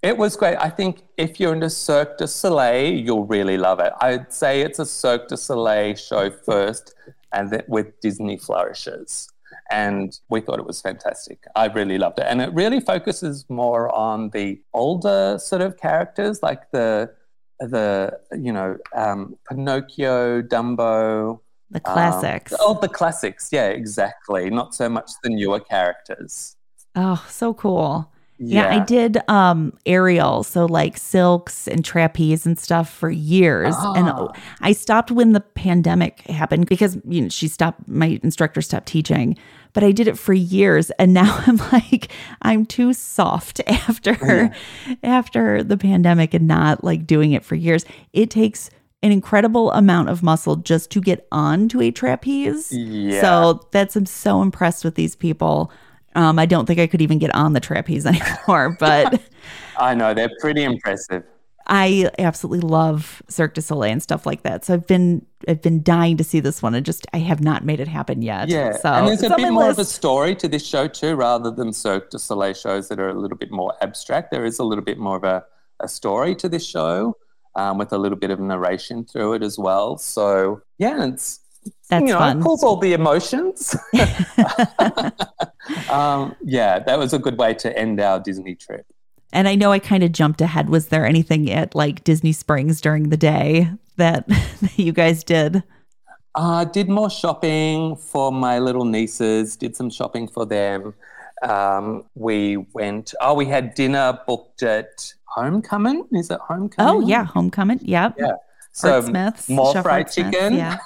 [0.04, 0.58] It was great.
[0.58, 3.90] I think if you're into Cirque du Soleil, you'll really love it.
[4.02, 6.94] I'd say it's a Cirque du Soleil show first,
[7.32, 9.30] and then with Disney flourishes.
[9.70, 11.46] And we thought it was fantastic.
[11.56, 16.42] I really loved it, and it really focuses more on the older sort of characters,
[16.42, 17.10] like the
[17.60, 21.40] the you know um, Pinocchio, Dumbo.
[21.70, 22.52] The um, classics.
[22.60, 23.48] oh, the classics.
[23.50, 24.50] Yeah, exactly.
[24.50, 26.56] Not so much the newer characters.
[26.94, 28.10] Oh, so cool.
[28.38, 33.74] Yeah, I did um aerial, so like silks and trapeze and stuff for years.
[33.94, 34.28] And Ah.
[34.60, 39.36] I stopped when the pandemic happened because you know she stopped my instructor stopped teaching.
[39.72, 42.10] But I did it for years and now I'm like
[42.42, 44.50] I'm too soft after
[45.02, 47.84] after the pandemic and not like doing it for years.
[48.12, 48.70] It takes
[49.02, 52.72] an incredible amount of muscle just to get onto a trapeze.
[52.72, 53.20] Yeah.
[53.20, 55.70] So that's I'm so impressed with these people.
[56.14, 59.20] Um, I don't think I could even get on the trapeze anymore, but
[59.78, 61.24] I know they're pretty impressive.
[61.66, 64.64] I absolutely love Cirque du Soleil and stuff like that.
[64.64, 66.74] So I've been I've been dying to see this one.
[66.74, 68.48] and just I have not made it happen yet.
[68.48, 71.50] Yeah, So and there's a bit more of a story to this show too, rather
[71.50, 74.30] than Cirque du Soleil shows that are a little bit more abstract.
[74.30, 75.44] There is a little bit more of a,
[75.80, 77.16] a story to this show,
[77.56, 79.96] um, with a little bit of narration through it as well.
[79.96, 81.40] So yeah, it's
[81.88, 82.38] That's you know, fun.
[82.38, 83.76] it pulls all the emotions.
[85.90, 88.86] um, yeah, that was a good way to end our Disney trip.
[89.32, 90.70] And I know I kind of jumped ahead.
[90.70, 95.62] Was there anything at like Disney Springs during the day that, that you guys did?
[96.36, 100.94] Uh, did more shopping for my little nieces, did some shopping for them.
[101.42, 106.06] Um, we went, oh, we had dinner booked at Homecoming.
[106.12, 107.02] Is it Homecoming?
[107.04, 107.80] Oh yeah, Homecoming.
[107.82, 108.16] Yep.
[108.18, 108.32] Yeah.
[108.72, 110.54] So Smith's, more fried chicken.
[110.54, 110.78] Yeah.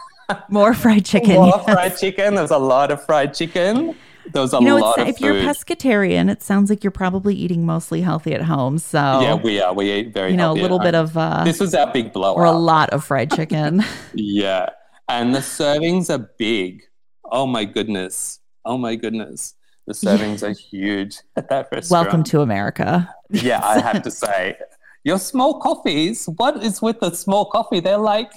[0.48, 1.34] More fried chicken.
[1.36, 1.64] More yes.
[1.64, 2.34] fried chicken.
[2.34, 3.94] There's a lot of fried chicken.
[4.32, 7.34] There was a You know, lot of if you're pescatarian, it sounds like you're probably
[7.34, 8.76] eating mostly healthy at home.
[8.78, 9.72] So, yeah, we are.
[9.72, 12.34] We eat very you know, a little bit of, uh, This was our big blow.
[12.34, 13.82] or a lot of fried chicken.
[14.14, 14.68] Yeah.
[15.08, 16.82] And the servings are big.
[17.24, 18.40] Oh my goodness.
[18.66, 19.54] Oh my goodness.
[19.86, 22.04] The servings are huge at that restaurant.
[22.04, 23.08] Welcome to America.
[23.30, 24.58] Yeah, I have to say.
[25.04, 27.80] Your small coffees, what is with the small coffee?
[27.80, 28.30] They're like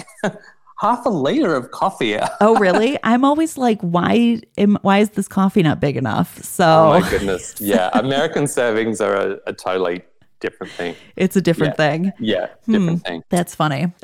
[0.82, 2.18] half a liter of coffee.
[2.41, 2.98] Oh, really?
[3.03, 4.41] I'm always like, why?
[4.58, 6.44] Am, why is this coffee not big enough?
[6.44, 7.56] So Oh my goodness.
[7.62, 7.90] Yeah.
[7.94, 10.02] American servings are a, a totally
[10.40, 10.95] different thing.
[11.16, 12.12] it's a different thing.
[12.20, 12.72] Yeah, Hmm.
[12.74, 13.24] different thing.
[13.30, 13.94] That's funny.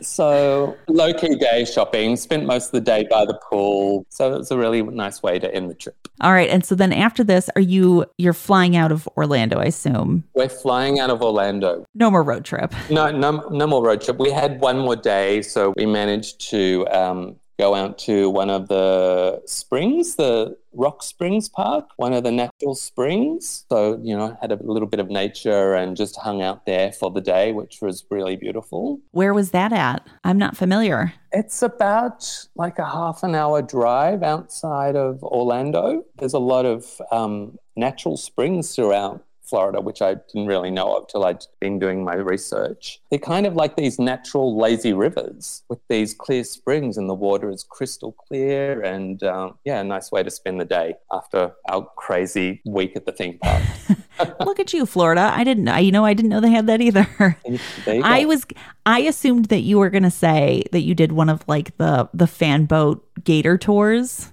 [0.00, 4.04] So low key day shopping, spent most of the day by the pool.
[4.10, 5.96] So it was a really nice way to end the trip.
[6.20, 6.48] All right.
[6.50, 9.58] And so then after this, are you you're flying out of Orlando?
[9.58, 11.84] I assume We're flying out of Orlando.
[11.94, 12.74] no more road trip.
[12.90, 14.18] No, no, no more road trip.
[14.18, 18.66] We had one more day, so we managed to um, go out to one of
[18.66, 23.64] the springs, the Rock Springs Park, one of the natural springs.
[23.68, 27.08] So you know, had a little bit of nature and just hung out there for
[27.12, 29.00] the day, which was really beautiful.
[29.12, 30.04] Where was that at?
[30.24, 31.12] I'm not familiar.
[31.30, 36.04] It's about like a half an hour drive outside of Orlando.
[36.18, 41.08] There's a lot of um, natural springs throughout Florida, which I didn't really know of
[41.08, 43.02] till I'd been doing my research.
[43.10, 47.50] They're kind of like these natural lazy rivers with these clear springs, and the water
[47.50, 48.80] is crystal clear.
[48.80, 53.04] And um, yeah, a nice way to spend the day after our crazy week at
[53.04, 53.62] the theme park.
[54.40, 55.30] Look at you, Florida.
[55.34, 55.68] I didn't.
[55.68, 57.06] I, you know, I didn't know they had that either.
[57.86, 58.46] I was.
[58.86, 62.08] I assumed that you were going to say that you did one of like the
[62.14, 64.31] the fan boat gator tours.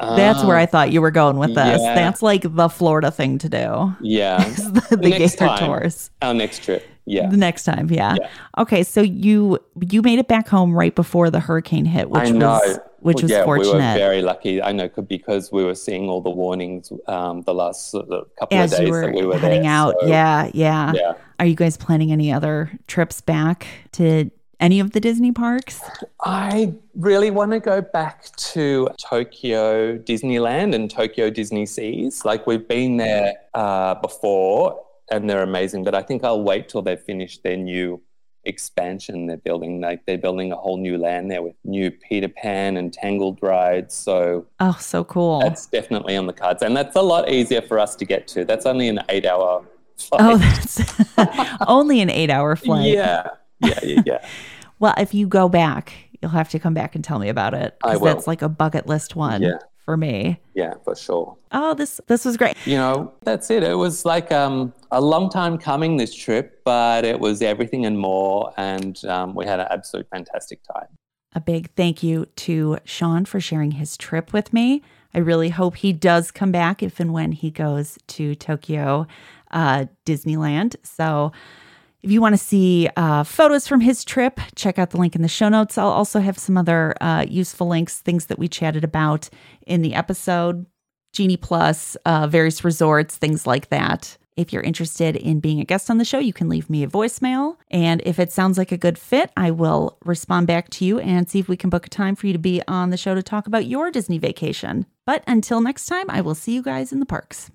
[0.00, 1.80] That's where I thought you were going with this.
[1.82, 1.94] yeah.
[1.94, 3.96] That's like the Florida thing to do.
[4.00, 5.58] yeah, the the Next gator time.
[5.66, 6.10] tours.
[6.22, 6.86] our next trip.
[7.04, 7.28] Yeah.
[7.30, 8.16] The next time, yeah.
[8.20, 8.28] Yeah.
[8.58, 12.30] Okay, so you you made it back home right before the hurricane hit, which I
[12.30, 12.50] know.
[12.50, 13.72] was which was yeah, fortunate.
[13.72, 14.60] we were very lucky.
[14.60, 18.08] I know because we were seeing all the warnings um, the last of
[18.38, 19.70] couple as of days that we were heading there.
[19.70, 19.94] out.
[20.00, 21.14] So, yeah, yeah, yeah.
[21.40, 24.30] Are you guys planning any other trips back to
[24.60, 25.80] any of the Disney parks?
[26.24, 32.24] I really want to go back to Tokyo Disneyland and Tokyo Disney Seas.
[32.24, 34.80] Like we've been there uh, before,
[35.10, 35.84] and they're amazing.
[35.84, 38.00] But I think I'll wait till they've finished their new
[38.44, 39.80] expansion they're building.
[39.80, 43.94] Like they're building a whole new land there with new Peter Pan and Tangled rides.
[43.94, 45.40] So Oh, so cool.
[45.40, 46.62] That's definitely on the cards.
[46.62, 48.44] And that's a lot easier for us to get to.
[48.44, 49.64] That's only an eight hour
[49.98, 50.20] flight.
[50.22, 52.86] oh, that's only an eight-hour flight.
[52.92, 53.30] yeah.
[53.60, 54.26] Yeah, yeah, yeah.
[54.80, 57.76] Well, if you go back, you'll have to come back and tell me about it.
[57.82, 58.04] I will.
[58.14, 59.58] That's like a bucket list one Yeah.
[59.84, 60.38] for me.
[60.54, 61.36] yeah, for sure.
[61.50, 62.56] Oh, this this was great.
[62.64, 63.64] You know, that's it.
[63.64, 67.98] It was like um, a long time coming, this trip, but it was everything and
[67.98, 68.52] more.
[68.56, 70.86] And um, we had an absolute fantastic time.
[71.34, 74.80] A big thank you to Sean for sharing his trip with me.
[75.12, 79.08] I really hope he does come back if and when he goes to Tokyo
[79.50, 80.76] uh, Disneyland.
[80.84, 81.32] So,
[82.02, 85.22] if you want to see uh, photos from his trip, check out the link in
[85.22, 85.76] the show notes.
[85.76, 89.28] I'll also have some other uh, useful links, things that we chatted about
[89.66, 90.66] in the episode
[91.12, 94.16] Genie Plus, uh, various resorts, things like that.
[94.36, 96.88] If you're interested in being a guest on the show, you can leave me a
[96.88, 97.56] voicemail.
[97.72, 101.28] And if it sounds like a good fit, I will respond back to you and
[101.28, 103.22] see if we can book a time for you to be on the show to
[103.22, 104.86] talk about your Disney vacation.
[105.04, 107.50] But until next time, I will see you guys in the parks.